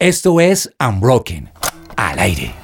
Esto 0.00 0.40
es 0.40 0.74
Unbroken, 0.80 1.50
al 1.94 2.18
aire. 2.20 2.54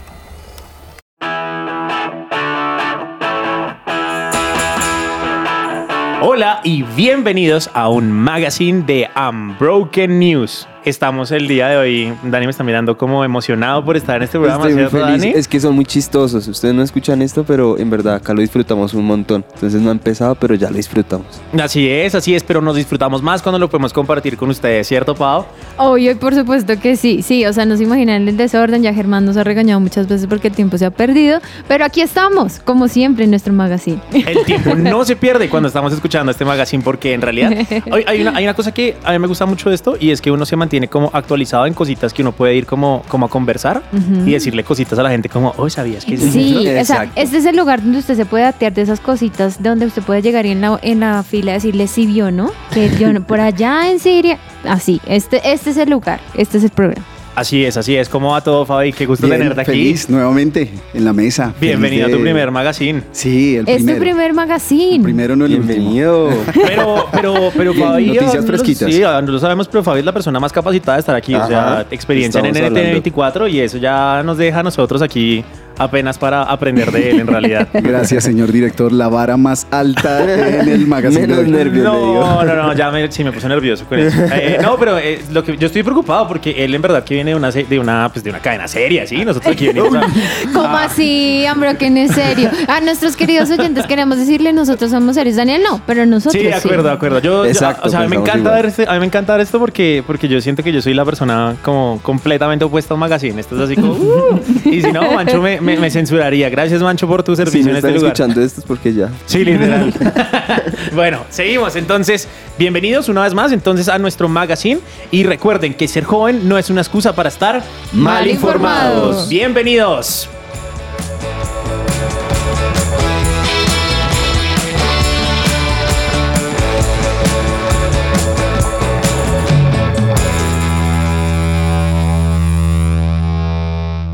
Hola 6.23 6.63
y 6.65 6.83
bienvenidos 6.83 7.69
a 7.75 7.91
un 7.91 8.11
magazine 8.11 8.85
de 8.87 9.11
Unbroken 9.15 10.19
News. 10.19 10.67
Estamos 10.87 11.33
el 11.33 11.49
día 11.49 11.67
de 11.67 11.77
hoy, 11.79 12.15
Dani 12.23 12.47
me 12.47 12.51
está 12.51 12.63
mirando 12.63 12.97
como 12.97 13.25
emocionado 13.25 13.85
por 13.85 13.97
estar 13.97 14.19
en 14.19 14.23
este 14.23 14.39
programa, 14.39 14.69
Estoy 14.69 14.75
muy 14.75 14.89
¿cierto, 14.89 15.05
feliz. 15.05 15.21
Dani? 15.21 15.33
Es 15.37 15.49
que 15.49 15.59
son 15.59 15.75
muy 15.75 15.85
chistosos. 15.85 16.47
Ustedes 16.47 16.77
no 16.77 16.83
escuchan 16.85 17.23
esto, 17.23 17.43
pero 17.43 17.77
en 17.77 17.91
verdad 17.91 18.15
acá 18.15 18.33
lo 18.33 18.41
disfrutamos 18.41 18.95
un 18.95 19.05
montón. 19.05 19.45
Entonces 19.55 19.83
no 19.83 19.89
ha 19.89 19.93
empezado, 19.93 20.37
pero 20.37 20.55
ya 20.55 20.71
lo 20.71 20.77
disfrutamos. 20.77 21.27
Así 21.61 21.89
es, 21.89 22.15
así 22.15 22.37
es, 22.37 22.45
pero 22.45 22.63
nos 22.63 22.77
disfrutamos 22.77 23.21
más 23.21 23.43
cuando 23.43 23.59
lo 23.59 23.69
podemos 23.69 23.93
compartir 23.93 24.37
con 24.37 24.49
ustedes, 24.49 24.87
¿cierto, 24.87 25.17
Pau? 25.17 25.45
Obvio, 25.77 26.17
por 26.21 26.37
supuesto 26.37 26.79
que 26.79 26.95
sí, 26.95 27.21
sí, 27.21 27.45
o 27.47 27.53
sea, 27.53 27.67
no 27.67 27.77
se 27.77 27.83
imaginan 27.83 28.29
el 28.29 28.37
desorden, 28.37 28.85
ya 28.85 28.95
Germán 28.95 29.25
nos 29.25 29.37
ha 29.37 29.43
regañado 29.43 29.81
muchas 29.81 30.07
veces 30.07 30.29
porque 30.29 30.47
el 30.47 30.55
tiempo 30.55 30.79
se 30.79 30.85
ha 30.85 30.93
perdido, 30.93 31.41
pero 31.67 31.85
aquí 31.85 32.01
estamos, 32.01 32.61
como 32.61 32.87
siempre, 32.87 33.25
en 33.25 33.31
nuestro 33.31 33.53
magazine. 33.53 34.01
El 34.13 34.45
tiempo 34.45 34.75
no 34.77 35.05
se 35.05 35.17
pierde 35.17 35.49
cuando 35.51 35.67
estamos 35.67 35.93
escuchando 35.93 36.31
este 36.31 36.45
magazine 36.45 36.85
porque 36.85 37.13
en 37.13 37.23
realidad 37.23 37.53
hay, 37.91 38.05
hay 38.07 38.21
una, 38.21 38.37
hay 38.37 38.45
una 38.45 38.55
cosa 38.55 38.73
que 38.73 38.97
a 39.03 39.11
mí 39.11 39.19
me 39.19 39.27
gusta 39.27 39.47
mucho 39.47 39.69
de 39.69 39.75
esto 39.75 39.97
y 39.99 40.13
es 40.13 40.21
que 40.21 40.31
uno 40.31 40.47
se 40.47 40.55
mantiene 40.55 40.76
como 40.87 41.11
actualizado 41.13 41.67
en 41.67 41.75
cositas 41.75 42.13
que 42.13 42.23
uno 42.23 42.33
puede 42.33 42.55
ir 42.55 42.67
como, 42.67 43.03
como 43.09 43.27
a 43.27 43.29
conversar 43.29 43.83
y 44.27 44.33
decirle 44.33 44.63
cositas 44.65 44.99
a 44.99 45.03
la 45.03 45.11
gente 45.11 45.29
como, 45.29 45.55
oh, 45.57 45.71
¿sabías 45.71 46.05
que 46.05 46.15
es 46.15 46.21
Sí, 46.21 46.57
o 46.57 46.63
sea, 46.63 46.81
Exacto. 46.81 47.13
este 47.17 47.39
es 47.39 47.45
el 47.47 47.57
lugar 47.57 47.83
donde 47.83 47.99
usted 47.99 48.15
se 48.17 48.27
puede 48.27 48.45
atear 48.45 48.73
de 48.75 48.83
esas 48.83 49.01
cositas, 49.01 49.63
donde 49.63 49.87
usted 49.87 50.03
puede 50.03 50.23
llegar 50.23 50.45
y 50.47 50.51
en 50.51 50.61
la, 50.61 50.79
en 50.83 51.01
la 51.01 51.23
fila 51.23 51.53
decirle 51.55 51.87
sí 51.89 52.07
vio, 52.07 52.31
¿no? 52.31 52.51
Que 52.75 52.91
yo 52.99 53.13
no- 53.13 53.23
por 53.27 53.41
allá 53.41 53.91
en 53.91 53.99
Siria, 53.99 54.39
así, 54.69 55.01
este, 55.07 55.53
este 55.53 55.71
es 55.71 55.77
el 55.79 55.91
lugar, 55.91 56.21
este 56.35 56.59
es 56.59 56.65
el 56.65 56.71
programa. 56.71 57.05
Así 57.37 57.67
es, 57.67 57.77
así 57.77 57.95
es. 57.95 58.09
¿Cómo 58.09 58.31
va 58.33 58.41
todo, 58.41 58.65
Fabi? 58.65 58.95
Qué 58.95 59.05
gusto 59.05 59.27
Bien, 59.27 59.39
tenerte 59.39 59.61
aquí. 59.61 59.71
feliz 59.73 60.09
nuevamente 60.09 60.71
en 60.95 61.05
la 61.05 61.13
mesa. 61.13 61.53
Bienvenido 61.61 62.07
a 62.07 62.11
tu 62.11 62.19
primer 62.19 62.51
magazine. 62.51 63.03
Sí, 63.13 63.57
el 63.57 63.69
Es 63.69 63.77
primero. 63.77 63.99
tu 63.99 64.03
primer 64.05 64.33
magazine. 64.33 64.97
El 64.97 65.03
primero 65.03 65.37
no 65.37 65.45
el. 65.45 65.51
Bienvenido. 65.59 66.31
Pero, 66.55 67.07
pero, 67.13 67.35
pero 67.55 67.73
Bien, 67.75 67.87
Fabi. 67.87 68.07
noticias 68.07 68.43
ah, 68.43 68.47
fresquitas. 68.47 68.91
Sí, 68.91 69.01
no 69.03 69.21
lo 69.21 69.39
sabemos, 69.39 69.69
pero 69.69 69.85
Fabi 69.85 69.99
es 69.99 70.07
la 70.07 70.13
persona 70.15 70.41
más 70.41 70.51
capacitada 70.51 70.97
de 70.97 71.01
estar 71.01 71.15
aquí. 71.15 71.35
o 71.35 71.47
sea, 71.47 71.85
experiencia 71.91 72.41
en 72.41 72.47
estamos 72.57 72.73
NNT24 72.73 73.51
y 73.51 73.61
eso 73.61 73.77
ya 73.77 74.23
nos 74.25 74.39
deja 74.39 74.61
a 74.61 74.63
nosotros 74.63 75.03
aquí 75.03 75.45
apenas 75.79 76.19
para 76.19 76.43
aprender 76.43 76.91
de 76.91 77.11
él 77.11 77.21
en 77.21 77.27
realidad. 77.27 77.69
Gracias, 77.75 78.25
señor 78.25 78.53
director. 78.53 78.93
La 78.93 79.09
vara 79.09 79.37
más 79.37 79.67
alta 79.71 80.23
en 80.61 80.69
el 80.69 80.87
magazine. 80.87 81.27
Menos 81.27 81.47
nervios. 81.47 81.85
No, 81.85 82.45
no, 82.45 82.55
no, 82.55 82.73
ya 82.75 82.91
me, 82.91 83.11
sí 83.11 83.23
me 83.25 83.33
puse 83.33 83.49
nervioso 83.49 83.85
con 83.87 83.99
eso. 83.99 84.17
Eh, 84.37 84.59
no, 84.61 84.77
pero 84.77 84.99
eh, 84.99 85.21
lo 85.33 85.43
que 85.45 85.57
yo 85.57 85.67
estoy 85.67 85.83
preocupado 85.83 86.29
porque 86.29 86.65
él 86.65 86.75
en 86.75 86.83
verdad 86.83 87.03
que 87.05 87.15
viene 87.15 87.31
de 87.31 87.37
una, 87.37 87.51
de 87.51 87.79
una, 87.79 88.09
pues, 88.13 88.23
de 88.25 88.31
una 88.31 88.39
cadena 88.41 88.69
seria, 88.69 89.07
¿sí? 89.07 89.25
Nosotros 89.25 89.53
aquí 89.55 89.67
venimos 89.69 89.95
a... 89.95 90.01
¿Cómo 90.53 90.67
Ah. 90.77 90.85
así, 90.85 91.47
Ambroken? 91.47 91.97
En 91.97 92.09
serio. 92.13 92.51
A 92.69 92.81
nuestros 92.81 93.17
queridos 93.17 93.51
oyentes 93.51 93.87
queremos 93.87 94.19
decirle, 94.19 94.53
nosotros 94.53 94.91
somos 94.91 95.15
serios. 95.15 95.37
Daniel 95.37 95.63
no, 95.63 95.81
pero 95.87 96.05
nosotros 96.07 96.35
Sí, 96.35 96.47
de 96.49 96.55
acuerdo, 96.55 96.83
de 96.85 96.91
acuerdo. 96.93 97.19
Yo, 97.21 97.45
yo- 97.45 97.51
Exacto, 97.51 97.87
o 97.87 97.91
sea, 97.91 98.01
a 98.01 98.03
mí 98.03 98.09
me 98.09 98.17
encanta 98.17 98.51
ver 98.53 98.67
este, 98.67 98.87
a 98.89 98.93
mí 98.95 99.01
me 99.01 99.07
encanta 99.07 99.33
ver 99.33 99.43
esto 99.43 99.59
porque, 99.59 100.03
porque 100.07 100.29
yo 100.29 100.41
siento 100.41 100.63
que 100.63 100.73
yo 100.73 100.83
soy 100.83 100.93
la 100.95 101.05
persona 101.05 101.55
como 101.63 101.99
completamente 102.03 102.65
opuesta 102.65 102.93
a 102.93 102.97
un 102.97 103.01
magazine. 103.01 103.41
Esto 103.41 103.55
es 103.57 103.63
así 103.63 103.75
como, 103.77 103.93
uh, 103.93 104.41
y 104.65 104.83
si 104.83 104.93
no, 104.93 105.13
Mancho 105.13 105.41
me, 105.41 105.61
me- 105.67 105.77
me 105.79 105.91
censuraría. 105.91 106.49
Gracias, 106.49 106.81
Mancho, 106.81 107.07
por 107.07 107.23
tu 107.23 107.33
Si 107.33 107.43
servicio 107.45 107.65
me 107.65 107.71
en 107.73 107.77
este 107.77 107.91
lugar. 107.91 108.07
escuchando 108.13 108.41
esto 108.43 108.61
es 108.61 108.67
porque 108.67 108.95
ya. 108.95 109.11
Sí, 109.27 109.45
literal. 109.45 109.93
bueno, 110.95 111.25
seguimos. 111.31 111.77
Entonces, 111.77 112.29
bienvenidos 112.59 113.09
una 113.09 113.23
vez 113.23 113.35
más 113.35 113.53
entonces 113.53 113.89
a 113.89 113.99
nuestro 113.99 114.29
magazine. 114.29 114.81
Y 115.11 115.25
recuerden 115.25 115.75
que 115.75 115.89
ser 115.89 116.05
joven 116.05 116.49
no 116.49 116.57
es 116.57 116.71
una 116.71 116.81
excusa 116.81 117.15
para 117.15 117.29
estar 117.29 117.57
mal, 117.93 118.15
Mal 118.23 118.27
informados. 118.29 118.95
informados. 118.95 119.29
Bienvenidos. 119.29 120.29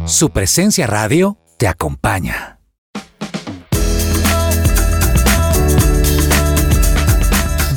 Su 0.07 0.31
presencia 0.31 0.87
radio 0.87 1.39
te 1.63 1.69
acompaña. 1.69 2.59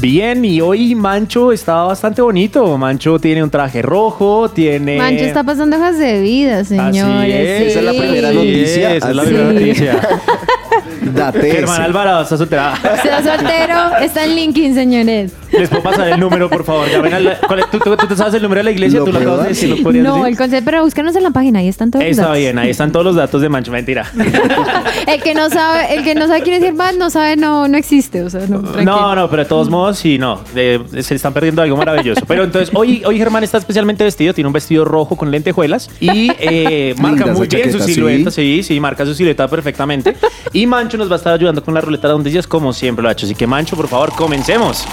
Bien, 0.01 0.43
y 0.45 0.61
hoy 0.61 0.93
Mancho 0.93 1.51
está 1.51 1.83
bastante 1.83 2.21
bonito. 2.21 2.77
Mancho 2.77 3.17
tiene 3.19 3.43
un 3.43 3.49
traje 3.49 3.81
rojo, 3.81 4.49
tiene... 4.49 4.97
Mancho 4.97 5.23
está 5.23 5.43
pasando 5.43 5.77
hojas 5.77 5.97
de 5.97 6.21
vida, 6.21 6.63
señores. 6.63 7.03
Así 7.03 7.31
es. 7.31 7.57
sí. 7.57 7.63
Esa 7.69 7.79
es 7.79 7.85
la 7.85 7.91
primera 7.91 8.29
Sí, 8.29 8.35
noticia. 8.35 8.95
Esa 8.95 9.09
es 9.09 9.15
la 9.15 9.23
primera 9.23 9.49
Sí. 9.49 9.53
noticia. 9.55 9.99
Date 11.13 11.51
Germán. 11.51 11.81
Alvarado 11.81 12.23
está 12.23 12.37
soltera. 12.37 12.75
Sea 13.01 13.23
soltero, 13.23 13.97
está 14.01 14.23
en 14.25 14.35
LinkedIn, 14.35 14.73
señores. 14.75 15.31
Les 15.51 15.69
puedo 15.69 15.83
pasar 15.83 16.09
el 16.09 16.19
número, 16.19 16.49
por 16.49 16.63
favor. 16.65 16.87
Llamen 16.89 17.13
a 17.13 17.19
la- 17.19 17.37
¿cuál 17.39 17.59
es? 17.59 17.71
¿Tú, 17.71 17.79
tú- 17.79 17.95
tú 17.95 18.07
te 18.07 18.15
sabes 18.15 18.33
el 18.33 18.41
número 18.41 18.59
de 18.59 18.63
la 18.65 18.71
iglesia? 18.71 18.99
¿Lo 18.99 19.05
¿Tú 19.05 19.11
lo 19.13 19.19
puedo 19.19 19.31
acabas 19.33 19.47
de 19.47 19.53
dar? 19.53 19.55
decir? 19.61 19.77
¿Lo 19.77 19.83
podrías 19.83 20.03
No, 20.03 20.13
decir? 20.15 20.27
el 20.29 20.37
concepto, 20.37 20.65
pero 20.65 20.83
búscanos 20.83 21.15
en 21.15 21.23
la 21.23 21.31
página, 21.31 21.59
ahí 21.59 21.67
están 21.67 21.91
todos 21.91 22.03
los 22.03 22.11
Está 22.11 22.23
datos. 22.23 22.37
bien, 22.39 22.59
ahí 22.59 22.69
están 22.69 22.91
todos 22.91 23.05
los 23.05 23.15
datos 23.15 23.41
de 23.41 23.49
Mancho. 23.49 23.71
Mentira. 23.71 24.05
El 25.07 25.21
que 25.21 25.33
no 25.33 25.49
sabe, 25.49 25.95
el 25.95 26.03
que 26.03 26.15
no 26.15 26.27
sabe 26.27 26.41
quién 26.41 26.55
es 26.55 26.63
Germán, 26.63 26.97
no 26.97 27.09
sabe, 27.09 27.35
no, 27.35 27.67
no 27.67 27.77
existe. 27.77 28.23
O 28.23 28.29
sea, 28.29 28.41
no, 28.47 28.61
tranquilo. 28.61 28.83
No, 28.83 29.15
no, 29.15 29.29
pero 29.29 29.43
de 29.43 29.49
todos 29.49 29.69
modos, 29.69 29.97
sí, 29.97 30.17
no. 30.17 30.41
eh, 30.55 30.79
se 31.01 31.15
están 31.15 31.33
perdiendo 31.33 31.61
algo 31.61 31.77
maravilloso. 31.77 32.21
Pero 32.27 32.43
entonces, 32.43 32.71
hoy, 32.75 33.03
hoy 33.05 33.17
Germán 33.17 33.43
está 33.43 33.57
especialmente 33.57 34.03
vestido. 34.03 34.33
Tiene 34.33 34.47
un 34.47 34.53
vestido 34.53 34.83
rojo 34.85 35.15
con 35.15 35.31
lentejuelas 35.31 35.89
y 35.99 36.31
eh, 36.39 36.95
marca 36.99 37.25
Linda 37.25 37.33
muy 37.33 37.47
esa 37.47 37.55
bien 37.57 37.71
su 37.71 37.77
chaqueta, 37.79 37.93
silueta. 37.93 38.31
sí. 38.31 38.45
Sí, 38.45 38.63
sí, 38.63 38.79
marca 38.79 39.05
su 39.05 39.13
silueta 39.15 39.47
perfectamente. 39.47 40.15
Y 40.53 40.64
Mancho 40.65 40.97
nos 40.97 41.09
va 41.09 41.13
a 41.13 41.17
estar 41.17 41.33
ayudando 41.33 41.63
con 41.63 41.73
la 41.73 41.81
ruleta 41.81 42.07
de 42.07 42.17
noticias, 42.17 42.47
como 42.47 42.73
siempre 42.73 43.03
lo 43.03 43.09
ha 43.09 43.11
hecho. 43.11 43.25
Así 43.25 43.35
que, 43.35 43.47
Mancho, 43.47 43.75
por 43.75 43.87
favor, 43.87 44.11
comencemos. 44.13 44.85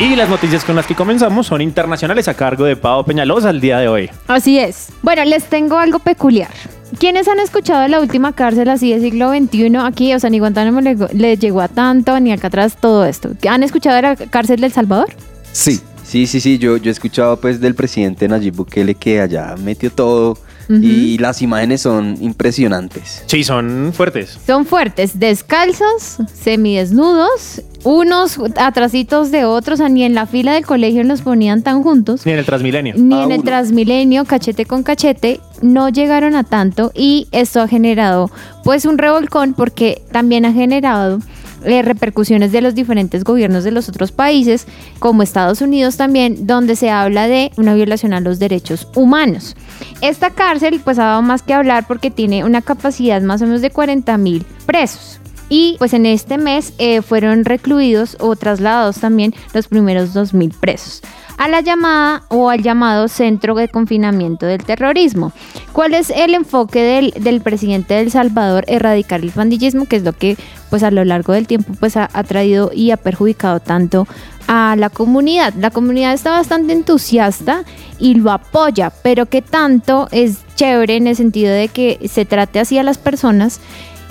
Y 0.00 0.14
las 0.14 0.28
noticias 0.28 0.64
con 0.64 0.76
las 0.76 0.86
que 0.86 0.94
comenzamos 0.94 1.48
son 1.48 1.60
internacionales 1.60 2.28
a 2.28 2.34
cargo 2.34 2.64
de 2.64 2.76
Pau 2.76 3.04
Peñalosa 3.04 3.50
el 3.50 3.60
día 3.60 3.78
de 3.78 3.88
hoy. 3.88 4.08
Así 4.28 4.56
es. 4.56 4.90
Bueno, 5.02 5.24
les 5.24 5.44
tengo 5.46 5.76
algo 5.76 5.98
peculiar. 5.98 6.52
¿Quiénes 7.00 7.26
han 7.26 7.40
escuchado 7.40 7.82
de 7.82 7.88
la 7.88 8.00
última 8.00 8.32
cárcel 8.32 8.68
así 8.68 8.92
del 8.92 9.00
siglo 9.02 9.30
XXI 9.30 9.76
aquí? 9.78 10.14
O 10.14 10.20
sea, 10.20 10.30
ni 10.30 10.38
Guantánamo 10.38 10.80
le, 10.80 10.96
le 11.12 11.36
llegó 11.36 11.60
a 11.60 11.68
tanto, 11.68 12.18
ni 12.20 12.32
acá 12.32 12.46
atrás 12.46 12.76
todo 12.80 13.04
esto. 13.04 13.30
¿Han 13.50 13.64
escuchado 13.64 13.96
de 13.96 14.02
la 14.02 14.16
cárcel 14.16 14.60
del 14.60 14.72
Salvador? 14.72 15.08
Sí, 15.52 15.80
sí, 16.08 16.26
sí, 16.26 16.40
sí. 16.40 16.58
Yo, 16.58 16.76
yo 16.78 16.90
he 16.90 16.92
escuchado 16.92 17.38
pues 17.40 17.60
del 17.60 17.74
presidente 17.74 18.26
Nayib 18.28 18.54
Bukele 18.56 18.94
que 18.94 19.20
allá 19.20 19.54
metió 19.62 19.90
todo 19.92 20.36
y 20.70 21.16
las 21.16 21.40
imágenes 21.40 21.80
son 21.80 22.18
impresionantes. 22.20 23.22
Sí, 23.24 23.42
son 23.42 23.90
fuertes. 23.94 24.38
Son 24.46 24.66
fuertes, 24.66 25.18
descalzos, 25.18 26.18
semidesnudos, 26.34 27.62
unos 27.84 28.38
atrasitos 28.56 29.30
de 29.30 29.46
otros, 29.46 29.80
o 29.80 29.82
sea, 29.84 29.88
ni 29.88 30.02
en 30.04 30.14
la 30.14 30.26
fila 30.26 30.52
del 30.52 30.66
colegio 30.66 31.02
los 31.04 31.22
ponían 31.22 31.62
tan 31.62 31.82
juntos. 31.82 32.26
Ni 32.26 32.32
en 32.32 32.38
el 32.38 32.44
Transmilenio. 32.44 32.94
Ni 32.98 33.14
Ah, 33.14 33.24
en 33.24 33.30
el 33.32 33.38
uno. 33.40 33.44
Transmilenio, 33.48 34.24
cachete 34.26 34.66
con 34.66 34.82
cachete, 34.82 35.40
no 35.62 35.88
llegaron 35.88 36.34
a 36.34 36.44
tanto 36.44 36.92
y 36.94 37.28
esto 37.32 37.62
ha 37.62 37.68
generado 37.68 38.30
pues 38.62 38.84
un 38.84 38.98
revolcón 38.98 39.54
porque 39.54 40.02
también 40.12 40.44
ha 40.44 40.52
generado 40.52 41.20
eh, 41.64 41.82
repercusiones 41.82 42.52
de 42.52 42.60
los 42.60 42.74
diferentes 42.74 43.24
gobiernos 43.24 43.64
de 43.64 43.70
los 43.70 43.88
otros 43.88 44.12
países, 44.12 44.66
como 44.98 45.22
Estados 45.22 45.60
Unidos 45.60 45.96
también, 45.96 46.46
donde 46.46 46.76
se 46.76 46.90
habla 46.90 47.28
de 47.28 47.50
una 47.56 47.74
violación 47.74 48.12
a 48.12 48.20
los 48.20 48.38
derechos 48.38 48.88
humanos. 48.94 49.56
Esta 50.00 50.30
cárcel 50.30 50.80
pues 50.82 50.98
ha 50.98 51.04
dado 51.04 51.22
más 51.22 51.42
que 51.42 51.54
hablar 51.54 51.86
porque 51.86 52.10
tiene 52.10 52.44
una 52.44 52.62
capacidad 52.62 53.20
más 53.22 53.42
o 53.42 53.46
menos 53.46 53.62
de 53.62 53.70
40 53.70 54.16
mil 54.18 54.44
presos. 54.66 55.20
Y 55.48 55.76
pues 55.78 55.94
en 55.94 56.04
este 56.04 56.36
mes 56.36 56.74
eh, 56.78 57.00
fueron 57.00 57.44
recluidos 57.44 58.16
o 58.20 58.36
trasladados 58.36 58.98
también 58.98 59.34
los 59.54 59.66
primeros 59.66 60.14
2.000 60.14 60.52
presos 60.60 61.02
a 61.38 61.48
la 61.48 61.60
llamada 61.60 62.24
o 62.28 62.50
al 62.50 62.62
llamado 62.62 63.08
Centro 63.08 63.54
de 63.54 63.68
Confinamiento 63.68 64.44
del 64.44 64.64
Terrorismo. 64.64 65.32
¿Cuál 65.72 65.94
es 65.94 66.10
el 66.10 66.34
enfoque 66.34 66.82
del, 66.82 67.12
del 67.12 67.40
presidente 67.40 67.94
de 67.94 68.00
El 68.00 68.10
Salvador? 68.10 68.64
Erradicar 68.66 69.20
el 69.20 69.30
pandillismo, 69.30 69.86
que 69.86 69.96
es 69.96 70.02
lo 70.02 70.12
que 70.12 70.36
pues 70.68 70.82
a 70.82 70.90
lo 70.90 71.04
largo 71.04 71.32
del 71.32 71.46
tiempo 71.46 71.72
pues 71.78 71.96
ha, 71.96 72.10
ha 72.12 72.24
traído 72.24 72.70
y 72.74 72.90
ha 72.90 72.96
perjudicado 72.96 73.60
tanto 73.60 74.06
a 74.48 74.74
la 74.76 74.90
comunidad. 74.90 75.54
La 75.54 75.70
comunidad 75.70 76.12
está 76.12 76.32
bastante 76.32 76.72
entusiasta 76.72 77.62
y 77.98 78.14
lo 78.14 78.32
apoya, 78.32 78.90
pero 79.02 79.26
que 79.26 79.40
tanto 79.40 80.08
es 80.10 80.38
chévere 80.56 80.96
en 80.96 81.06
el 81.06 81.16
sentido 81.16 81.52
de 81.52 81.68
que 81.68 82.00
se 82.08 82.24
trate 82.24 82.58
así 82.58 82.78
a 82.78 82.82
las 82.82 82.98
personas 82.98 83.60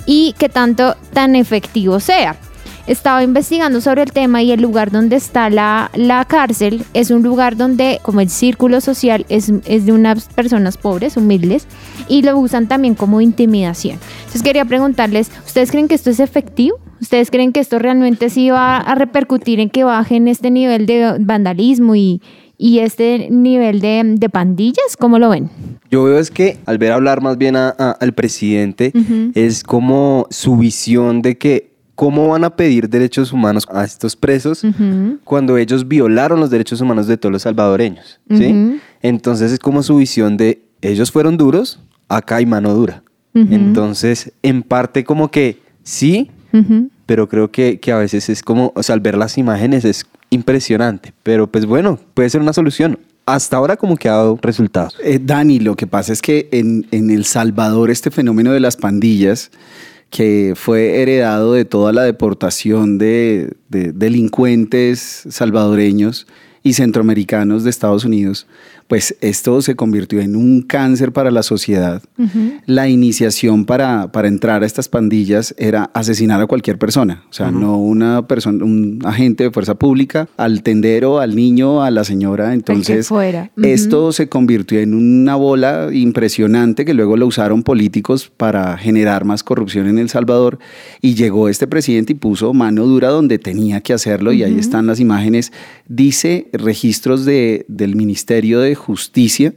y 0.06 0.34
que 0.38 0.48
tanto 0.48 0.96
tan 1.12 1.36
efectivo 1.36 2.00
sea. 2.00 2.36
Estaba 2.88 3.22
investigando 3.22 3.80
sobre 3.80 4.02
el 4.02 4.12
tema 4.12 4.42
y 4.42 4.50
el 4.50 4.60
lugar 4.60 4.90
donde 4.90 5.14
está 5.16 5.48
la, 5.50 5.90
la 5.94 6.24
cárcel 6.24 6.82
es 6.94 7.10
un 7.10 7.22
lugar 7.22 7.56
donde 7.56 8.00
como 8.02 8.20
el 8.20 8.30
círculo 8.30 8.80
social 8.80 9.24
es, 9.28 9.52
es 9.66 9.86
de 9.86 9.92
unas 9.92 10.24
personas 10.28 10.76
pobres, 10.76 11.16
humildes, 11.16 11.66
y 12.08 12.22
lo 12.22 12.36
usan 12.38 12.66
también 12.66 12.94
como 12.94 13.20
intimidación. 13.20 13.98
Entonces 14.18 14.42
quería 14.42 14.64
preguntarles, 14.64 15.30
¿ustedes 15.46 15.70
creen 15.70 15.86
que 15.86 15.94
esto 15.94 16.10
es 16.10 16.18
efectivo? 16.18 16.78
¿Ustedes 17.00 17.30
creen 17.30 17.52
que 17.52 17.60
esto 17.60 17.78
realmente 17.78 18.28
sí 18.30 18.50
va 18.50 18.78
a 18.78 18.94
repercutir 18.96 19.60
en 19.60 19.70
que 19.70 19.84
bajen 19.84 20.26
este 20.26 20.50
nivel 20.50 20.86
de 20.86 21.14
vandalismo 21.20 21.94
y, 21.94 22.20
y 22.56 22.80
este 22.80 23.28
nivel 23.30 23.80
de, 23.80 24.02
de 24.16 24.28
pandillas? 24.28 24.96
¿Cómo 24.98 25.18
lo 25.20 25.28
ven? 25.28 25.48
Yo 25.90 26.02
veo 26.04 26.18
es 26.18 26.30
que 26.30 26.56
al 26.66 26.78
ver 26.78 26.92
hablar 26.92 27.22
más 27.22 27.38
bien 27.38 27.54
a- 27.54 27.74
a- 27.78 27.92
al 27.92 28.12
presidente 28.14 28.92
es 29.34 29.62
como 29.62 30.26
su 30.30 30.56
visión 30.56 31.22
de 31.22 31.38
que 31.38 31.67
cómo 31.98 32.28
van 32.28 32.44
a 32.44 32.50
pedir 32.54 32.88
derechos 32.88 33.32
humanos 33.32 33.66
a 33.72 33.82
estos 33.82 34.14
presos 34.14 34.62
Ujú. 34.62 35.18
cuando 35.24 35.58
ellos 35.58 35.88
violaron 35.88 36.38
los 36.38 36.48
derechos 36.48 36.80
humanos 36.80 37.08
de 37.08 37.16
todos 37.16 37.32
los 37.32 37.42
salvadoreños, 37.42 38.20
¿sí? 38.30 38.52
Ujú. 38.52 38.78
Entonces 39.02 39.50
es 39.50 39.58
como 39.58 39.82
su 39.82 39.96
visión 39.96 40.36
de 40.36 40.62
ellos 40.80 41.10
fueron 41.10 41.36
duros, 41.36 41.80
acá 42.08 42.36
hay 42.36 42.46
mano 42.46 42.72
dura. 42.72 43.02
Ujú. 43.34 43.48
Entonces, 43.50 44.30
en 44.44 44.62
parte 44.62 45.02
como 45.02 45.32
que 45.32 45.58
sí, 45.82 46.30
pero 47.04 47.28
creo 47.28 47.50
que, 47.50 47.80
que 47.80 47.90
a 47.90 47.96
veces 47.98 48.28
es 48.28 48.44
como, 48.44 48.72
o 48.76 48.82
sea, 48.84 48.92
al 48.92 49.00
ver 49.00 49.18
las 49.18 49.36
imágenes 49.36 49.84
es 49.84 50.06
impresionante, 50.30 51.12
pero 51.24 51.48
pues 51.50 51.66
bueno, 51.66 51.98
puede 52.14 52.30
ser 52.30 52.40
una 52.40 52.52
solución. 52.52 53.00
Hasta 53.26 53.56
ahora 53.56 53.76
como 53.76 53.96
que 53.96 54.08
ha 54.08 54.12
dado 54.12 54.38
resultados. 54.40 54.96
Eh, 55.02 55.18
Dani, 55.20 55.58
lo 55.58 55.74
que 55.74 55.88
pasa 55.88 56.12
es 56.12 56.22
que 56.22 56.48
en, 56.52 56.86
en 56.92 57.10
El 57.10 57.24
Salvador 57.24 57.90
este 57.90 58.12
fenómeno 58.12 58.52
de 58.52 58.60
las 58.60 58.76
pandillas, 58.76 59.50
que 60.10 60.54
fue 60.56 61.02
heredado 61.02 61.52
de 61.52 61.64
toda 61.64 61.92
la 61.92 62.02
deportación 62.02 62.98
de, 62.98 63.52
de 63.68 63.92
delincuentes 63.92 65.24
salvadoreños 65.28 66.26
y 66.62 66.72
centroamericanos 66.74 67.64
de 67.64 67.70
Estados 67.70 68.04
Unidos, 68.04 68.46
pues 68.88 69.16
esto 69.20 69.60
se 69.60 69.76
convirtió 69.76 70.20
en 70.20 70.34
un 70.34 70.62
cáncer 70.62 71.12
para 71.12 71.30
la 71.30 71.42
sociedad. 71.42 72.02
La 72.64 72.88
iniciación 72.88 73.66
para, 73.66 74.10
para 74.12 74.28
entrar 74.28 74.62
a 74.62 74.66
estas 74.66 74.88
pandillas 74.88 75.54
era 75.58 75.90
asesinar 75.92 76.40
a 76.40 76.46
cualquier 76.46 76.78
persona, 76.78 77.22
o 77.30 77.32
sea, 77.32 77.50
no 77.50 77.76
una 77.76 78.26
persona, 78.26 78.64
un 78.64 79.00
agente 79.04 79.44
de 79.44 79.50
fuerza 79.50 79.74
pública, 79.74 80.28
al 80.38 80.62
tendero, 80.62 81.20
al 81.20 81.36
niño, 81.36 81.82
a 81.82 81.90
la 81.90 82.02
señora. 82.04 82.54
Entonces, 82.54 83.08
fuera. 83.08 83.50
Esto 83.62 84.10
se 84.12 84.30
convirtió 84.30 84.80
en 84.80 84.94
una 84.94 85.36
bola 85.36 85.90
impresionante 85.92 86.86
que 86.86 86.94
luego 86.94 87.18
lo 87.18 87.26
usaron 87.26 87.62
políticos 87.62 88.32
para 88.34 88.78
generar 88.78 89.26
más 89.26 89.42
corrupción 89.42 89.86
en 89.86 89.98
El 89.98 90.08
Salvador 90.08 90.58
y 91.02 91.14
llegó 91.14 91.50
este 91.50 91.66
presidente 91.66 92.12
y 92.12 92.16
puso 92.16 92.54
mano 92.54 92.86
dura 92.86 93.10
donde 93.10 93.38
tenía 93.38 93.82
que 93.82 93.92
hacerlo 93.92 94.32
y 94.32 94.44
ahí 94.44 94.58
están 94.58 94.86
las 94.86 94.98
imágenes. 94.98 95.52
Dice 95.86 96.48
registros 96.54 97.26
de, 97.26 97.66
del 97.68 97.94
Ministerio 97.94 98.60
de 98.60 98.77
Justicia 98.78 99.52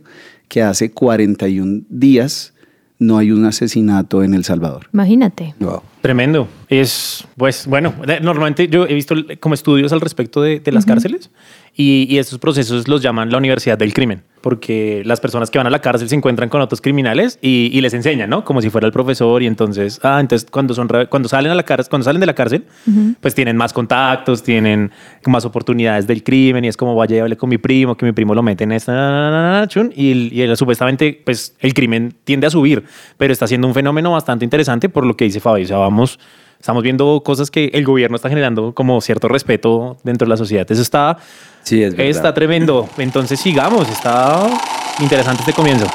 que 0.47 0.61
hace 0.61 0.91
41 0.91 1.83
días 1.87 2.53
no 2.99 3.17
hay 3.17 3.31
un 3.31 3.45
asesinato 3.45 4.21
en 4.23 4.33
El 4.33 4.43
Salvador. 4.43 4.87
Imagínate. 4.93 5.55
Wow. 5.59 5.81
Tremendo. 6.01 6.47
Es, 6.67 7.27
pues, 7.37 7.67
bueno, 7.67 7.93
normalmente 8.21 8.67
yo 8.67 8.87
he 8.87 8.93
visto 8.93 9.15
como 9.39 9.53
estudios 9.53 9.93
al 9.93 10.01
respecto 10.01 10.41
de, 10.41 10.59
de 10.59 10.71
las 10.71 10.85
cárceles 10.85 11.29
y, 11.75 12.07
y 12.09 12.17
estos 12.17 12.39
procesos 12.39 12.87
los 12.87 13.01
llaman 13.01 13.31
la 13.31 13.37
universidad 13.37 13.77
del 13.77 13.93
crimen, 13.93 14.23
porque 14.41 15.03
las 15.05 15.19
personas 15.21 15.49
que 15.49 15.57
van 15.57 15.67
a 15.67 15.69
la 15.69 15.79
cárcel 15.79 16.09
se 16.09 16.15
encuentran 16.15 16.49
con 16.49 16.61
otros 16.61 16.81
criminales 16.81 17.39
y, 17.41 17.69
y 17.73 17.81
les 17.81 17.93
enseñan, 17.93 18.29
¿no? 18.29 18.43
Como 18.43 18.61
si 18.61 18.69
fuera 18.69 18.87
el 18.87 18.93
profesor 18.93 19.41
y 19.41 19.47
entonces, 19.47 19.99
ah, 20.03 20.19
entonces 20.19 20.49
cuando 20.49 20.73
son 20.73 20.89
cuando 21.09 21.29
salen 21.29 21.51
a 21.51 21.55
la 21.55 21.63
cárcel, 21.63 21.89
cuando 21.89 22.03
salen 22.05 22.19
de 22.19 22.25
la 22.25 22.35
cárcel, 22.35 22.65
pues 23.21 23.35
tienen 23.35 23.55
más 23.55 23.71
contactos, 23.71 24.43
tienen 24.43 24.91
más 25.25 25.45
oportunidades 25.45 26.07
del 26.07 26.23
crimen 26.23 26.65
y 26.65 26.67
es 26.67 26.75
como 26.75 26.95
vaya 26.95 27.17
y 27.17 27.19
hable 27.19 27.37
con 27.37 27.49
mi 27.49 27.57
primo, 27.57 27.95
que 27.95 28.05
mi 28.05 28.11
primo 28.11 28.33
lo 28.35 28.43
mete 28.43 28.63
en 28.63 28.73
esta 28.73 29.67
y, 29.95 30.41
y 30.41 30.55
supuestamente 30.55 31.21
pues 31.23 31.55
el 31.59 31.73
crimen 31.73 32.13
tiende 32.23 32.47
a 32.47 32.49
subir, 32.49 32.83
pero 33.17 33.31
está 33.31 33.47
siendo 33.47 33.67
un 33.67 33.73
fenómeno 33.73 34.11
bastante 34.11 34.43
interesante 34.45 34.89
por 34.89 35.05
lo 35.05 35.15
que 35.15 35.25
dice 35.25 35.39
Fabio, 35.39 35.65
o 35.65 35.67
sea, 35.67 35.77
Estamos 36.59 36.83
viendo 36.83 37.21
cosas 37.25 37.49
que 37.49 37.71
el 37.73 37.83
gobierno 37.83 38.15
está 38.15 38.29
generando 38.29 38.73
como 38.73 39.01
cierto 39.01 39.27
respeto 39.27 39.97
dentro 40.03 40.25
de 40.25 40.29
la 40.29 40.37
sociedad. 40.37 40.71
Eso 40.71 40.81
está, 40.81 41.17
Sí, 41.63 41.81
es 41.81 41.95
verdad. 41.95 42.09
está 42.09 42.33
tremendo. 42.33 42.87
Entonces 42.97 43.39
sigamos, 43.39 43.89
está 43.89 44.47
interesante 44.99 45.41
este 45.41 45.53
comienzo. 45.53 45.87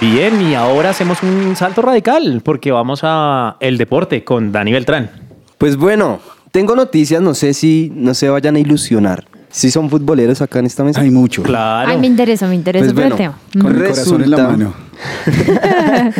Bien, 0.00 0.40
y 0.40 0.54
ahora 0.54 0.90
hacemos 0.90 1.22
un 1.22 1.54
salto 1.56 1.82
radical 1.82 2.40
porque 2.42 2.72
vamos 2.72 3.00
a 3.02 3.56
el 3.60 3.76
deporte 3.76 4.24
con 4.24 4.50
Dani 4.50 4.72
Beltrán. 4.72 5.10
Pues 5.58 5.76
bueno, 5.76 6.20
tengo 6.52 6.74
noticias, 6.74 7.20
no 7.20 7.34
sé 7.34 7.52
si 7.52 7.92
no 7.94 8.14
se 8.14 8.30
vayan 8.30 8.56
a 8.56 8.60
ilusionar. 8.60 9.24
Si 9.50 9.70
son 9.70 9.90
futboleros 9.90 10.40
acá 10.42 10.60
en 10.60 10.66
esta 10.66 10.84
mesa. 10.84 11.00
Hay 11.00 11.10
mucho. 11.10 11.42
Claro. 11.42 11.90
Ay, 11.90 11.98
me 11.98 12.06
interesa, 12.06 12.46
me 12.46 12.54
interesa 12.54 12.84
Pues 12.84 12.92
por 12.94 13.02
el 13.02 13.08
bueno, 13.10 13.16
tema. 13.52 13.62
Con 13.64 13.74
el 13.76 13.82
corazón 13.90 14.22
en 14.22 14.30
la 14.30 14.36
Resulta- 14.36 14.56
mano. 14.56 14.74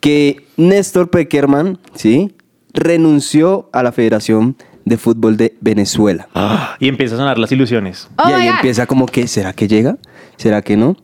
que 0.00 0.46
Néstor 0.56 1.10
Peckerman, 1.10 1.78
¿sí? 1.94 2.34
Renunció 2.72 3.68
a 3.72 3.82
la 3.82 3.92
Federación 3.92 4.56
de 4.84 4.96
Fútbol 4.96 5.36
de 5.36 5.56
Venezuela. 5.60 6.28
Ah, 6.34 6.76
y 6.78 6.88
empieza 6.88 7.14
a 7.16 7.18
sonar 7.18 7.38
las 7.38 7.52
ilusiones. 7.52 8.08
Oh 8.16 8.28
y 8.28 8.32
ahí 8.32 8.48
empieza 8.48 8.86
como 8.86 9.06
que, 9.06 9.26
¿será 9.28 9.52
que 9.52 9.68
llega? 9.68 9.98
¿Será 10.36 10.62
que 10.62 10.76
no? 10.76 10.96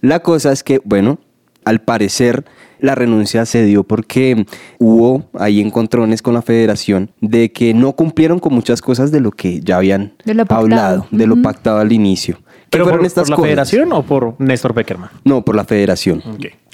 La 0.00 0.20
cosa 0.20 0.50
es 0.52 0.62
que, 0.64 0.80
bueno, 0.84 1.18
al 1.64 1.80
parecer 1.80 2.44
la 2.80 2.94
renuncia 2.94 3.46
se 3.46 3.64
dio 3.64 3.84
porque 3.84 4.46
hubo 4.78 5.24
ahí 5.34 5.60
encontrones 5.60 6.22
con 6.22 6.34
la 6.34 6.42
federación 6.42 7.10
de 7.20 7.52
que 7.52 7.74
no 7.74 7.92
cumplieron 7.92 8.38
con 8.38 8.54
muchas 8.54 8.82
cosas 8.82 9.10
de 9.10 9.20
lo 9.20 9.30
que 9.30 9.60
ya 9.60 9.76
habían 9.76 10.12
De 10.24 10.34
lo 10.34 10.44
pactado. 10.44 10.60
hablado, 10.60 11.06
de 11.10 11.26
lo 11.26 11.42
pactado 11.42 11.78
al 11.78 11.92
inicio. 11.92 12.38
¿Qué 12.70 12.78
¿Pero 12.78 12.84
por, 12.88 13.02
la 13.02 13.08
cosas? 13.08 13.36
federación 13.40 13.92
o 13.92 14.02
por 14.04 14.36
Néstor 14.38 14.72
Beckerman? 14.74 15.10
No, 15.24 15.44
por 15.44 15.56
la 15.56 15.64
federación. 15.64 16.22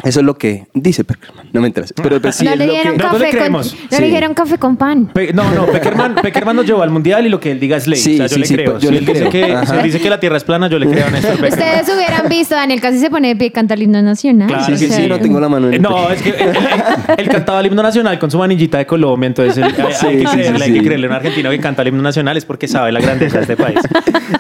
Eso 0.05 0.21
es 0.21 0.27
lo 0.27 0.37
que 0.37 0.67
dice 0.75 1.05
Peckerman. 1.05 1.49
No 1.55 1.63
me 1.63 1.69
interesa. 1.69 1.95
Pero 2.03 2.21
pues, 2.21 2.37
sí 2.37 2.45
no 2.45 2.55
le 2.55 2.67
lo 2.67 2.73
dieron 2.75 2.97
que... 2.99 3.03
No, 3.03 3.13
no 3.13 3.19
le 3.19 3.25
café 3.25 3.31
con, 3.31 3.39
creemos. 3.39 3.75
no 3.75 3.97
Sí. 3.97 4.03
le 4.03 4.07
dijeron 4.09 4.35
café 4.35 4.59
con 4.59 4.77
pan. 4.77 5.07
Pe- 5.07 5.33
no, 5.33 5.51
no, 5.55 5.65
Peckerman, 5.65 6.15
Peckerman 6.23 6.55
nos 6.55 6.67
llevó 6.67 6.83
al 6.83 6.91
mundial 6.91 7.25
y 7.25 7.31
lo 7.31 7.41
que 7.41 7.51
él 7.51 7.59
diga 7.59 7.79
es 7.79 7.87
ley. 7.87 7.99
Sí, 7.99 8.13
o 8.13 8.17
sea, 8.19 8.27
yo 8.27 8.35
sí, 8.35 8.41
le 8.41 8.47
sí, 8.47 8.55
creo. 8.57 8.73
pues, 8.73 8.83
yo 8.83 8.89
si, 8.91 8.93
le 8.95 8.99
él 9.01 9.07
dice 9.07 9.29
creo. 9.31 9.61
que, 9.61 9.67
si 9.67 9.73
él 9.75 9.83
dice 9.85 9.99
que 10.01 10.11
la 10.11 10.21
tierra 10.21 10.37
es 10.37 10.45
plana, 10.45 10.69
yo 10.69 10.79
le 10.79 10.87
creo 10.91 11.07
a 11.07 11.11
Néstor 11.11 11.31
Beckerman. 11.41 11.59
Ustedes 11.67 11.97
hubieran 11.97 12.29
visto, 12.29 12.55
Daniel 12.55 12.81
casi 12.83 12.99
se 12.99 13.09
pone 13.09 13.29
de 13.29 13.37
pie 13.37 13.47
y 13.47 13.51
canta 13.53 13.73
el 13.73 13.83
himno 13.85 14.03
nacional. 14.03 14.49
Claro 14.49 14.65
Sí, 14.67 14.73
que 14.87 14.93
sí, 14.93 15.07
no 15.09 15.19
tengo 15.19 15.41
la 15.41 15.49
mano 15.49 15.69
en 15.69 15.75
el 15.75 15.81
No, 15.83 16.11
es 16.11 16.21
que 16.21 16.29
él, 16.29 16.37
él- 16.51 16.57
él 17.17 17.29
cantaba 17.31 17.61
el 17.61 17.67
himno 17.69 17.83
nacional 17.83 18.19
con 18.19 18.31
su 18.31 18.37
manillita 18.37 18.77
de 18.77 18.85
Colombia, 18.85 19.29
entonces 19.29 19.57
él- 19.57 19.65
hay, 19.79 19.87
que 19.87 19.95
sí, 19.95 20.07
creerle, 20.27 20.59
sí, 20.59 20.63
hay 20.65 20.73
que 20.79 20.85
creerle 20.85 21.07
a 21.07 21.11
un 21.11 21.17
argentino 21.17 21.49
que 21.49 21.59
canta 21.59 21.81
el 21.81 21.89
himno 21.89 22.03
nacional 22.03 22.37
es 22.37 22.45
porque 22.45 22.69
sabe 22.69 22.93
la 22.93 23.01
grandeza 23.01 23.37
de 23.39 23.43
este 23.45 23.57
país. 23.57 23.79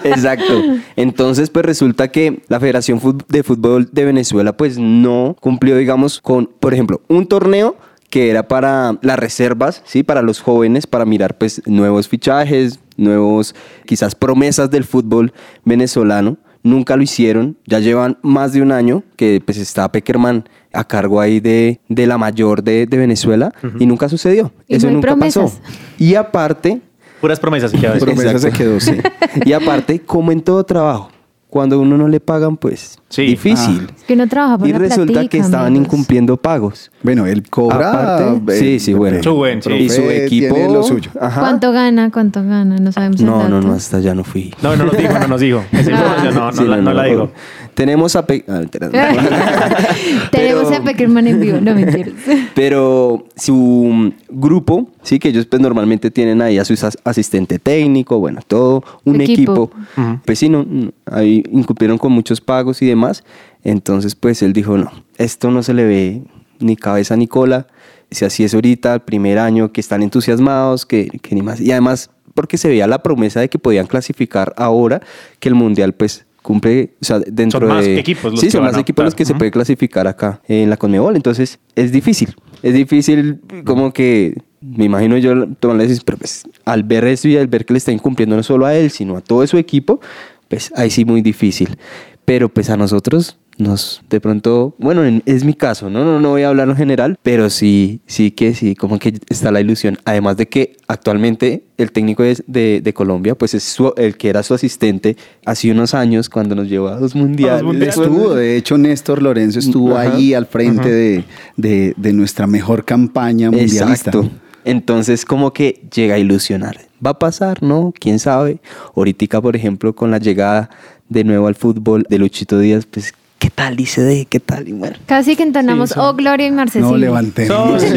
Exacto. 0.04 0.62
Entonces, 0.96 1.45
pues 1.50 1.64
resulta 1.64 2.08
que 2.08 2.42
la 2.48 2.60
Federación 2.60 3.00
de 3.28 3.42
Fútbol 3.42 3.88
de 3.92 4.04
Venezuela, 4.04 4.56
pues 4.56 4.78
no 4.78 5.36
cumplió, 5.40 5.76
digamos, 5.76 6.20
con, 6.20 6.46
por 6.60 6.74
ejemplo, 6.74 7.00
un 7.08 7.26
torneo 7.26 7.76
que 8.10 8.30
era 8.30 8.46
para 8.48 8.98
las 9.02 9.18
reservas, 9.18 9.82
¿sí? 9.84 10.02
Para 10.02 10.22
los 10.22 10.40
jóvenes, 10.40 10.86
para 10.86 11.04
mirar, 11.04 11.36
pues, 11.36 11.60
nuevos 11.66 12.08
fichajes, 12.08 12.78
nuevos, 12.96 13.54
quizás, 13.84 14.14
promesas 14.14 14.70
del 14.70 14.84
fútbol 14.84 15.32
venezolano. 15.64 16.36
Nunca 16.62 16.96
lo 16.96 17.02
hicieron. 17.02 17.56
Ya 17.66 17.78
llevan 17.80 18.18
más 18.22 18.52
de 18.52 18.62
un 18.62 18.72
año 18.72 19.02
que, 19.16 19.42
pues, 19.44 19.58
está 19.58 19.90
Peckerman 19.90 20.48
a 20.72 20.84
cargo 20.84 21.20
ahí 21.20 21.40
de, 21.40 21.80
de 21.88 22.06
la 22.06 22.18
mayor 22.18 22.62
de, 22.62 22.86
de 22.86 22.96
Venezuela 22.96 23.52
y 23.78 23.86
nunca 23.86 24.08
sucedió. 24.08 24.52
Y 24.68 24.76
Eso 24.76 24.86
no 24.86 24.90
hay 24.90 24.94
nunca 24.96 25.16
pasó. 25.16 25.40
promesas. 25.40 25.60
Y 25.98 26.14
aparte, 26.14 26.80
Puras 27.20 27.40
promesas 27.40 27.72
y 27.72 27.78
que 27.78 27.86
a 27.86 27.92
veces. 27.92 28.04
Promesa 28.14 28.38
se 28.38 28.50
quedó, 28.52 28.78
sí. 28.78 28.92
y 29.44 29.52
aparte, 29.52 30.00
como 30.00 30.32
en 30.32 30.42
todo 30.42 30.64
trabajo, 30.64 31.10
cuando 31.48 31.80
uno 31.80 31.96
no 31.96 32.08
le 32.08 32.20
pagan, 32.20 32.56
pues 32.56 32.98
Sí. 33.08 33.22
difícil. 33.22 33.86
Es 33.96 34.02
que 34.02 34.14
uno 34.14 34.26
trabaja 34.26 34.58
por 34.58 34.68
y 34.68 34.72
resulta 34.72 35.12
platica, 35.12 35.30
que 35.30 35.38
estaban 35.38 35.68
amigos. 35.68 35.86
incumpliendo 35.86 36.36
pagos. 36.36 36.90
Bueno, 37.02 37.24
él 37.26 37.48
cobra. 37.48 37.90
Aparte, 37.92 38.52
eh, 38.54 38.58
sí, 38.58 38.80
sí, 38.80 38.92
bueno. 38.94 39.22
Su 39.22 39.34
buen, 39.34 39.62
sí. 39.62 39.72
Y 39.72 39.88
su 39.88 40.02
equipo. 40.02 40.54
tiene 40.54 40.72
lo 40.72 40.82
suyo. 40.82 41.10
Ajá. 41.20 41.40
¿Cuánto 41.40 41.70
gana? 41.72 42.10
¿Cuánto 42.10 42.42
gana? 42.42 42.76
No 42.78 42.90
sabemos 42.92 43.20
No, 43.20 43.48
no, 43.48 43.56
dato. 43.56 43.68
no, 43.68 43.72
hasta 43.74 43.98
allá 43.98 44.14
no 44.14 44.24
fui. 44.24 44.52
No, 44.60 44.74
no 44.76 44.84
nos 44.86 44.96
dijo, 44.96 45.18
no 45.18 45.28
nos 45.28 45.40
dijo. 45.40 45.62
Esa 45.72 45.90
información 45.92 46.34
no, 46.34 46.40
no, 46.50 46.52
Sí, 46.52 46.64
la, 46.64 46.76
no 46.78 46.92
la 46.92 47.02
no, 47.04 47.08
digo. 47.08 47.30
Tenemos 47.76 48.16
a 48.16 48.26
Pe- 48.26 48.44
ah, 48.48 48.62
no. 48.62 48.68
Tenemos 50.30 50.64
Pero- 50.68 50.74
a 50.76 50.82
Peckerman 50.84 51.26
en 51.26 51.40
vivo, 51.40 51.58
no 51.60 51.74
mentiras. 51.74 52.14
Pero 52.54 53.26
su 53.36 54.12
grupo, 54.28 54.88
sí, 55.02 55.18
que 55.18 55.28
ellos 55.28 55.46
pues 55.46 55.60
normalmente 55.62 56.10
tienen 56.10 56.42
ahí 56.42 56.58
a 56.58 56.64
su 56.64 56.72
as- 56.72 56.98
asistente 57.04 57.58
técnico, 57.58 58.18
bueno, 58.18 58.40
todo 58.46 58.82
un 59.04 59.20
Equipo. 59.20 59.70
equipo. 59.96 60.20
Pues 60.24 60.38
sí, 60.38 60.48
no, 60.48 60.64
no, 60.68 60.90
ahí 61.06 61.44
incumplieron 61.52 61.98
con 61.98 62.12
muchos 62.12 62.40
pagos 62.40 62.82
y 62.82 62.86
demás. 62.86 63.24
Entonces, 63.62 64.14
pues 64.14 64.42
él 64.42 64.52
dijo, 64.52 64.76
no, 64.78 64.90
esto 65.18 65.50
no 65.50 65.62
se 65.62 65.74
le 65.74 65.84
ve 65.84 66.22
ni 66.60 66.76
cabeza 66.76 67.16
ni 67.16 67.26
cola. 67.26 67.66
Si 68.10 68.24
así 68.24 68.44
es 68.44 68.54
ahorita, 68.54 68.94
el 68.94 69.00
primer 69.00 69.38
año 69.38 69.72
que 69.72 69.80
están 69.80 70.02
entusiasmados, 70.02 70.86
que, 70.86 71.08
que 71.08 71.34
ni 71.34 71.42
más. 71.42 71.60
Y 71.60 71.72
además, 71.72 72.10
porque 72.34 72.58
se 72.58 72.68
veía 72.68 72.86
la 72.86 73.02
promesa 73.02 73.40
de 73.40 73.48
que 73.48 73.58
podían 73.58 73.86
clasificar 73.86 74.52
ahora 74.56 75.00
que 75.40 75.48
el 75.48 75.54
Mundial, 75.54 75.94
pues 75.94 76.25
cumple, 76.46 76.90
o 77.02 77.04
sea, 77.04 77.18
dentro 77.18 77.58
Son 77.58 77.68
más 77.68 77.84
de... 77.84 77.98
equipos 77.98 78.30
los 78.30 78.40
sí, 78.40 78.46
que 78.46 78.52
son 78.52 78.60
van 78.60 78.70
más 78.70 78.78
a 78.78 78.80
equipos 78.80 79.04
los 79.04 79.16
que 79.16 79.24
se 79.24 79.34
puede 79.34 79.50
clasificar 79.50 80.06
acá 80.06 80.40
en 80.46 80.70
la 80.70 80.76
Conmebol, 80.76 81.16
entonces 81.16 81.58
es 81.74 81.90
difícil, 81.90 82.36
es 82.62 82.72
difícil 82.72 83.40
como 83.64 83.92
que, 83.92 84.40
me 84.60 84.84
imagino 84.84 85.18
yo 85.18 85.48
tomar 85.58 85.78
la 85.78 85.82
decisión, 85.82 86.04
pero 86.06 86.18
pues 86.18 86.44
al 86.64 86.84
ver 86.84 87.04
eso 87.06 87.26
y 87.26 87.36
al 87.36 87.48
ver 87.48 87.66
que 87.66 87.72
le 87.72 87.78
está 87.78 87.90
incumpliendo 87.90 88.36
no 88.36 88.44
solo 88.44 88.64
a 88.64 88.76
él, 88.76 88.92
sino 88.92 89.16
a 89.16 89.22
todo 89.22 89.44
su 89.48 89.58
equipo, 89.58 90.00
pues 90.46 90.72
ahí 90.76 90.88
sí 90.88 91.04
muy 91.04 91.20
difícil, 91.20 91.76
pero 92.24 92.48
pues 92.48 92.70
a 92.70 92.76
nosotros 92.76 93.38
nos 93.58 94.02
de 94.10 94.20
pronto, 94.20 94.74
bueno, 94.78 95.04
en- 95.04 95.22
es 95.26 95.44
mi 95.44 95.54
caso, 95.54 95.88
no, 95.90 96.04
no, 96.04 96.20
no 96.20 96.30
voy 96.30 96.42
a 96.42 96.48
hablar 96.48 96.68
en 96.68 96.76
general, 96.76 97.18
pero 97.22 97.48
sí, 97.50 98.00
sí 98.06 98.30
que 98.30 98.54
sí, 98.54 98.74
como 98.74 98.98
que 98.98 99.18
está 99.28 99.50
la 99.50 99.60
ilusión. 99.60 99.98
Además 100.04 100.36
de 100.36 100.46
que 100.48 100.76
actualmente 100.88 101.64
el 101.78 101.92
técnico 101.92 102.22
de, 102.22 102.36
de- 102.46 102.80
de 102.82 102.92
Colombia, 102.94 103.34
pues 103.34 103.54
es 103.54 103.62
su- 103.62 103.94
el 103.96 104.16
que 104.16 104.28
era 104.28 104.42
su 104.42 104.54
asistente 104.54 105.16
hace 105.44 105.70
unos 105.70 105.94
años 105.94 106.28
cuando 106.28 106.54
nos 106.54 106.68
llevó 106.68 106.88
a 106.88 106.96
dos 106.98 107.14
mundiales. 107.14 107.62
mundiales. 107.62 107.96
Estuvo, 107.96 108.34
de 108.34 108.56
hecho, 108.56 108.76
Néstor 108.78 109.22
Lorenzo 109.22 109.58
estuvo 109.58 109.96
Ajá. 109.96 110.14
ahí 110.16 110.34
al 110.34 110.46
frente 110.46 110.90
de, 110.90 111.24
de- 111.56 111.94
de 111.96 112.12
nuestra 112.12 112.46
mejor 112.46 112.84
campaña 112.84 113.50
mundialista. 113.50 114.10
Exacto. 114.10 114.30
Entonces, 114.64 115.24
como 115.24 115.52
que 115.52 115.80
llega 115.94 116.16
a 116.16 116.18
ilusionar. 116.18 116.80
¿Va 117.04 117.10
a 117.10 117.18
pasar? 117.18 117.62
No, 117.62 117.92
quién 117.98 118.18
sabe. 118.18 118.58
Ahorita, 118.96 119.40
por 119.40 119.54
ejemplo, 119.54 119.94
con 119.94 120.10
la 120.10 120.18
llegada 120.18 120.70
de 121.08 121.22
nuevo 121.22 121.46
al 121.46 121.54
fútbol 121.54 122.04
de 122.08 122.18
Luchito 122.18 122.58
Díaz, 122.58 122.84
pues, 122.84 123.14
¿qué 123.38 123.50
tal 123.50 123.76
dice 123.76 124.02
de 124.02 124.26
qué 124.26 124.40
tal? 124.40 124.66
Y 124.68 124.72
bueno, 124.72 124.96
Casi 125.06 125.36
que 125.36 125.42
entonamos, 125.42 125.96
oh, 125.96 126.14
Gloria 126.14 126.46
y 126.46 126.50
Marcesín. 126.50 126.82
No, 126.82 126.96
levantemos. 126.96 127.82
Sí. 127.82 127.88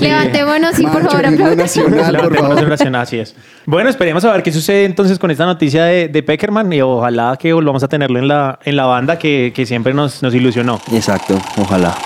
Levantémonos, 0.00 0.74
sí, 0.74 0.82
por 0.82 1.02
Macho, 1.02 1.08
favor, 1.10 1.24
himno 1.26 1.34
aplaudan. 1.44 1.58
nacional, 1.58 2.16
por 2.16 2.36
favor. 2.36 2.54
la 2.60 2.66
oración, 2.66 2.94
así 2.96 3.18
es. 3.18 3.34
Bueno, 3.66 3.88
esperemos 3.90 4.24
a 4.24 4.32
ver 4.32 4.42
qué 4.42 4.52
sucede 4.52 4.84
entonces 4.84 5.18
con 5.18 5.30
esta 5.30 5.46
noticia 5.46 5.84
de, 5.84 6.08
de 6.08 6.22
Peckerman 6.22 6.72
y 6.72 6.80
ojalá 6.80 7.36
que 7.38 7.52
volvamos 7.52 7.82
a 7.82 7.88
tenerlo 7.88 8.18
en 8.18 8.28
la, 8.28 8.58
en 8.64 8.76
la 8.76 8.86
banda 8.86 9.18
que, 9.18 9.52
que 9.54 9.64
siempre 9.66 9.94
nos, 9.94 10.22
nos 10.22 10.34
ilusionó. 10.34 10.80
exacto, 10.92 11.38
ojalá. 11.58 11.96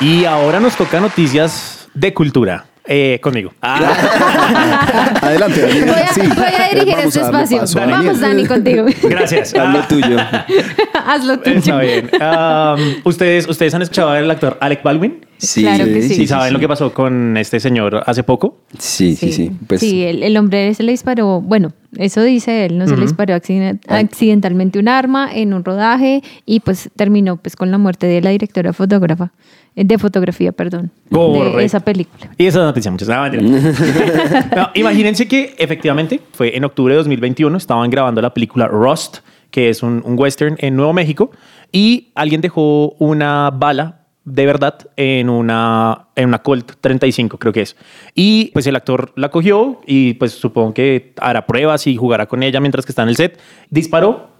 Y 0.00 0.24
ahora 0.24 0.60
nos 0.60 0.76
toca 0.76 0.98
noticias 1.00 1.88
de 1.92 2.14
cultura. 2.14 2.64
Eh, 2.92 3.20
conmigo. 3.22 3.52
Adelante, 3.62 5.60
Daniel. 5.60 5.84
Voy 5.86 5.94
a, 6.02 6.12
Sí. 6.12 6.20
voy 6.22 6.44
a 6.58 6.68
dirigir 6.70 6.96
Vamos 6.96 7.06
este 7.06 7.20
a 7.20 7.22
darle 7.30 7.42
espacio. 7.44 7.58
paso 7.60 7.78
a 7.80 7.86
Vamos. 7.86 8.20
Dani, 8.20 8.46
contigo. 8.46 8.86
Gracias. 9.04 9.54
Haz 9.58 9.72
lo 9.72 9.78
Ah, 9.78 9.86
tuyo. 9.88 10.16
Hazlo 11.06 11.38
tuyo. 11.38 11.56
Está 11.58 11.78
bien. 11.78 12.10
Um, 12.20 12.94
¿ustedes, 13.04 13.46
¿Ustedes 13.48 13.74
han 13.74 13.82
escuchado 13.82 14.10
al 14.10 14.28
actor 14.28 14.58
Alec 14.60 14.82
Baldwin? 14.82 15.24
Sí, 15.40 15.62
Claro 15.62 15.84
que 15.86 16.02
sí. 16.02 16.22
¿Y 16.22 16.26
saben 16.26 16.52
lo 16.52 16.58
que 16.60 16.68
pasó 16.68 16.92
con 16.92 17.36
este 17.36 17.58
señor 17.60 18.02
hace 18.06 18.22
poco? 18.22 18.58
Sí, 18.78 19.16
sí, 19.16 19.32
sí. 19.32 19.50
Pues, 19.66 19.80
Sí, 19.80 20.02
el, 20.04 20.22
el 20.22 20.36
hombre 20.36 20.72
se 20.74 20.82
le 20.82 20.92
disparó, 20.92 21.40
bueno, 21.40 21.72
eso 21.96 22.22
dice 22.22 22.66
él, 22.66 22.76
no 22.78 22.86
se 22.86 22.94
le 22.96 23.02
disparó 23.02 23.34
accident- 23.34 23.80
accidentalmente 23.88 24.78
un 24.78 24.88
arma 24.88 25.28
en 25.32 25.54
un 25.54 25.64
rodaje 25.64 26.22
y 26.46 26.60
pues 26.60 26.90
terminó 26.94 27.36
pues 27.38 27.56
con 27.56 27.70
la 27.70 27.78
muerte 27.78 28.06
de 28.06 28.20
la 28.20 28.30
directora 28.30 28.72
fotógrafa, 28.72 29.32
eh, 29.76 29.84
de 29.84 29.98
fotografía, 29.98 30.52
perdón, 30.52 30.90
Correcto. 31.10 31.58
de 31.58 31.64
esa 31.64 31.80
película. 31.80 32.30
Y 32.36 32.46
esa 32.46 32.60
noticia, 32.62 32.90
muchas 32.90 33.08
gracias. 33.08 33.42
No, 34.56 34.68
imagínense 34.74 35.26
que 35.26 35.54
efectivamente 35.58 36.20
fue 36.32 36.56
en 36.56 36.64
octubre 36.64 36.92
de 36.94 36.98
2021, 36.98 37.56
estaban 37.56 37.88
grabando 37.90 38.20
la 38.20 38.32
película 38.34 38.68
Rust, 38.68 39.18
que 39.50 39.68
es 39.68 39.82
un, 39.82 40.02
un 40.04 40.18
western 40.18 40.56
en 40.58 40.76
Nuevo 40.76 40.92
México, 40.92 41.30
y 41.72 42.08
alguien 42.14 42.40
dejó 42.40 42.90
una 42.98 43.50
bala 43.50 43.99
de 44.24 44.46
verdad 44.46 44.88
en 44.96 45.28
una, 45.28 46.06
en 46.14 46.28
una 46.28 46.40
Colt 46.40 46.72
35, 46.80 47.38
creo 47.38 47.52
que 47.52 47.62
es. 47.62 47.76
Y 48.14 48.50
pues 48.52 48.66
el 48.66 48.76
actor 48.76 49.12
la 49.16 49.30
cogió 49.30 49.80
y 49.86 50.14
pues 50.14 50.32
supongo 50.32 50.74
que 50.74 51.14
hará 51.20 51.46
pruebas 51.46 51.86
y 51.86 51.96
jugará 51.96 52.26
con 52.26 52.42
ella 52.42 52.60
mientras 52.60 52.84
que 52.84 52.92
está 52.92 53.02
en 53.02 53.08
el 53.10 53.16
set. 53.16 53.40
Disparó 53.70 54.30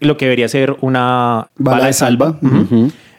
lo 0.00 0.16
que 0.16 0.26
debería 0.26 0.48
ser 0.48 0.76
una 0.80 1.48
Bala 1.56 1.86
de 1.86 1.92
salva. 1.92 2.38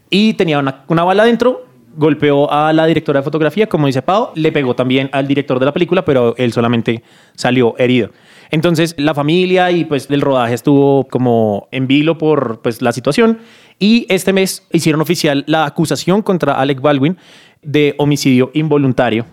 Y 0.10 0.34
tenía 0.34 0.60
una, 0.60 0.84
una 0.88 1.04
bala 1.04 1.24
dentro, 1.24 1.66
golpeó 1.96 2.52
a 2.52 2.74
la 2.74 2.86
directora 2.86 3.20
de 3.20 3.24
fotografía, 3.24 3.68
como 3.68 3.88
dice 3.88 4.02
Pau, 4.02 4.32
le 4.36 4.52
pegó 4.52 4.76
también 4.76 5.10
al 5.12 5.28
director 5.28 5.60
de 5.60 5.66
la 5.66 5.74
película, 5.74 6.06
pero 6.06 6.36
él 6.38 6.54
solamente 6.54 7.04
salió 7.36 7.76
herido. 7.78 8.12
Entonces 8.50 8.96
la 8.98 9.14
familia 9.14 9.72
y 9.72 9.86
pues 9.86 10.10
el 10.10 10.22
rodaje 10.22 10.54
estuvo 10.54 11.08
como 11.08 11.68
en 11.72 11.88
vilo 11.88 12.18
por 12.18 12.62
pues 12.62 12.82
la 12.82 12.92
situación 12.92 13.40
y 13.80 14.06
este 14.10 14.34
mes 14.34 14.68
hicieron 14.72 15.02
oficial 15.02 15.44
la 15.48 15.66
acusación 15.66 16.22
contra 16.22 16.60
Alec 16.60 16.82
Baldwin 16.82 17.18
de 17.62 17.96
homicidio 17.98 18.52
involuntario. 18.54 19.26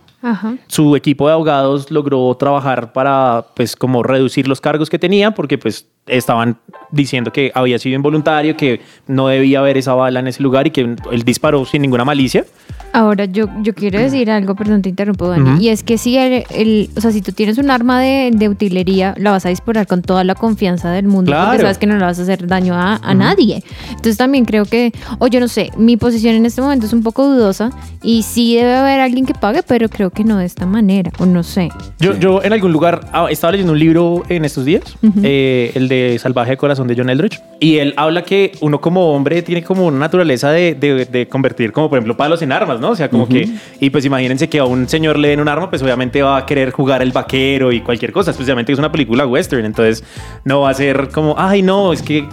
Su 0.67 0.97
equipo 0.97 1.29
de 1.29 1.35
abogados 1.35 1.91
logró 1.91 2.35
trabajar 2.35 2.93
para, 2.93 3.47
pues, 3.55 3.77
como 3.77 4.03
reducir 4.03 4.49
los 4.49 4.61
cargos 4.61 4.91
que 4.91 4.99
tenía, 4.99 5.31
porque, 5.31 5.59
pues, 5.59 5.87
estaban 6.07 6.59
diciendo 6.91 7.33
que 7.33 7.53
había 7.55 7.79
sido 7.79 7.95
involuntario, 7.95 8.57
que 8.57 8.81
no 9.07 9.29
debía 9.29 9.61
haber 9.61 9.77
esa 9.77 9.95
bala 9.95 10.21
en 10.21 10.27
ese 10.27 10.43
lugar 10.43 10.67
y 10.67 10.71
que 10.71 10.97
él 11.11 11.23
disparó 11.25 11.65
sin 11.65 11.83
ninguna 11.83 12.05
malicia. 12.05 12.45
Ahora, 12.93 13.27
yo, 13.27 13.47
yo 13.63 13.75
quiero 13.75 13.99
decir 14.01 14.31
algo, 14.31 14.55
perdón, 14.55 14.83
te 14.83 14.89
interrumpo, 14.89 15.29
Dani. 15.29 15.63
Y 15.65 15.69
es 15.69 15.83
que 15.83 15.99
si 15.99 16.17
el, 16.17 16.45
el- 16.51 16.91
o 16.97 17.01
sea, 17.01 17.13
si 17.13 17.21
tú 17.23 17.33
tienes 17.33 17.59
un 17.59 17.71
arma 17.71 18.01
de, 18.01 18.31
de 18.33 18.49
utilería, 18.49 19.15
la 19.19 19.31
vas 19.31 19.45
a 19.47 19.51
disparar 19.51 19.87
con 19.87 20.03
toda 20.03 20.25
la 20.25 20.35
confianza 20.35 20.91
del 20.91 21.07
mundo, 21.07 21.31
Claro. 21.31 21.47
porque 21.49 21.63
sabes 21.63 21.79
que 21.79 21.87
no 21.87 21.97
le 21.97 22.05
vas 22.05 22.19
a 22.19 22.23
hacer 22.23 22.47
daño 22.47 22.75
a, 22.75 22.97
a 22.97 23.15
nadie. 23.15 23.63
Entonces 23.91 24.17
también 24.17 24.45
creo 24.47 24.65
que, 24.65 24.93
o 25.19 25.27
yo 25.27 25.39
no 25.39 25.49
sé, 25.49 25.71
mi 25.77 25.97
posición 25.97 26.35
en 26.35 26.47
este 26.47 26.61
momento 26.63 26.87
es 26.87 26.93
un 26.93 27.03
poco 27.03 27.27
dudosa 27.29 27.71
y 28.03 28.23
sí 28.23 28.57
debe 28.57 28.75
haber 28.75 29.01
alguien 29.01 29.27
que 29.27 29.35
pague, 29.35 29.63
pero 29.63 29.89
creo 29.89 30.11
que 30.11 30.25
no 30.25 30.39
de 30.39 30.47
esta 30.47 30.65
manera, 30.67 31.13
o 31.19 31.27
no 31.27 31.43
sé. 31.43 31.69
Yo, 32.01 32.19
yo 32.19 32.43
en 32.43 32.53
algún 32.53 32.73
lugar 32.73 33.01
ah, 33.13 33.27
estaba 33.31 33.53
leyendo 33.53 33.75
un 33.75 33.79
libro 33.79 34.23
en 34.29 34.45
estos 34.45 34.65
días, 34.65 34.83
eh, 35.23 35.73
el 35.75 35.89
de 35.89 36.19
Salvaje 36.21 36.53
de 36.53 36.57
Corazón 36.57 36.89
de 36.89 36.95
John 36.97 37.11
Eldridge, 37.11 37.41
y 37.61 37.77
él 37.79 37.93
habla 37.97 38.23
que 38.23 38.53
uno 38.61 38.81
como 38.81 39.13
hombre 39.15 39.43
tiene 39.43 39.63
como 39.63 39.87
una 39.87 39.99
naturaleza 39.99 40.51
de, 40.51 40.75
de- 40.75 41.05
de 41.05 41.29
convertir 41.29 41.73
como 41.73 41.89
por 41.89 41.99
ejemplo 41.99 42.17
palos 42.17 42.41
en 42.43 42.53
armas, 42.53 42.78
¿no? 42.81 42.91
O 42.91 42.97
sea, 42.97 43.09
como 43.09 43.29
que, 43.29 43.49
y 43.81 43.91
pues 43.91 44.05
imagínense 44.05 44.49
que 44.49 44.59
a 44.59 44.65
un 44.65 44.89
señor 44.89 45.19
le 45.19 45.29
den 45.29 45.41
un 45.41 45.49
arma, 45.49 45.71
pues 45.71 45.83
obviamente 45.83 46.23
va 46.23 46.39
a 46.39 46.47
querer 46.47 46.71
jugar 46.71 47.03
el 47.03 47.13
vaquero 47.13 47.73
y 47.73 47.81
cualquier 47.81 48.13
cosa, 48.13 48.31
especialmente 48.31 48.71
que 48.71 48.75
es 48.75 48.79
una 48.79 48.93
película 48.93 49.27
western, 49.27 49.65
entonces 49.65 50.05
no 50.45 50.61
va 50.63 50.71
a 50.71 50.75
ser 50.75 51.09
como, 51.09 51.35
ay 51.39 51.63
no, 51.63 51.93
es 51.93 52.03
que 52.03 52.29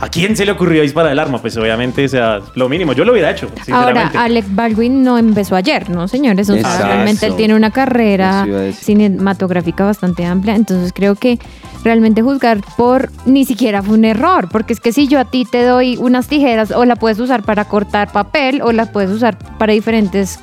¿a 0.00 0.08
quién 0.08 0.36
se 0.36 0.44
le 0.44 0.52
ocurrió 0.52 0.82
disparar 0.82 1.12
el 1.12 1.18
arma? 1.18 1.38
Pues 1.40 1.56
obviamente, 1.56 2.04
o 2.04 2.08
sea, 2.08 2.40
lo 2.54 2.68
mínimo, 2.68 2.92
yo 2.92 3.04
lo 3.04 3.12
hubiera 3.12 3.30
hecho, 3.30 3.46
Ahora, 3.46 3.64
sinceramente. 3.64 4.18
Alec 4.18 4.44
Baldwin 4.50 5.02
no 5.02 5.18
empezó 5.18 5.56
ayer, 5.56 5.88
¿no, 5.90 6.08
señores? 6.08 6.48
O 6.50 6.54
sea, 6.54 6.60
Exacto. 6.60 6.86
realmente 6.86 7.26
él 7.26 7.36
tiene 7.36 7.54
una 7.54 7.70
carrera 7.70 8.46
cinematográfica 8.72 9.84
bastante 9.84 10.24
amplia, 10.24 10.54
entonces 10.54 10.92
creo 10.94 11.14
que 11.14 11.38
realmente 11.84 12.22
juzgar 12.22 12.60
por 12.76 13.10
ni 13.26 13.44
siquiera 13.44 13.82
fue 13.82 13.94
un 13.94 14.04
error, 14.04 14.48
porque 14.50 14.72
es 14.72 14.80
que 14.80 14.92
si 14.92 15.08
yo 15.08 15.20
a 15.20 15.24
ti 15.24 15.44
te 15.44 15.64
doy 15.64 15.96
unas 15.96 16.28
tijeras, 16.28 16.70
o 16.70 16.84
la 16.84 16.96
puedes 16.96 17.18
usar 17.18 17.42
para 17.42 17.64
cortar 17.64 18.12
papel, 18.12 18.62
o 18.62 18.72
la 18.72 18.86
puedes 18.92 19.10
usar 19.10 19.38
para 19.58 19.72
diferentes 19.72 20.40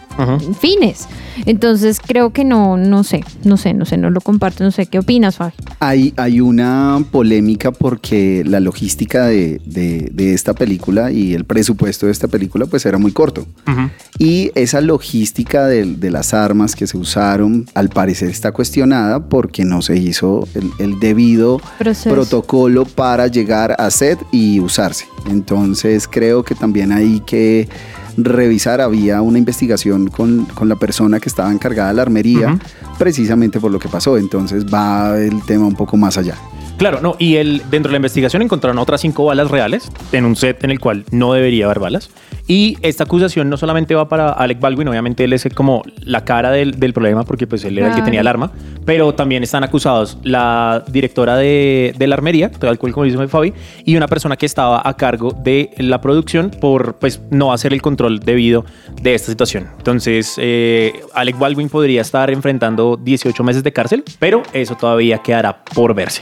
fines. 0.59 1.07
Entonces 1.45 1.99
creo 2.05 2.31
que 2.31 2.43
no, 2.43 2.77
no 2.77 3.03
sé, 3.03 3.23
no 3.43 3.57
sé, 3.57 3.73
no 3.73 3.85
sé, 3.85 3.97
no 3.97 4.09
lo 4.09 4.21
comparto, 4.21 4.63
no 4.63 4.71
sé, 4.71 4.85
¿qué 4.87 4.99
opinas, 4.99 5.35
Fabi? 5.37 5.53
Hay, 5.79 6.13
hay 6.17 6.41
una 6.41 7.03
polémica 7.11 7.71
porque 7.71 8.43
la 8.45 8.59
logística 8.59 9.25
de, 9.27 9.61
de- 9.65 10.09
de 10.13 10.33
esta 10.33 10.53
película 10.53 11.11
y 11.11 11.33
el 11.33 11.45
presupuesto 11.45 12.05
de 12.05 12.11
esta 12.11 12.27
película 12.27 12.65
pues 12.65 12.85
era 12.85 12.97
muy 12.97 13.11
corto. 13.11 13.45
Ujú. 13.67 13.89
Y 14.17 14.51
esa 14.55 14.81
logística 14.81 15.67
de, 15.67 15.85
de 15.85 16.11
las 16.11 16.33
armas 16.33 16.75
que 16.75 16.87
se 16.87 16.97
usaron 16.97 17.65
al 17.73 17.89
parecer 17.89 18.29
está 18.29 18.51
cuestionada 18.51 19.27
porque 19.27 19.65
no 19.65 19.81
se 19.81 19.97
hizo 19.97 20.47
el, 20.53 20.71
el 20.79 20.99
debido 20.99 21.61
Proceso. 21.77 22.09
protocolo 22.09 22.85
para 22.85 23.27
llegar 23.27 23.75
a 23.77 23.89
set 23.91 24.19
y 24.31 24.59
usarse. 24.59 25.05
Entonces 25.29 26.07
creo 26.07 26.43
que 26.43 26.55
también 26.55 26.91
hay 26.91 27.19
que 27.25 27.67
revisar, 28.17 28.81
había 28.81 29.21
una 29.21 29.37
investigación 29.37 30.07
con, 30.07 30.45
con 30.45 30.69
la 30.69 30.75
persona 30.75 31.19
que 31.19 31.29
estaba 31.29 31.51
encargada 31.51 31.89
de 31.89 31.95
la 31.95 32.01
armería 32.03 32.57
precisamente 32.97 33.59
por 33.59 33.71
lo 33.71 33.79
que 33.79 33.89
pasó. 33.89 34.17
Entonces 34.17 34.65
va 34.65 35.17
el 35.17 35.41
tema 35.43 35.65
un 35.65 35.75
poco 35.75 35.97
más 35.97 36.17
allá. 36.17 36.35
Claro, 36.77 36.99
no, 37.01 37.15
y 37.19 37.37
él, 37.37 37.61
dentro 37.71 37.89
de 37.89 37.93
la 37.93 37.97
investigación 37.97 38.41
encontraron 38.41 38.77
otras 38.79 38.99
cinco 38.99 39.25
balas 39.25 39.49
reales 39.49 39.89
en 40.11 40.25
un 40.25 40.35
set 40.35 40.63
en 40.63 40.71
el 40.71 40.79
cual 40.79 41.05
no 41.11 41.31
debería 41.33 41.65
haber 41.65 41.79
balas. 41.79 42.09
Y 42.47 42.77
esta 42.81 43.05
acusación 43.05 43.49
no 43.49 43.57
solamente 43.57 43.95
va 43.95 44.07
para 44.07 44.29
Alec 44.29 44.59
Baldwin, 44.59 44.87
obviamente 44.87 45.23
él 45.23 45.33
es 45.33 45.47
como 45.55 45.83
la 46.01 46.25
cara 46.25 46.51
del, 46.51 46.79
del 46.79 46.93
problema 46.93 47.23
porque 47.23 47.47
pues 47.47 47.63
él 47.65 47.77
era 47.77 47.89
el 47.89 47.95
que 47.95 48.01
tenía 48.03 48.21
el 48.21 48.27
arma, 48.27 48.51
pero 48.85 49.15
también 49.15 49.41
están 49.41 49.63
acusados 49.63 50.19
la 50.21 50.83
directora 50.87 51.37
de, 51.37 51.95
de 51.97 52.07
la 52.07 52.15
armería, 52.15 52.51
tal 52.51 52.77
cual 52.77 52.93
como 52.93 53.05
dice 53.05 53.27
Fabi, 53.27 53.53
y 53.83 53.95
una 53.95 54.07
persona 54.07 54.35
que 54.35 54.45
estaba 54.45 54.81
a 54.83 54.95
cargo 54.95 55.31
de 55.31 55.71
la 55.77 56.01
producción 56.01 56.51
por 56.51 56.95
pues 56.99 57.21
no 57.31 57.51
hacer 57.51 57.73
el 57.73 57.81
control 57.81 58.19
debido 58.19 58.65
de 59.01 59.15
esta 59.15 59.31
situación. 59.31 59.69
Entonces, 59.77 60.35
eh, 60.37 60.93
Alec 61.13 61.39
Baldwin 61.39 61.69
podría 61.69 62.01
estar 62.01 62.29
enfrentando 62.29 62.99
18 63.01 63.43
meses 63.43 63.63
de 63.63 63.71
cárcel, 63.71 64.03
pero 64.19 64.43
eso 64.53 64.75
todavía 64.75 65.17
quedará 65.19 65.63
por 65.63 65.95
verse. 65.95 66.21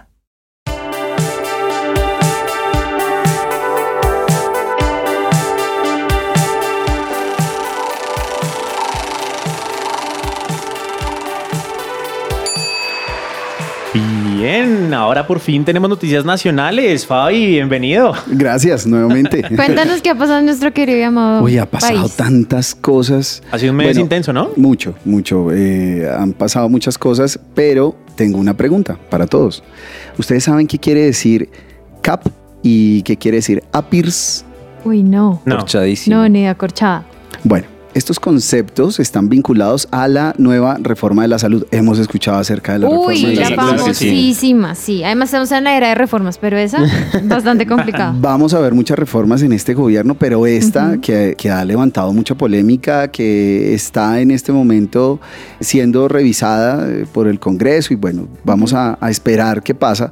Bien, 13.93 14.93
ahora 14.93 15.27
por 15.27 15.39
fin 15.41 15.65
tenemos 15.65 15.89
noticias 15.89 16.23
nacionales. 16.23 17.05
Fabi, 17.05 17.45
bienvenido. 17.47 18.13
Gracias 18.27 18.87
nuevamente. 18.87 19.43
Cuéntanos 19.55 20.01
qué 20.01 20.11
ha 20.11 20.15
pasado 20.15 20.39
en 20.39 20.45
nuestro 20.45 20.71
querido 20.73 20.97
y 20.97 21.01
amado 21.01 21.43
Uy, 21.43 21.57
ha 21.57 21.65
pasado 21.65 21.99
país. 22.01 22.15
tantas 22.15 22.73
cosas. 22.73 23.43
Ha 23.51 23.59
sido 23.59 23.71
un 23.71 23.77
mes 23.77 23.87
Bueno, 23.87 23.99
intenso, 23.99 24.31
¿no? 24.31 24.51
Mucho, 24.55 24.95
mucho. 25.03 25.51
Eh, 25.51 26.09
han 26.09 26.31
pasado 26.31 26.69
muchas 26.69 26.97
cosas, 26.97 27.37
pero 27.53 27.95
tengo 28.15 28.37
una 28.37 28.55
pregunta 28.55 28.97
para 29.09 29.27
todos. 29.27 29.61
¿Ustedes 30.17 30.45
saben 30.45 30.67
qué 30.67 30.79
quiere 30.79 31.01
decir 31.01 31.49
CAP 32.01 32.27
y 32.63 33.01
qué 33.01 33.17
quiere 33.17 33.37
decir 33.37 33.61
APIRS? 33.73 34.45
Uy, 34.85 35.03
no. 35.03 35.41
No. 35.43 35.57
Corchadísimo. 35.57 36.15
No, 36.15 36.29
ni 36.29 36.47
acorchada. 36.47 37.03
Bueno, 37.43 37.67
estos 37.93 38.19
conceptos 38.19 38.99
están 38.99 39.29
vinculados 39.29 39.87
a 39.91 40.07
la 40.07 40.33
nueva 40.37 40.77
reforma 40.81 41.23
de 41.23 41.27
la 41.27 41.39
salud. 41.39 41.65
Hemos 41.71 41.99
escuchado 41.99 42.37
acerca 42.37 42.73
de 42.73 42.79
la 42.79 42.87
reforma 42.87 43.07
Uy, 43.07 43.25
de 43.25 43.35
la 43.35 43.49
la 43.49 43.55
salud. 43.55 43.77
famosísima, 43.79 44.75
sí. 44.75 45.03
Además 45.03 45.29
estamos 45.29 45.51
en 45.51 45.63
la 45.63 45.75
era 45.75 45.89
de 45.89 45.95
reformas, 45.95 46.37
pero 46.37 46.57
esa 46.57 46.79
bastante 47.23 47.65
complicada. 47.67 48.15
Vamos 48.17 48.53
a 48.53 48.59
ver 48.59 48.73
muchas 48.73 48.97
reformas 48.97 49.41
en 49.41 49.53
este 49.53 49.73
gobierno, 49.73 50.15
pero 50.15 50.45
esta 50.45 50.97
que, 51.01 51.35
que 51.37 51.49
ha 51.49 51.63
levantado 51.65 52.13
mucha 52.13 52.35
polémica, 52.35 53.09
que 53.09 53.73
está 53.73 54.21
en 54.21 54.31
este 54.31 54.51
momento 54.51 55.19
siendo 55.59 56.07
revisada 56.07 56.87
eh, 56.89 57.05
por 57.11 57.27
el 57.27 57.39
Congreso 57.39 57.93
y 57.93 57.97
bueno, 57.97 58.27
vamos 58.43 58.73
a, 58.73 58.97
a 59.01 59.09
esperar 59.09 59.63
qué 59.63 59.75
pasa. 59.75 60.11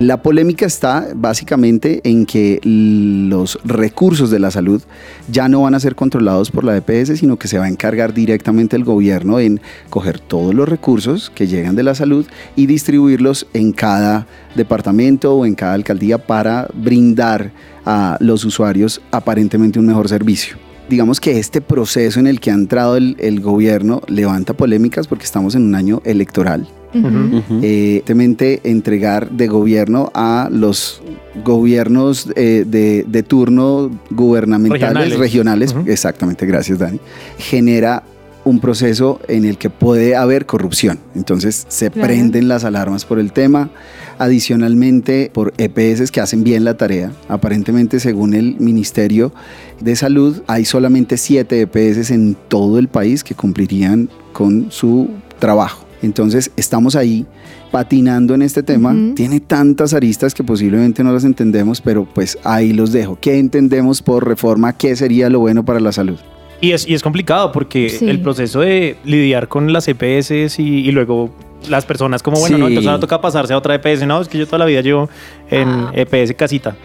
La 0.00 0.22
polémica 0.22 0.64
está 0.64 1.08
básicamente 1.12 2.00
en 2.04 2.24
que 2.24 2.60
los 2.62 3.58
recursos 3.64 4.30
de 4.30 4.38
la 4.38 4.52
salud 4.52 4.80
ya 5.28 5.48
no 5.48 5.62
van 5.62 5.74
a 5.74 5.80
ser 5.80 5.96
controlados 5.96 6.52
por 6.52 6.62
la 6.62 6.76
EPS, 6.76 7.18
sino 7.18 7.36
que 7.36 7.48
se 7.48 7.58
va 7.58 7.64
a 7.64 7.68
encargar 7.68 8.14
directamente 8.14 8.76
el 8.76 8.84
gobierno 8.84 9.40
en 9.40 9.60
coger 9.90 10.20
todos 10.20 10.54
los 10.54 10.68
recursos 10.68 11.32
que 11.34 11.48
llegan 11.48 11.74
de 11.74 11.82
la 11.82 11.96
salud 11.96 12.24
y 12.54 12.66
distribuirlos 12.66 13.48
en 13.54 13.72
cada 13.72 14.28
departamento 14.54 15.34
o 15.34 15.44
en 15.44 15.56
cada 15.56 15.74
alcaldía 15.74 16.18
para 16.18 16.68
brindar 16.72 17.50
a 17.84 18.18
los 18.20 18.44
usuarios 18.44 19.00
aparentemente 19.10 19.80
un 19.80 19.86
mejor 19.86 20.08
servicio. 20.08 20.58
Digamos 20.88 21.18
que 21.18 21.40
este 21.40 21.60
proceso 21.60 22.20
en 22.20 22.28
el 22.28 22.38
que 22.38 22.52
ha 22.52 22.54
entrado 22.54 22.96
el, 22.96 23.16
el 23.18 23.40
gobierno 23.40 24.02
levanta 24.06 24.54
polémicas 24.54 25.08
porque 25.08 25.24
estamos 25.24 25.56
en 25.56 25.64
un 25.64 25.74
año 25.74 26.00
electoral 26.04 26.68
Eh, 26.94 28.02
evidentemente 28.04 28.60
entregar 28.64 29.30
de 29.30 29.46
gobierno 29.46 30.10
a 30.14 30.48
los 30.50 31.02
gobiernos 31.44 32.28
eh, 32.34 32.64
de, 32.66 33.04
de 33.06 33.22
turno 33.22 33.90
gubernamentales, 34.10 35.18
Regionales. 35.18 35.74
exactamente, 35.86 36.46
gracias 36.46 36.78
Dani, 36.78 36.98
genera 37.38 38.02
un 38.44 38.60
proceso 38.60 39.20
en 39.28 39.44
el 39.44 39.58
que 39.58 39.68
puede 39.68 40.16
haber 40.16 40.46
corrupción. 40.46 40.98
Entonces 41.14 41.66
se 41.68 41.90
Claro. 41.90 42.06
prenden 42.08 42.48
las 42.48 42.64
alarmas 42.64 43.04
por 43.04 43.18
el 43.18 43.32
tema. 43.32 43.68
Adicionalmente, 44.18 45.30
por 45.34 45.52
EPS 45.58 46.10
que 46.10 46.20
hacen 46.20 46.44
bien 46.44 46.64
la 46.64 46.76
tarea. 46.76 47.12
Aparentemente, 47.28 48.00
según 48.00 48.32
el 48.34 48.56
Ministerio 48.58 49.32
de 49.80 49.94
Salud, 49.96 50.42
hay 50.46 50.64
solamente 50.64 51.18
siete 51.18 51.60
EPS 51.60 52.10
en 52.12 52.36
todo 52.48 52.78
el 52.78 52.88
país 52.88 53.22
que 53.22 53.34
cumplirían 53.34 54.08
con 54.32 54.68
su 54.70 55.08
trabajo. 55.38 55.84
Entonces, 56.02 56.50
estamos 56.56 56.94
ahí 56.96 57.26
patinando 57.70 58.34
en 58.34 58.42
este 58.42 58.62
tema. 58.62 58.92
Ujú. 58.92 59.14
Tiene 59.14 59.40
tantas 59.40 59.94
aristas 59.94 60.34
que 60.34 60.44
posiblemente 60.44 61.02
no 61.04 61.12
las 61.12 61.24
entendemos, 61.24 61.80
pero 61.80 62.04
pues 62.06 62.38
ahí 62.44 62.72
los 62.72 62.92
dejo. 62.92 63.18
¿Qué 63.20 63.38
entendemos 63.38 64.00
por 64.02 64.26
reforma? 64.26 64.72
¿Qué 64.72 64.96
sería 64.96 65.28
lo 65.28 65.40
bueno 65.40 65.64
para 65.64 65.80
la 65.80 65.92
salud? 65.92 66.18
Y 66.60 66.72
es, 66.72 66.88
y 66.88 66.94
es 66.94 67.02
complicado 67.02 67.52
porque 67.52 67.88
Sí. 67.88 68.08
el 68.08 68.20
proceso 68.20 68.60
de 68.60 68.96
lidiar 69.04 69.48
con 69.48 69.72
las 69.72 69.86
EPS 69.86 70.58
y, 70.58 70.62
y 70.88 70.90
luego 70.90 71.30
las 71.68 71.84
personas 71.86 72.22
como, 72.22 72.38
bueno, 72.38 72.56
no, 72.58 72.66
Sí. 72.66 72.72
entonces 72.72 72.88
ahora 72.88 73.00
toca 73.00 73.20
pasarse 73.20 73.52
a 73.52 73.58
otra 73.58 73.74
EPS. 73.76 74.06
No, 74.06 74.20
es 74.20 74.28
que 74.28 74.38
yo 74.38 74.46
toda 74.46 74.58
la 74.58 74.64
vida 74.64 74.80
llevo 74.80 75.08
en 75.50 75.68
Ah. 75.68 75.92
EPS 75.94 76.34
casita. 76.34 76.76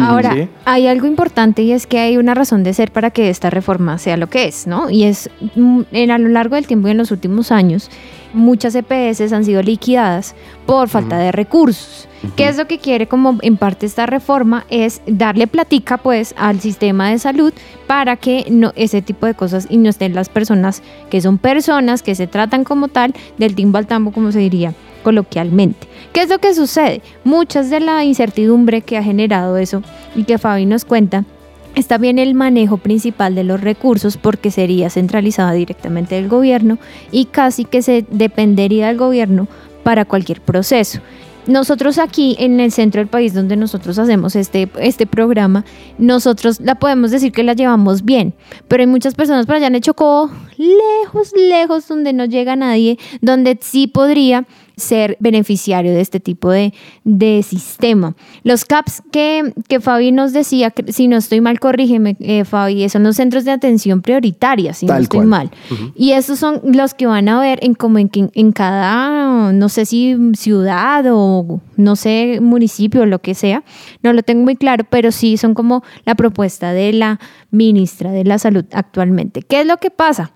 Ahora, 0.00 0.34
Sí. 0.34 0.48
hay 0.64 0.86
algo 0.86 1.06
importante 1.06 1.62
y 1.62 1.72
es 1.72 1.86
que 1.86 1.98
hay 1.98 2.16
una 2.18 2.34
razón 2.34 2.62
de 2.62 2.74
ser 2.74 2.90
para 2.92 3.10
que 3.10 3.30
esta 3.30 3.48
reforma 3.48 3.96
sea 3.98 4.16
lo 4.18 4.28
que 4.28 4.46
es, 4.46 4.66
¿no? 4.66 4.90
Y 4.90 5.04
es, 5.04 5.30
mm, 5.54 5.82
en, 5.92 6.10
a 6.10 6.18
lo 6.18 6.28
largo 6.28 6.56
del 6.56 6.66
tiempo 6.66 6.88
y 6.88 6.90
en 6.90 6.98
los 6.98 7.10
últimos 7.10 7.52
años, 7.52 7.90
muchas 8.32 8.74
EPS 8.74 9.32
han 9.32 9.44
sido 9.44 9.62
liquidadas 9.62 10.34
por 10.66 10.88
falta 10.88 11.18
de 11.18 11.32
recursos. 11.32 12.08
¿Qué 12.36 12.48
es 12.48 12.56
lo 12.56 12.66
que 12.66 12.78
quiere 12.78 13.08
como 13.08 13.38
en 13.42 13.56
parte 13.56 13.86
esta 13.86 14.06
reforma? 14.06 14.64
Es 14.70 15.02
darle 15.06 15.46
platica 15.46 15.98
pues 15.98 16.34
al 16.38 16.60
sistema 16.60 17.10
de 17.10 17.18
salud 17.18 17.52
para 17.86 18.16
que 18.16 18.46
no 18.48 18.72
ese 18.76 19.02
tipo 19.02 19.26
de 19.26 19.34
cosas 19.34 19.66
y 19.68 19.76
no 19.76 19.90
estén 19.90 20.14
las 20.14 20.28
personas 20.28 20.82
que 21.10 21.20
son 21.20 21.38
personas 21.38 22.02
que 22.02 22.14
se 22.14 22.28
tratan 22.28 22.62
como 22.62 22.88
tal 22.88 23.12
del 23.38 23.54
timbo 23.54 23.78
al 23.78 23.86
tambo 23.86 24.12
como 24.12 24.30
se 24.30 24.38
diría 24.38 24.72
coloquialmente. 25.02 25.88
¿Qué 26.12 26.22
es 26.22 26.28
lo 26.28 26.38
que 26.38 26.54
sucede? 26.54 27.02
Muchas 27.24 27.70
de 27.70 27.80
la 27.80 28.04
incertidumbre 28.04 28.82
que 28.82 28.98
ha 28.98 29.02
generado 29.02 29.56
eso 29.56 29.82
y 30.14 30.22
que 30.24 30.38
Fabi 30.38 30.64
nos 30.64 30.84
cuenta 30.84 31.24
Está 31.74 31.96
bien 31.96 32.18
el 32.18 32.34
manejo 32.34 32.76
principal 32.76 33.34
de 33.34 33.44
los 33.44 33.60
recursos 33.60 34.18
porque 34.18 34.50
sería 34.50 34.90
centralizada 34.90 35.52
directamente 35.52 36.16
del 36.16 36.28
gobierno 36.28 36.78
y 37.10 37.26
casi 37.26 37.64
que 37.64 37.80
se 37.80 38.04
dependería 38.10 38.88
del 38.88 38.98
gobierno 38.98 39.48
para 39.82 40.04
cualquier 40.04 40.42
proceso. 40.42 41.00
Nosotros 41.46 41.98
aquí 41.98 42.36
en 42.38 42.60
el 42.60 42.70
centro 42.70 43.00
del 43.00 43.08
país 43.08 43.34
donde 43.34 43.56
nosotros 43.56 43.98
hacemos 43.98 44.36
este, 44.36 44.70
este 44.78 45.06
programa, 45.06 45.64
nosotros 45.98 46.60
la 46.60 46.76
podemos 46.76 47.10
decir 47.10 47.32
que 47.32 47.42
la 47.42 47.54
llevamos 47.54 48.04
bien, 48.04 48.32
pero 48.68 48.82
hay 48.82 48.86
muchas 48.86 49.14
personas 49.14 49.46
por 49.46 49.56
allá 49.56 49.66
en 49.66 49.74
el 49.74 49.80
Chocó, 49.80 50.30
lejos, 50.56 51.32
lejos, 51.36 51.88
donde 51.88 52.12
no 52.12 52.26
llega 52.26 52.54
nadie, 52.54 52.96
donde 53.22 53.58
sí 53.60 53.88
podría 53.88 54.46
ser 54.82 55.16
beneficiario 55.20 55.92
de 55.92 56.00
este 56.00 56.20
tipo 56.20 56.50
de, 56.50 56.74
de 57.04 57.42
sistema. 57.42 58.14
Los 58.42 58.64
CAPS 58.64 59.02
que, 59.10 59.52
que 59.68 59.80
Fabi 59.80 60.12
nos 60.12 60.32
decía, 60.32 60.70
que, 60.70 60.92
si 60.92 61.08
no 61.08 61.16
estoy 61.16 61.40
mal, 61.40 61.60
corrígeme, 61.60 62.16
eh, 62.20 62.44
Fabi, 62.44 62.88
son 62.88 63.02
los 63.04 63.16
centros 63.16 63.44
de 63.44 63.52
atención 63.52 64.02
prioritaria, 64.02 64.74
si 64.74 64.86
no 64.86 64.96
estoy 64.96 65.20
cual. 65.20 65.28
mal. 65.28 65.50
Y 65.96 66.12
esos 66.12 66.38
son 66.38 66.60
los 66.64 66.94
que 66.94 67.06
van 67.06 67.28
a 67.28 67.40
ver 67.40 67.58
en 67.62 67.74
como 67.74 67.98
en, 67.98 68.10
en 68.12 68.52
cada, 68.52 69.52
no 69.52 69.68
sé 69.68 69.86
si 69.86 70.16
ciudad 70.34 71.04
o 71.10 71.60
no 71.76 71.96
sé, 71.96 72.38
municipio 72.40 73.02
o 73.02 73.06
lo 73.06 73.20
que 73.20 73.34
sea, 73.34 73.64
no 74.02 74.12
lo 74.12 74.22
tengo 74.22 74.42
muy 74.42 74.56
claro, 74.56 74.84
pero 74.88 75.12
sí 75.12 75.36
son 75.36 75.54
como 75.54 75.82
la 76.04 76.14
propuesta 76.14 76.72
de 76.72 76.92
la 76.92 77.20
ministra 77.50 78.12
de 78.12 78.24
la 78.24 78.38
Salud 78.38 78.64
actualmente. 78.72 79.42
¿Qué 79.42 79.60
es 79.60 79.66
lo 79.66 79.76
que 79.78 79.90
pasa? 79.90 80.32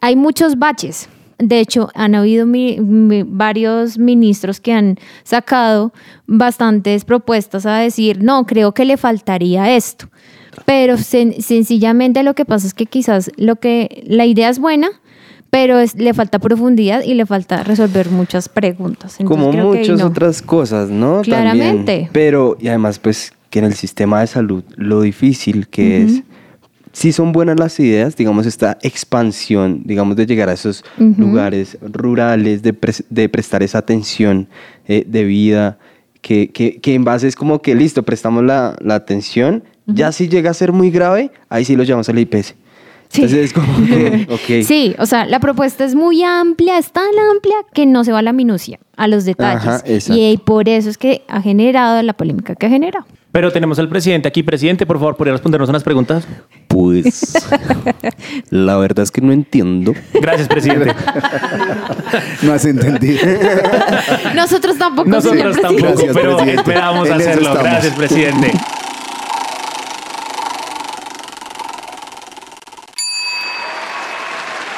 Hay 0.00 0.16
muchos 0.16 0.58
baches. 0.58 1.08
De 1.40 1.58
hecho, 1.60 1.88
han 1.94 2.14
habido 2.14 2.46
mi- 2.46 2.78
mi- 2.80 3.22
varios 3.24 3.98
ministros 3.98 4.60
que 4.60 4.72
han 4.72 4.98
sacado 5.24 5.92
bastantes 6.26 7.04
propuestas 7.04 7.66
a 7.66 7.76
decir, 7.78 8.22
no, 8.22 8.46
creo 8.46 8.72
que 8.72 8.84
le 8.84 8.96
faltaría 8.96 9.74
esto. 9.74 10.08
Pero 10.66 10.94
sen- 10.96 11.40
sencillamente 11.40 12.22
lo 12.22 12.34
que 12.34 12.44
pasa 12.44 12.66
es 12.66 12.74
que 12.74 12.86
quizás 12.86 13.30
lo 13.36 13.56
que 13.56 14.02
la 14.06 14.26
idea 14.26 14.48
es 14.48 14.58
buena, 14.58 14.88
pero 15.48 15.78
es- 15.78 15.94
le 15.96 16.14
falta 16.14 16.38
profundidad 16.38 17.02
y 17.02 17.14
le 17.14 17.26
falta 17.26 17.62
resolver 17.64 18.10
muchas 18.10 18.48
preguntas. 18.48 19.18
Entonces, 19.18 19.26
Como 19.26 19.50
creo 19.50 19.72
que 19.72 19.78
muchas 19.78 19.98
no. 20.00 20.06
otras 20.06 20.42
cosas, 20.42 20.90
¿no? 20.90 21.22
También. 21.22 21.24
Claramente. 21.42 22.08
Pero, 22.12 22.56
y 22.60 22.68
además, 22.68 22.98
pues, 22.98 23.32
que 23.48 23.58
en 23.58 23.64
el 23.64 23.74
sistema 23.74 24.20
de 24.20 24.26
salud, 24.28 24.62
lo 24.76 25.00
difícil 25.00 25.66
que 25.68 26.04
es, 26.04 26.22
sí 26.92 27.12
son 27.12 27.32
buenas 27.32 27.58
las 27.58 27.78
ideas, 27.80 28.16
digamos, 28.16 28.46
esta 28.46 28.78
expansión, 28.82 29.82
digamos, 29.84 30.16
de 30.16 30.26
llegar 30.26 30.48
a 30.48 30.52
esos 30.52 30.84
lugares 30.98 31.78
rurales, 31.80 32.62
de, 32.62 32.74
de 33.08 33.28
prestar 33.28 33.62
esa 33.62 33.78
atención 33.78 34.48
eh, 34.86 35.04
de 35.06 35.24
vida, 35.24 35.78
que, 36.20 36.50
que, 36.50 36.80
que 36.80 36.94
en 36.94 37.04
base 37.04 37.28
es 37.28 37.36
como 37.36 37.62
que, 37.62 37.74
listo, 37.74 38.02
prestamos 38.02 38.44
la, 38.44 38.76
la 38.80 38.94
atención, 38.94 39.64
ya 39.86 40.12
si 40.12 40.28
llega 40.28 40.50
a 40.50 40.54
ser 40.54 40.72
muy 40.72 40.90
grave, 40.90 41.30
ahí 41.48 41.64
sí 41.64 41.76
lo 41.76 41.82
llevamos 41.82 42.08
al 42.08 42.18
IPS. 42.18 42.54
Sí. 43.12 43.22
Entonces 43.22 43.46
es 43.46 43.52
como 43.52 43.86
que. 44.46 44.62
Sí, 44.64 44.94
o 44.98 45.04
sea, 45.06 45.26
la 45.26 45.40
propuesta 45.40 45.84
es 45.84 45.94
muy 45.96 46.22
amplia, 46.22 46.78
es 46.78 46.92
tan 46.92 47.10
amplia 47.34 47.56
que 47.74 47.84
no 47.84 48.04
se 48.04 48.12
va 48.12 48.20
a 48.20 48.22
la 48.22 48.32
minucia, 48.32 48.78
a 48.96 49.08
los 49.08 49.24
detalles. 49.24 49.66
Ajá, 49.66 50.14
y 50.14 50.36
por 50.38 50.68
eso 50.68 50.88
es 50.88 50.96
que 50.96 51.22
ha 51.28 51.42
generado 51.42 52.00
la 52.02 52.12
polémica 52.12 52.54
que 52.54 52.66
ha 52.66 52.70
generado. 52.70 53.04
Pero 53.32 53.52
tenemos 53.52 53.78
al 53.78 53.88
presidente 53.88 54.26
aquí. 54.28 54.42
Presidente, 54.42 54.86
por 54.86 54.98
favor, 54.98 55.16
¿podría 55.16 55.32
respondernos 55.32 55.68
unas 55.68 55.84
preguntas? 55.84 56.26
Pues, 56.66 57.32
la 58.50 58.76
verdad 58.76 59.02
es 59.04 59.10
que 59.10 59.20
no 59.20 59.32
entiendo. 59.32 59.92
Gracias, 60.14 60.48
presidente. 60.48 60.92
No 62.42 62.52
has 62.52 62.64
entendido. 62.64 63.20
Nosotros 64.34 64.76
tampoco, 64.78 65.20
señor 65.20 65.46
Nosotros 65.46 65.52
presidente. 65.52 65.62
tampoco, 65.62 65.86
Gracias, 65.92 66.14
pero 66.14 66.36
presidente. 66.36 66.60
esperamos 66.60 67.10
hacerlo. 67.10 67.54
Gracias, 67.54 67.94
presidente. 67.94 68.52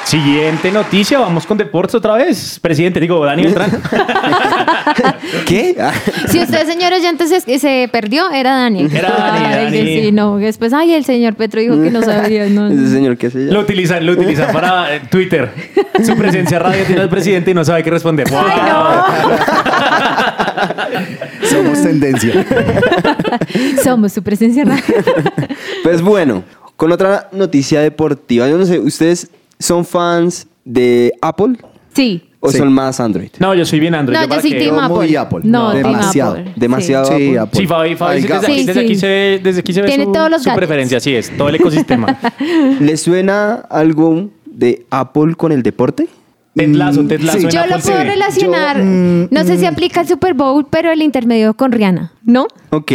Siguiente 0.05 0.71
noticia, 0.71 1.17
vamos 1.19 1.45
con 1.47 1.57
deportes 1.57 1.95
otra 1.95 2.13
vez. 2.15 2.59
Presidente, 2.59 2.99
digo, 2.99 3.23
Dani 3.25 3.43
Beltrán. 3.43 3.71
¿Qué? 5.47 5.75
Si 6.27 6.39
usted, 6.39 6.67
señor 6.67 6.93
oyente, 6.93 7.25
se, 7.27 7.39
se 7.57 7.89
perdió, 7.91 8.29
era 8.29 8.55
Dani. 8.55 8.87
Era 8.93 9.09
Dani, 9.09 9.45
Ay, 9.45 9.65
Dani. 9.65 9.77
Sí, 10.01 10.11
no, 10.11 10.37
después, 10.37 10.71
ay, 10.73 10.93
el 10.93 11.05
señor 11.05 11.33
Petro 11.35 11.61
dijo 11.61 11.81
que 11.81 11.89
no 11.89 12.03
sabía. 12.03 12.45
No, 12.47 12.67
Ese 12.67 12.89
señor 12.89 13.17
que 13.17 13.31
se 13.31 13.39
Lo 13.39 13.45
llama. 13.51 13.59
utilizan, 13.61 14.05
lo 14.05 14.11
utilizan 14.11 14.51
para 14.53 14.95
eh, 14.95 15.01
Twitter. 15.09 15.51
Su 16.05 16.15
presencia 16.15 16.59
radio 16.59 16.83
tiene 16.85 17.01
al 17.01 17.09
presidente 17.09 17.51
y 17.51 17.53
no 17.53 17.63
sabe 17.65 17.83
qué 17.83 17.89
responder. 17.89 18.27
Somos 21.49 21.81
tendencia. 21.81 22.45
Somos 23.83 24.13
su 24.13 24.21
presencia 24.21 24.65
radio. 24.65 24.83
Pues 25.83 26.01
bueno, 26.01 26.43
con 26.75 26.91
otra 26.91 27.29
noticia 27.31 27.81
deportiva. 27.81 28.47
Yo 28.47 28.57
no 28.57 28.65
sé, 28.65 28.79
¿ustedes 28.79 29.29
son 29.63 29.85
fans 29.85 30.45
de 30.65 31.13
Apple 31.21 31.55
Sí. 31.93 32.29
o 32.39 32.51
Sí. 32.51 32.57
son 32.57 32.73
más 32.73 32.99
Android? 32.99 33.29
No, 33.39 33.53
yo 33.55 33.65
soy 33.65 33.79
bien 33.79 33.95
Android. 33.95 34.17
No, 34.19 34.35
yo 34.35 34.41
soy 34.41 34.51
Team 34.51 34.77
Apple. 34.77 34.95
muy 34.97 35.15
Apple. 35.15 35.39
No, 35.43 35.71
demasiado. 35.71 36.33
Apple. 36.33 36.53
Demasiado 36.55 37.05
Sí, 37.05 37.13
Apple. 37.13 37.39
Apple. 37.39 37.59
Sí, 37.61 37.67
Fabi, 37.67 37.95
Fabi, 37.95 38.21
desde, 38.21 38.33
aquí, 38.35 38.45
Sí, 38.45 38.65
desde 38.65 38.73
sí. 38.81 38.85
aquí 38.85 38.95
se 38.95 39.07
ve, 39.07 39.39
desde 39.43 39.59
aquí 39.61 39.73
se 39.73 39.81
ve 39.81 39.87
Tiene 39.87 40.05
su, 40.05 40.11
todos 40.11 40.29
los 40.29 40.43
su 40.43 40.53
preferencia, 40.53 40.97
así 40.97 41.15
es, 41.15 41.35
todo 41.37 41.47
el 41.49 41.55
ecosistema. 41.55 42.17
¿Les 42.81 43.01
suena 43.01 43.53
algo 43.69 44.29
de 44.45 44.85
Apple 44.89 45.35
con 45.35 45.51
el 45.53 45.63
deporte? 45.63 46.07
Ted 46.55 46.69
Lasso, 46.75 47.03
Ted 47.07 47.21
Lasso 47.21 47.39
Sí. 47.39 47.45
en 47.45 47.51
Yo 47.51 47.59
lo 47.65 47.75
Apple 47.75 47.77
puedo 47.83 47.97
TV. 47.99 48.09
relacionar, 48.11 48.77
Yo, 48.77 48.83
mm, 48.83 49.27
no 49.31 49.43
sé 49.43 49.57
si 49.57 49.65
aplica 49.65 50.01
el 50.01 50.07
Super 50.07 50.33
Bowl, 50.35 50.67
pero 50.69 50.91
el 50.91 51.01
intermedio 51.01 51.53
con 51.55 51.71
Rihanna, 51.71 52.11
¿no? 52.25 52.47
Ok, 52.69 52.91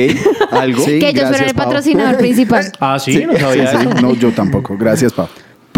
algo. 0.52 0.84
Sí, 0.84 0.98
que 1.00 1.08
ellos 1.08 1.28
fueron 1.28 1.48
el 1.48 1.54
patrocinador 1.54 2.18
principal. 2.18 2.70
Ah, 2.78 2.98
sí, 3.00 3.24
no 3.26 3.36
sabía 3.36 3.66
Sí, 3.70 3.76
sí. 3.80 3.88
eso. 3.90 4.00
No, 4.02 4.14
yo 4.14 4.30
tampoco. 4.32 4.76
Gracias, 4.78 5.12
Pau. 5.12 5.26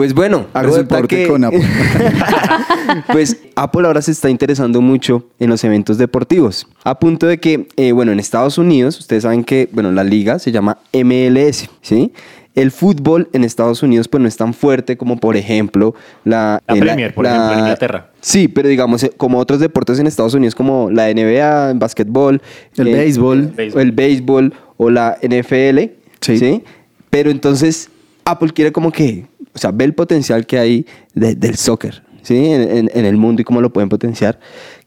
Pues 0.00 0.14
bueno, 0.14 0.46
Hago 0.54 0.68
resulta 0.68 0.94
deporte 0.94 1.14
que 1.14 1.28
con 1.28 1.44
Apple. 1.44 1.60
pues 3.12 3.36
Apple 3.54 3.86
ahora 3.86 4.00
se 4.00 4.12
está 4.12 4.30
interesando 4.30 4.80
mucho 4.80 5.26
en 5.38 5.50
los 5.50 5.62
eventos 5.62 5.98
deportivos, 5.98 6.66
a 6.84 6.98
punto 6.98 7.26
de 7.26 7.38
que, 7.38 7.68
eh, 7.76 7.92
bueno, 7.92 8.10
en 8.10 8.18
Estados 8.18 8.56
Unidos, 8.56 8.98
ustedes 8.98 9.24
saben 9.24 9.44
que, 9.44 9.68
bueno, 9.72 9.92
la 9.92 10.02
liga 10.02 10.38
se 10.38 10.52
llama 10.52 10.78
MLS, 10.94 11.68
¿sí? 11.82 12.14
El 12.54 12.70
fútbol 12.70 13.28
en 13.34 13.44
Estados 13.44 13.82
Unidos 13.82 14.08
pues 14.08 14.22
no 14.22 14.26
es 14.26 14.38
tan 14.38 14.54
fuerte 14.54 14.96
como 14.96 15.18
por 15.18 15.36
ejemplo 15.36 15.94
la... 16.24 16.62
La 16.66 16.76
eh, 16.76 16.80
Premier, 16.80 17.12
por 17.12 17.26
ejemplo, 17.26 17.52
en 17.52 17.58
Inglaterra. 17.58 18.10
Sí, 18.22 18.48
pero 18.48 18.70
digamos 18.70 19.02
eh, 19.02 19.12
como 19.14 19.36
otros 19.36 19.60
deportes 19.60 19.98
en 19.98 20.06
Estados 20.06 20.32
Unidos 20.32 20.54
como 20.54 20.90
la 20.90 21.12
NBA, 21.12 21.72
el 21.72 21.78
básquetbol, 21.78 22.40
El 22.78 22.88
eh, 22.88 22.94
béisbol. 22.94 23.52
o 23.74 23.80
el 23.80 23.92
béisbol 23.92 24.54
o 24.78 24.88
la 24.88 25.18
NFL, 25.20 25.90
Sí. 26.22 26.38
¿sí? 26.38 26.64
Pero 27.10 27.30
entonces 27.30 27.90
Apple 28.24 28.50
quiere 28.54 28.72
como 28.72 28.92
que, 28.92 29.26
o 29.54 29.58
sea, 29.58 29.70
ve 29.72 29.84
el 29.84 29.94
potencial 29.94 30.46
que 30.46 30.58
hay 30.58 30.86
de- 31.14 31.34
del 31.34 31.56
soccer, 31.56 32.02
¿sí? 32.22 32.36
En, 32.36 32.62
en- 32.62 32.90
en 32.94 33.04
el 33.04 33.16
mundo 33.16 33.42
y 33.42 33.44
cómo 33.44 33.60
lo 33.60 33.72
pueden 33.72 33.88
potenciar, 33.88 34.38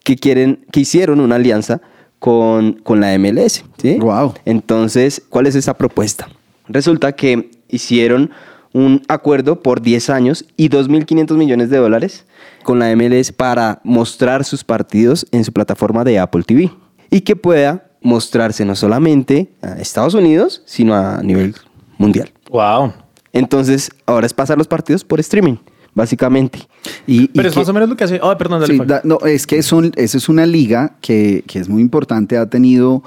que 0.04 0.15
quieren, 0.15 0.65
que 0.71 0.82
hicieron 0.82 1.19
una 1.19 1.36
alianza 1.36 1.82
con, 2.19 2.73
con 2.84 2.99
la 3.02 3.17
MLS, 3.17 3.63
¿sí? 3.78 3.97
Guau. 3.99 4.34
Entonces, 4.45 5.21
¿cuál 5.30 5.45
es 5.47 5.56
esa 5.56 5.73
propuesta? 5.76 6.30
Resulta 6.67 7.12
que 7.13 7.52
hicieron 7.69 8.32
un 8.71 9.02
acuerdo 9.08 9.62
por 9.62 9.82
10 9.82 10.10
años 10.10 10.45
y 10.58 10.69
2.500 10.69 11.36
millones 11.38 11.69
de 11.69 11.78
dólares 11.78 12.26
con 12.63 12.80
la 12.80 12.95
MLS 12.95 13.32
para 13.32 13.82
mostrar 13.84 14.45
sus 14.45 14.63
partidos 14.63 15.28
en 15.32 15.43
su 15.43 15.52
plataforma 15.52 16.04
de 16.04 16.17
Apple 16.17 16.43
TV 16.43 16.71
y 17.12 17.21
que 17.21 17.36
pueda 17.36 17.86
mostrarse 18.02 18.65
no 18.65 18.76
solamente 18.76 19.49
a 19.62 19.73
Estados 19.80 20.13
Unidos, 20.13 20.63
sino 20.65 20.95
a 20.95 21.21
nivel 21.21 21.56
mundial. 21.97 22.32
Wow. 22.49 22.93
Entonces, 23.33 23.91
ahora 24.05 24.25
es 24.25 24.33
pasar 24.33 24.57
los 24.57 24.67
partidos 24.67 25.03
por 25.03 25.19
streaming, 25.19 25.55
básicamente. 25.93 26.59
Y, 27.07 27.23
y 27.23 27.27
Pero 27.29 27.47
es 27.49 27.53
que- 27.53 27.59
más 27.59 27.69
o 27.69 27.73
menos 27.73 27.89
lo 27.89 27.95
que 27.97 28.03
hace. 28.03 28.19
Oh, 28.21 28.37
perdón, 28.37 28.61
dale, 28.61 28.73
Sí, 28.75 28.81
da- 28.85 29.01
no, 29.03 29.17
es 29.25 29.45
que 29.47 29.61
son, 29.63 29.91
esa 29.95 30.17
es 30.17 30.29
una 30.29 30.45
liga 30.45 30.95
que, 31.01 31.43
que 31.47 31.59
es 31.59 31.67
muy 31.67 31.81
importante, 31.81 32.37
ha 32.37 32.45
tenido 32.49 33.03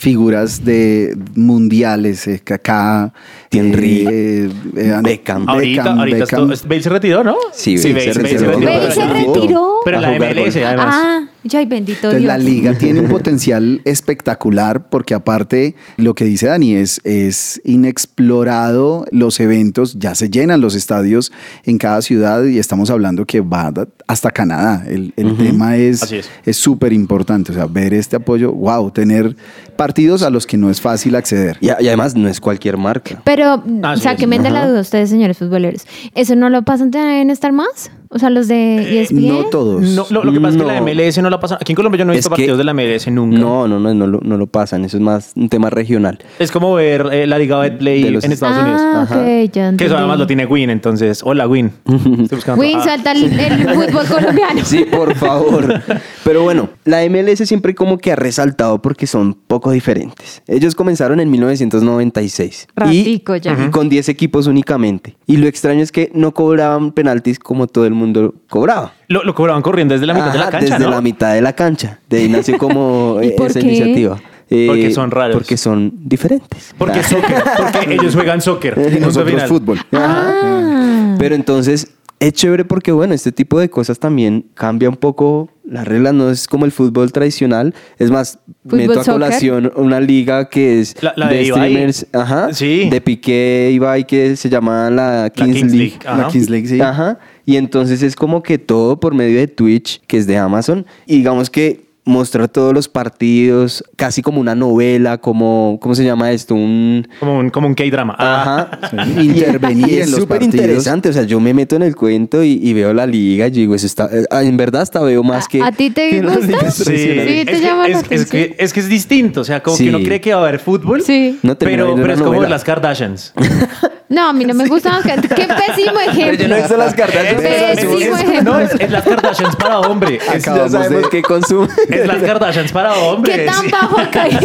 figuras 0.00 0.64
de 0.64 1.14
mundiales, 1.34 2.26
eh, 2.26 2.40
Kaká, 2.42 3.12
Thierry, 3.50 4.06
eh, 4.10 4.50
eh, 4.76 5.00
Beckham. 5.02 5.46
Ahorita, 5.46 5.82
Beckham, 5.82 5.98
ahorita 5.98 6.18
Beckham. 6.20 6.52
esto- 6.52 6.68
Bale 6.68 6.82
se 6.82 6.88
retiró, 6.88 7.22
¿no? 7.22 7.36
Sí, 7.52 7.76
Bale 7.76 8.00
se 8.12 8.12
retiró. 8.14 8.58
Bale 8.60 8.90
se 8.92 9.06
retiró. 9.06 9.74
Pero 9.84 9.96
en 9.98 10.02
la 10.02 10.12
MLS, 10.18 10.56
además. 10.64 10.94
Ah, 10.98 11.28
ay, 11.52 11.66
bendito 11.66 11.98
Entonces, 11.98 12.20
Dios. 12.20 12.28
la 12.28 12.38
liga 12.38 12.72
tiene 12.78 13.00
un 13.00 13.08
potencial 13.10 13.82
espectacular 13.84 14.88
porque 14.88 15.12
aparte 15.12 15.74
lo 15.98 16.14
que 16.14 16.24
dice 16.24 16.46
Dani 16.46 16.76
es, 16.76 17.02
es 17.04 17.60
inexplorado 17.64 19.04
los 19.10 19.38
eventos, 19.40 19.98
ya 19.98 20.14
se 20.14 20.30
llenan 20.30 20.60
los 20.62 20.74
estadios 20.74 21.30
en 21.64 21.76
cada 21.76 22.00
ciudad 22.00 22.44
y 22.44 22.58
estamos 22.58 22.88
hablando 22.90 23.26
que 23.26 23.40
va 23.42 23.70
hasta 24.06 24.30
Canadá. 24.30 24.84
El, 24.88 25.12
el 25.16 25.36
tema 25.36 25.76
es 25.76 26.02
Así 26.02 26.16
es. 26.16 26.30
es 26.46 26.56
súper 26.56 26.92
importante, 26.94 27.52
o 27.52 27.54
sea, 27.54 27.66
ver 27.66 27.92
este 27.92 28.16
apoyo, 28.16 28.50
wow, 28.52 28.90
tener 28.90 29.36
partidos 29.76 29.89
a 30.22 30.30
los 30.30 30.46
que 30.46 30.56
no 30.56 30.70
es 30.70 30.80
fácil 30.80 31.14
acceder. 31.14 31.58
Y, 31.60 31.66
y 31.66 31.88
además 31.88 32.14
no 32.14 32.28
es 32.28 32.40
cualquier 32.40 32.76
marca. 32.76 33.20
Pero, 33.24 33.62
Así 33.82 34.02
sáquenme 34.02 34.36
es. 34.36 34.42
de 34.42 34.50
la 34.50 34.68
duda 34.68 34.80
ustedes, 34.80 35.10
señores 35.10 35.38
futboleros. 35.38 35.86
¿Eso 36.14 36.36
no 36.36 36.48
lo 36.50 36.62
pasan 36.62 36.90
en 36.94 37.30
Star 37.30 37.52
Más? 37.52 37.90
O 38.12 38.18
sea, 38.18 38.28
los 38.28 38.48
de 38.48 38.56
E 38.98 39.02
ESPN. 39.02 39.28
No 39.28 39.44
todos. 39.44 39.82
No, 39.82 40.04
lo, 40.10 40.24
lo 40.24 40.32
que 40.32 40.40
pasa 40.40 40.56
es 40.56 40.62
que 40.62 40.66
la. 40.66 40.80
MLS 40.82 41.18
no 41.22 41.30
la 41.30 41.38
pasa. 41.38 41.58
Aquí 41.60 41.70
en 41.72 41.76
Colombia 41.76 42.00
yo 42.00 42.04
no 42.04 42.12
he 42.12 42.16
Es 42.16 42.18
visto 42.24 42.30
que- 42.30 42.42
partidos 42.42 42.58
de 42.58 42.64
la 42.64 42.74
MLS 42.74 43.06
nunca. 43.08 43.38
No, 43.38 43.68
no, 43.68 43.78
no, 43.78 43.94
no, 43.94 44.06
lo- 44.08 44.20
no 44.20 44.36
lo 44.36 44.46
pasan. 44.48 44.84
Eso 44.84 44.96
es 44.96 45.00
más 45.02 45.32
un 45.36 45.48
tema 45.48 45.70
regional. 45.70 46.18
Es 46.40 46.50
como 46.50 46.74
ver 46.74 47.06
eh, 47.12 47.28
la 47.28 47.38
Liga 47.38 47.60
Betplay 47.60 48.02
De 48.02 48.10
los- 48.10 48.24
en 48.24 48.32
Estados 48.32 48.56
ah, 48.58 48.62
Unidos. 48.62 48.80
ok, 48.82 48.96
Ajá. 48.96 49.14
ya 49.14 49.24
Que 49.24 49.44
entendí. 49.44 49.84
eso 49.84 49.96
además 49.96 50.18
lo 50.18 50.26
tiene 50.26 50.44
Win, 50.44 50.70
entonces. 50.70 51.20
Hola, 51.22 51.46
Win. 51.46 51.70
Estoy 51.86 52.36
buscando- 52.36 52.60
Win, 52.60 52.78
Ah. 52.78 52.82
salta 52.84 53.12
el, 53.12 53.38
el 53.38 53.68
fútbol 53.74 54.06
colombiano. 54.06 54.64
Sí, 54.64 54.84
por 54.90 55.14
favor. 55.14 55.80
Pero 56.24 56.42
bueno, 56.42 56.68
la 56.84 57.04
MLS 57.08 57.46
siempre 57.46 57.76
como 57.76 57.98
que 57.98 58.10
ha 58.10 58.16
resaltado 58.16 58.82
porque 58.82 59.06
son 59.06 59.34
poco 59.34 59.70
diferentes. 59.70 60.42
Ellos 60.48 60.74
comenzaron 60.74 61.20
en 61.20 61.30
1996. 61.30 62.66
Ratico 62.74 63.36
y, 63.36 63.40
ya. 63.40 63.56
y 63.66 63.70
con 63.70 63.88
10 63.88 64.08
equipos 64.08 64.48
únicamente. 64.48 65.16
Y 65.26 65.36
lo 65.36 65.46
extraño 65.46 65.82
es 65.82 65.92
que 65.92 66.10
no 66.12 66.34
cobraban 66.34 66.92
penaltis 66.92 67.38
como 67.38 67.66
todo 67.68 67.86
el 67.86 67.99
mundo 68.00 68.34
cobraba. 68.48 68.92
Lo, 69.08 69.22
lo 69.22 69.34
cobraban 69.34 69.62
corriendo 69.62 69.94
desde 69.94 70.06
la 70.06 70.14
mitad 70.14 70.32
de 70.32 70.38
la 70.38 70.50
cancha, 70.50 70.74
Desde 70.74 70.84
¿no? 70.84 70.90
la 70.90 71.00
mitad 71.00 71.34
de 71.34 71.40
la 71.40 71.52
cancha. 71.52 71.98
De 72.08 72.18
ahí 72.18 72.28
nació 72.28 72.58
como 72.64 73.18
¿Y 73.22 73.28
eh, 73.28 73.36
esa 73.38 73.60
qué? 73.60 73.66
iniciativa. 73.66 74.18
Eh, 74.52 74.66
Porque 74.66 74.90
son 74.92 75.10
raros. 75.12 75.34
Porque 75.36 75.56
son 75.56 75.92
diferentes. 76.04 76.74
Porque 76.76 76.98
Ah. 76.98 77.04
soccer, 77.04 77.42
porque 77.56 77.94
ellos 78.00 78.14
juegan 78.14 78.40
soccer. 78.40 78.74
Y 78.96 78.98
nosotros 79.00 79.30
final. 79.30 79.48
fútbol. 79.48 79.78
Ah. 79.92 81.14
Pero 81.18 81.34
entonces 81.34 81.92
es 82.18 82.32
chévere 82.34 82.64
porque, 82.64 82.92
bueno, 82.92 83.14
este 83.14 83.32
tipo 83.32 83.58
de 83.60 83.70
cosas 83.70 83.98
también 83.98 84.46
cambia 84.54 84.88
un 84.88 84.96
poco 84.96 85.48
las 85.64 85.86
reglas, 85.86 86.12
no 86.14 86.30
es 86.30 86.48
como 86.48 86.64
el 86.64 86.72
fútbol 86.72 87.12
tradicional. 87.12 87.74
Es 87.98 88.10
más, 88.10 88.40
Fútbol 88.64 88.78
meto 88.80 88.92
a 89.00 89.04
soccer. 89.04 89.12
colación 89.12 89.72
una 89.76 90.00
liga 90.00 90.48
que 90.48 90.80
es 90.80 91.00
La- 91.00 91.12
la 91.16 91.28
de 91.28 91.44
Ibai. 91.44 91.70
streamers, 91.70 92.06
ajá, 92.12 92.52
Sí. 92.52 92.90
de 92.90 93.00
Piqué 93.00 93.70
Ibai 93.72 94.04
que 94.06 94.34
se 94.36 94.50
llama 94.50 94.90
la 94.90 95.30
Kings, 95.32 95.56
Kings 95.56 95.72
League. 95.72 95.98
League. 96.04 96.22
La 96.22 96.28
Kings 96.28 96.50
League, 96.50 96.66
sí. 96.66 96.80
Ajá. 96.80 97.18
Y 97.50 97.56
entonces 97.56 98.02
es 98.02 98.14
como 98.14 98.42
que 98.42 98.58
todo 98.58 99.00
por 99.00 99.12
medio 99.14 99.38
de 99.38 99.48
Twitch, 99.48 100.00
que 100.06 100.18
es 100.18 100.26
de 100.28 100.36
Amazon, 100.38 100.86
y 101.06 101.16
digamos 101.16 101.50
que 101.50 101.88
mostrar 102.04 102.48
todos 102.48 102.72
los 102.72 102.88
partidos, 102.88 103.84
casi 103.96 104.22
como 104.22 104.40
una 104.40 104.54
novela, 104.54 105.18
como, 105.18 105.78
¿cómo 105.82 105.94
se 105.94 106.04
llama 106.04 106.30
esto? 106.32 106.54
Un... 106.54 107.06
Como 107.20 107.38
un, 107.38 107.50
como 107.50 107.66
un 107.66 107.74
K-drama. 107.74 108.14
Ah. 108.18 108.68
Ajá. 108.80 108.90
Sí, 109.16 109.20
intervenir 109.26 109.88
Y 109.88 109.94
es 109.98 110.04
en 110.06 110.10
los 110.12 110.20
súper 110.20 110.42
interesante. 110.42 111.08
O 111.08 111.12
sea, 111.12 111.24
yo 111.24 111.40
me 111.40 111.52
meto 111.54 111.76
en 111.76 111.82
el 111.82 111.94
cuento 111.96 112.42
y, 112.42 112.52
y 112.62 112.72
veo 112.72 112.94
la 112.94 113.06
liga 113.06 113.48
y 113.48 113.50
digo, 113.50 113.74
eso 113.74 113.86
está. 113.86 114.08
eh, 114.12 114.24
En 114.46 114.56
verdad, 114.56 114.82
hasta 114.82 115.00
veo 115.00 115.22
más 115.22 115.46
que. 115.48 115.60
¿A- 115.60 115.66
a 115.66 115.72
ti 115.72 115.90
te 115.90 116.20
gusta? 116.22 116.70
Sí. 116.70 116.84
Sí, 116.84 117.44
te 117.44 117.52
es, 117.52 117.60
llama 117.62 117.86
que, 117.86 117.92
la 117.92 117.98
es, 117.98 118.04
es 118.04 118.06
atención. 118.22 118.26
que, 118.28 118.56
es 118.58 118.72
que 118.72 118.80
es 118.80 118.88
distinto. 118.88 119.40
O 119.42 119.44
sea, 119.44 119.62
como 119.62 119.76
Sí. 119.76 119.84
que 119.84 119.90
uno 119.90 119.98
cree 120.04 120.20
que 120.20 120.32
va 120.32 120.40
a 120.40 120.48
haber 120.48 120.58
fútbol. 120.60 121.02
Sí. 121.02 121.38
No 121.42 121.56
pero, 121.58 121.94
pero 121.96 122.12
es 122.14 122.18
como 122.20 122.32
novela. 122.34 122.48
las 122.48 122.64
Kardashians. 122.64 123.34
No, 124.10 124.28
a 124.28 124.32
mí 124.32 124.44
no 124.44 124.54
me 124.54 124.66
gusta. 124.66 124.98
Qué 125.04 125.12
pésimo 125.66 126.00
ejemplo. 126.00 126.36
Yo 126.42 126.48
no 126.48 126.56
he 126.56 126.58
visto 126.58 126.76
las 126.76 126.94
Kardashians, 126.94 127.40
Pésimo 127.40 128.16
ejemplo. 128.16 128.52
no, 128.52 128.58
es, 128.60 128.72
es 128.78 128.90
las 128.90 129.04
Kardashians 129.04 129.54
para 129.54 129.78
hombre. 129.78 130.16
Es, 130.16 130.24
Ya 130.26 130.32
Acabamos 130.32 130.72
sabemos 130.72 131.02
de- 131.04 131.08
que 131.10 131.22
consume. 131.22 131.68
es 131.88 132.06
las 132.08 132.16
Kardashians 132.20 132.72
para 132.72 132.92
hombre. 132.94 133.32
¿Qué 133.36 133.44
tan 133.46 133.64
sí. 133.64 133.70
bajo 133.70 133.98
ha 134.00 134.10
caído? 134.10 134.40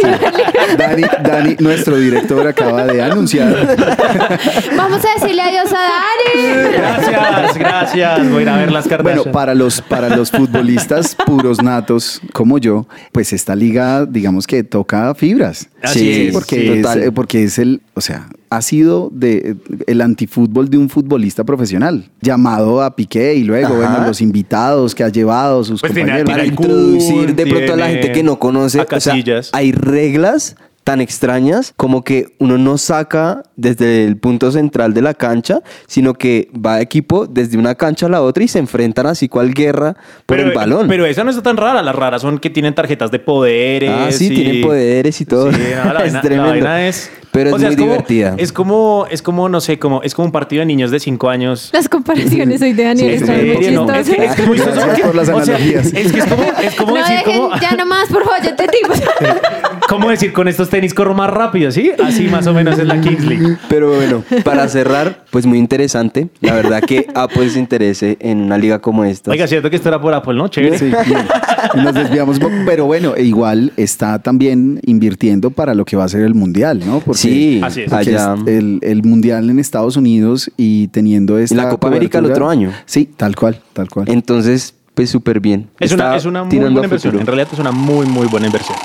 Dani, 0.78 1.02
Dani, 1.20 1.56
nuestro 1.58 1.96
director, 1.96 2.46
acaba 2.46 2.84
de 2.86 3.02
anunciar 3.02 3.48
Vamos 4.76 5.02
a 5.04 5.20
decirle 5.20 5.42
adiós 5.42 5.72
a 5.72 5.78
Dani. 5.78 6.72
Gracias, 6.72 7.58
gracias. 7.58 8.30
Voy 8.30 8.38
a 8.38 8.42
ir 8.42 8.48
a 8.48 8.56
ver 8.58 8.70
las 8.72 8.86
Kardashians. 8.86 9.24
Bueno, 9.24 9.32
para 9.32 9.54
los, 9.54 9.80
para 9.82 10.14
los 10.14 10.30
futbolistas 10.30 11.16
puros 11.26 11.60
natos 11.60 12.20
como 12.32 12.58
yo, 12.58 12.86
pues 13.10 13.32
esta 13.32 13.56
liga, 13.56 14.06
digamos 14.06 14.46
que 14.46 14.62
toca 14.62 15.12
fibras. 15.16 15.68
Así 15.82 15.98
Sí, 15.98 16.26
es. 16.28 16.32
porque, 16.32 16.56
sí, 16.60 16.68
es, 16.68 16.82
total. 16.82 17.02
eh, 17.02 17.10
porque 17.12 17.42
es 17.44 17.58
el, 17.58 17.80
o 17.94 18.00
sea, 18.00 18.26
ha 18.50 18.62
sido 18.62 19.10
de, 19.12 19.56
el 19.86 20.00
antifútbol 20.00 20.68
de 20.70 20.78
un 20.78 20.88
futbolista 20.88 21.44
profesional, 21.44 22.10
llamado 22.20 22.82
a 22.82 22.94
Piqué 22.96 23.34
y 23.34 23.44
luego, 23.44 23.74
Ajá. 23.82 23.90
bueno, 23.94 24.06
los 24.06 24.20
invitados 24.20 24.94
que 24.94 25.04
ha 25.04 25.08
llevado, 25.08 25.64
sus 25.64 25.80
Pues 25.80 25.92
tiene- 25.92 26.10
compañeros. 26.10 26.30
Para 26.30 26.42
Tiene 26.42 26.56
introducir 26.56 27.34
de 27.34 27.46
pronto 27.46 27.72
a 27.72 27.76
la 27.76 27.88
gente 27.88 28.12
que 28.12 28.22
no 28.22 28.38
conoce. 28.38 28.78
a 28.78 28.82
o 28.82 28.86
sea, 29.00 29.12
Casillas. 29.12 29.50
hay 29.52 29.72
reglas 29.72 30.56
tan 30.84 31.00
extrañas 31.00 31.72
como 31.76 32.04
que 32.04 32.36
uno 32.38 32.58
no 32.58 32.78
saca 32.78 33.42
desde 33.56 34.04
el 34.04 34.18
punto 34.18 34.52
central 34.52 34.94
de 34.94 35.02
la 35.02 35.14
cancha, 35.14 35.58
sino 35.88 36.14
que 36.14 36.48
va 36.54 36.80
equipo 36.80 37.26
desde 37.26 37.58
una 37.58 37.74
cancha 37.74 38.06
a 38.06 38.08
la 38.08 38.22
otra 38.22 38.44
y 38.44 38.48
se 38.48 38.60
enfrentan 38.60 39.06
así 39.06 39.28
cual 39.28 39.52
guerra 39.52 39.96
por 40.26 40.38
el 40.38 40.52
balón. 40.52 40.86
Pero 40.86 41.04
esa 41.04 41.24
no 41.24 41.30
está 41.30 41.42
tan 41.42 41.56
rara. 41.56 41.82
Las 41.82 41.96
raras 41.96 42.22
son 42.22 42.38
que 42.38 42.50
tienen 42.50 42.72
tarjetas 42.72 43.10
de 43.10 43.18
poderes. 43.18 43.90
ah, 43.92 44.12
sí, 44.12 44.26
y- 44.26 44.34
tienen 44.36 44.62
poderes 44.62 45.20
y 45.20 45.24
todo. 45.24 45.50
Sí, 45.52 45.58
no, 45.84 45.92
la 45.92 46.00
es 46.04 46.12
vaina- 46.12 46.12
la 46.12 46.20
tremendo. 46.22 46.50
vaina 46.50 46.86
es- 46.86 47.10
Pero 47.36 47.52
o 47.52 47.56
es 47.56 47.60
sea, 47.60 47.68
muy 47.70 47.76
como- 47.76 47.90
divertida. 47.90 48.34
Es 48.38 48.52
como, 48.52 49.06
es 49.10 49.20
como, 49.22 49.48
no 49.50 49.60
sé, 49.60 49.78
como, 49.78 50.02
es 50.02 50.14
como 50.14 50.26
un 50.26 50.32
partido 50.32 50.60
de 50.60 50.66
niños 50.66 50.90
de 50.90 50.98
5 51.00 51.28
años. 51.28 51.68
Las 51.72 51.88
comparaciones 51.88 52.62
hoy 52.62 52.72
de 52.72 52.84
Daniel 52.84 53.10
¿En 53.10 53.14
están 53.20 53.36
muy 53.46 53.56
serio? 53.62 53.84
No, 53.86 53.94
es 53.94 54.08
que, 54.08 54.24
es 54.24 54.30
es 54.30 54.40
porque- 54.40 55.02
por 55.02 55.14
las 55.14 55.28
o 55.28 55.44
sea, 55.44 55.54
analogías. 55.56 55.86
es 55.92 56.12
que 56.12 56.18
es 56.20 56.24
como, 56.26 56.42
es 56.62 56.74
como 56.76 56.90
No 56.92 56.96
decir, 56.98 57.16
dejen, 57.26 57.42
como, 57.42 57.60
ya 57.60 57.72
nomás, 57.76 58.08
por 58.08 58.24
favor, 58.24 58.40
ya 58.42 58.56
te 58.56 58.64
digo. 58.64 58.94
¿cómo 59.88 60.10
decir 60.10 60.32
con 60.32 60.48
estos 60.48 60.68
tenis 60.68 60.94
corro 60.94 61.14
más 61.14 61.30
rápido, 61.30 61.70
¿sí? 61.70 61.92
Así 62.02 62.24
más 62.28 62.46
o 62.48 62.52
menos 62.54 62.78
es 62.78 62.86
la 62.86 63.00
Kings 63.00 63.24
League. 63.24 63.56
Pero 63.68 63.94
bueno, 63.94 64.24
para 64.44 64.66
cerrar, 64.68 65.24
pues 65.36 65.44
muy 65.44 65.58
interesante. 65.58 66.28
La 66.40 66.54
verdad 66.54 66.80
que 66.80 67.08
Apple 67.14 67.50
se 67.50 67.58
interese 67.58 68.16
en 68.20 68.40
una 68.40 68.56
liga 68.56 68.78
como 68.78 69.04
esta. 69.04 69.30
Oiga, 69.30 69.46
cierto 69.46 69.68
que 69.68 69.76
esto 69.76 69.90
era 69.90 70.00
por 70.00 70.14
Apple, 70.14 70.32
¿no? 70.32 70.48
Chévere. 70.48 70.78
Sí, 70.78 70.86
bien. 70.86 71.26
Y 71.74 71.80
nos 71.82 71.92
desviamos, 71.92 72.40
pero 72.64 72.86
bueno, 72.86 73.14
e 73.14 73.24
igual 73.24 73.70
está 73.76 74.18
también 74.22 74.80
invirtiendo 74.86 75.50
para 75.50 75.74
lo 75.74 75.84
que 75.84 75.94
va 75.94 76.04
a 76.04 76.08
ser 76.08 76.22
el 76.22 76.34
mundial, 76.34 76.80
¿no? 76.86 77.00
Porque, 77.00 77.18
Sí, 77.20 77.60
Así 77.62 77.82
es. 77.82 77.90
porque 77.90 78.08
allá. 78.16 78.34
es 78.46 78.46
el, 78.46 78.78
el 78.80 79.02
mundial 79.02 79.50
en 79.50 79.58
Estados 79.58 79.98
Unidos 79.98 80.50
y 80.56 80.88
teniendo 80.88 81.38
esta 81.38 81.54
la 81.54 81.68
Copa 81.68 81.88
América 81.88 82.16
el 82.20 82.24
otro 82.24 82.48
año. 82.48 82.72
Sí, 82.86 83.06
tal 83.14 83.36
cual, 83.36 83.60
tal 83.74 83.90
cual. 83.90 84.08
Entonces, 84.08 84.72
pues 84.94 85.10
súper 85.10 85.40
bien. 85.40 85.68
Es 85.78 85.92
una, 85.92 86.16
es 86.16 86.24
una 86.24 86.44
muy 86.44 86.56
buena 86.58 86.82
inversión. 86.84 87.20
En 87.20 87.26
realidad 87.26 87.48
es 87.52 87.58
una 87.58 87.72
muy, 87.72 88.06
muy 88.06 88.26
buena 88.28 88.46
inversión. 88.46 88.78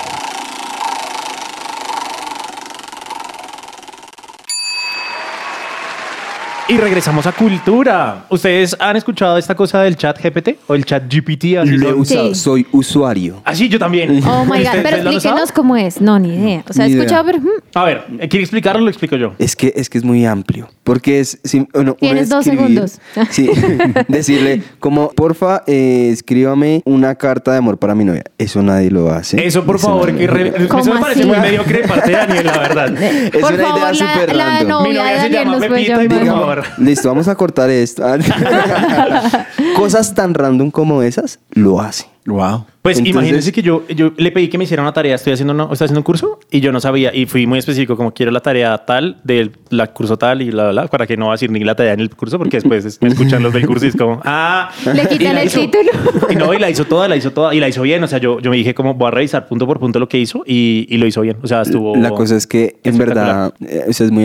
Y 6.68 6.76
regresamos 6.76 7.26
a 7.26 7.32
cultura. 7.32 8.24
¿Ustedes 8.30 8.74
han 8.78 8.96
escuchado 8.96 9.36
esta 9.36 9.54
cosa 9.54 9.82
del 9.82 9.96
chat 9.96 10.18
GPT 10.22 10.56
o 10.68 10.74
el 10.74 10.84
chat 10.86 11.02
GPT? 11.12 11.58
Así 11.58 11.70
Lo 11.72 11.90
he 11.90 11.92
usado, 11.92 12.28
Sí. 12.28 12.40
soy 12.40 12.66
usuario. 12.72 13.42
Ah, 13.44 13.54
sí, 13.54 13.68
yo 13.68 13.78
también. 13.78 14.22
Oh 14.26 14.44
my 14.44 14.50
God. 14.50 14.66
¿Ustedes- 14.66 14.82
Pero 14.82 14.96
explíquenos 15.10 15.52
cómo 15.52 15.76
es. 15.76 16.00
No, 16.00 16.18
ni 16.18 16.34
idea. 16.34 16.64
O 16.68 16.72
sea, 16.72 16.86
he 16.86 16.88
idea. 16.88 17.02
escuchado, 17.02 17.26
pero. 17.26 17.40
mm, 17.40 17.48
A 17.78 17.84
ver, 17.84 18.04
¿quiere 18.30 18.40
explicarlo 18.40 18.80
o 18.80 18.84
lo 18.84 18.90
explico 18.90 19.16
yo? 19.16 19.34
Es 19.38 19.54
que, 19.56 19.72
es 19.76 19.90
que 19.90 19.98
es 19.98 20.04
muy 20.04 20.24
amplio. 20.24 20.68
Porque 20.84 21.20
es. 21.20 21.38
si- 21.44 21.66
Tienes 21.98 22.28
dos 22.28 22.46
escribir- 22.46 22.58
segundos. 22.88 23.00
Sí. 23.30 23.50
decirle, 24.08 24.62
como, 24.78 25.10
porfa, 25.10 25.64
eh, 25.66 26.10
escríbame 26.12 26.80
una 26.84 27.16
carta 27.16 27.52
de 27.52 27.58
amor 27.58 27.78
para 27.78 27.94
mi 27.94 28.04
novia. 28.04 28.22
Eso 28.38 28.62
nadie 28.62 28.90
lo 28.90 29.10
hace. 29.12 29.44
Eso, 29.44 29.64
por 29.64 29.78
favor, 29.78 30.14
que 30.16 30.26
lo 30.26 30.32
re- 30.32 30.52
hace. 30.56 30.68
¿Cómo 30.68 30.82
eso 30.82 30.94
me 30.94 31.00
parece 31.00 31.20
así? 31.20 31.28
muy 31.28 31.38
mediocre 31.38 31.82
de 31.82 31.88
parte 31.88 32.10
de 32.10 32.16
Daniel, 32.16 32.46
la 32.46 32.58
verdad. 32.58 33.02
Es 33.02 33.30
por 33.32 33.52
una 33.52 33.54
idea 33.54 33.66
favor, 33.68 33.80
la, 33.96 34.12
súper 34.14 34.36
la 34.36 34.44
random. 34.44 34.82
Mi 34.84 34.88
novia 34.94 35.02
de 35.04 35.10
novia 35.10 35.22
se 35.22 35.22
Daniel 35.22 35.44
llama 35.44 35.58
Pepita 35.60 36.04
y 36.04 36.08
por 36.08 36.24
llamar. 36.24 36.51
Favor. 36.56 36.64
Listo, 36.78 37.08
vamos 37.08 37.28
a 37.28 37.34
cortar 37.34 37.70
esto. 37.70 38.02
Cosas 39.76 40.14
tan 40.14 40.34
random 40.34 40.70
como 40.70 41.02
esas, 41.02 41.38
lo 41.52 41.80
hace. 41.80 42.06
Wow. 42.24 42.66
Pues 42.82 42.98
Entonces- 42.98 43.10
imagínense 43.16 43.50
que 43.52 43.62
yo, 43.62 43.82
yo 43.88 44.12
le 44.16 44.30
pedí 44.30 44.48
que 44.48 44.56
me 44.56 44.62
hiciera 44.62 44.80
una 44.82 44.92
tarea, 44.92 45.16
estoy 45.16 45.32
haciendo, 45.32 45.52
una- 45.54 45.64
estoy 45.64 45.86
haciendo 45.86 45.98
un 46.00 46.04
curso 46.04 46.38
y 46.52 46.60
yo 46.60 46.70
no 46.70 46.78
sabía 46.80 47.12
y 47.12 47.26
fui 47.26 47.48
muy 47.48 47.58
específico 47.58 47.96
como 47.96 48.12
quiero 48.14 48.30
la 48.30 48.38
tarea 48.40 48.78
tal 48.86 49.18
del 49.24 49.50
la 49.70 49.88
curso 49.88 50.16
tal 50.16 50.40
y 50.40 50.52
la, 50.52 50.86
para 50.86 51.06
que 51.08 51.16
no 51.16 51.26
va 51.26 51.32
a 51.32 51.34
decir 51.34 51.50
ni 51.50 51.58
la 51.64 51.74
tarea 51.74 51.94
en 51.94 52.00
el 52.00 52.10
curso 52.10 52.38
porque 52.38 52.58
después 52.58 52.84
es- 52.84 53.02
me 53.02 53.08
escuchan 53.08 53.42
los 53.42 53.52
del 53.52 53.66
curso 53.66 53.86
y 53.86 53.88
es 53.88 53.96
como, 53.96 54.20
ah. 54.24 54.70
Le 54.94 55.08
quitan 55.08 55.36
el 55.36 55.48
hizo- 55.48 55.60
título. 55.62 55.90
Y 56.30 56.36
no, 56.36 56.54
y 56.54 56.58
la 56.60 56.70
hizo 56.70 56.84
toda, 56.84 57.08
la 57.08 57.16
hizo 57.16 57.32
toda 57.32 57.54
y 57.54 57.60
la 57.60 57.68
hizo 57.68 57.82
bien, 57.82 58.04
o 58.04 58.06
sea, 58.06 58.18
yo, 58.18 58.38
yo 58.38 58.50
me 58.50 58.56
dije 58.56 58.72
como 58.74 58.94
voy 58.94 59.08
a 59.08 59.10
revisar 59.10 59.48
punto 59.48 59.66
por 59.66 59.80
punto 59.80 59.98
lo 59.98 60.08
que 60.08 60.18
hizo 60.18 60.44
y, 60.46 60.86
y 60.88 60.98
lo 60.98 61.06
hizo 61.08 61.22
bien, 61.22 61.38
o 61.42 61.46
sea, 61.48 61.62
estuvo... 61.62 61.96
La 61.96 62.10
cosa 62.10 62.36
es 62.36 62.46
que, 62.46 62.76
en 62.84 62.98
verdad, 62.98 63.52
eh, 63.66 63.86
o 63.88 63.92
sea, 63.92 64.06
es 64.06 64.12
muy 64.12 64.24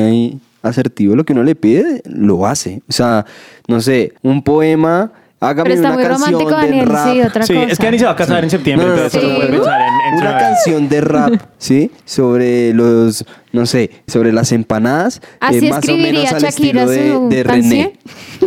asertivo. 0.67 1.15
Lo 1.15 1.23
que 1.25 1.33
uno 1.33 1.43
le 1.43 1.55
pide, 1.55 2.01
lo 2.05 2.45
hace. 2.45 2.81
O 2.87 2.91
sea, 2.91 3.25
no 3.67 3.81
sé, 3.81 4.13
un 4.21 4.43
poema, 4.43 5.11
hágame 5.39 5.69
Pero 5.71 5.75
está 5.75 5.87
una 5.89 5.95
muy 5.95 6.03
canción 6.03 6.31
romántico, 6.31 6.49
de 6.61 6.67
Daniel. 6.67 6.87
rap. 6.87 7.13
Sí, 7.13 7.21
otra 7.21 7.45
Sí, 7.45 7.53
cosa. 7.53 7.67
es 7.67 7.77
que 7.79 7.87
Ani 7.87 7.99
se 7.99 8.05
va 8.05 8.11
a 8.11 8.15
casar 8.15 8.43
en 8.43 8.49
septiembre, 8.49 8.87
No, 8.87 8.95
no, 8.95 9.03
entonces 9.03 9.21
sí. 9.29 9.35
puede 9.35 9.49
pensar 9.49 9.81
en, 9.81 9.87
en 10.13 10.19
Una 10.21 10.37
canción 10.39 10.89
de 10.89 11.01
rap, 11.01 11.33
¿sí? 11.57 11.91
Sobre 12.05 12.73
los, 12.73 13.25
no 13.51 13.65
sé, 13.65 13.91
sobre 14.07 14.31
las 14.33 14.51
empanadas. 14.51 15.17
eh, 15.17 15.21
Así 15.39 15.61
más 15.69 15.77
o 15.77 15.79
escribiría 15.79 16.11
menos 16.23 16.33
al 16.33 16.41
Shakira 16.41 16.83
estilo 16.83 17.29
de, 17.29 17.43
René. 17.43 17.93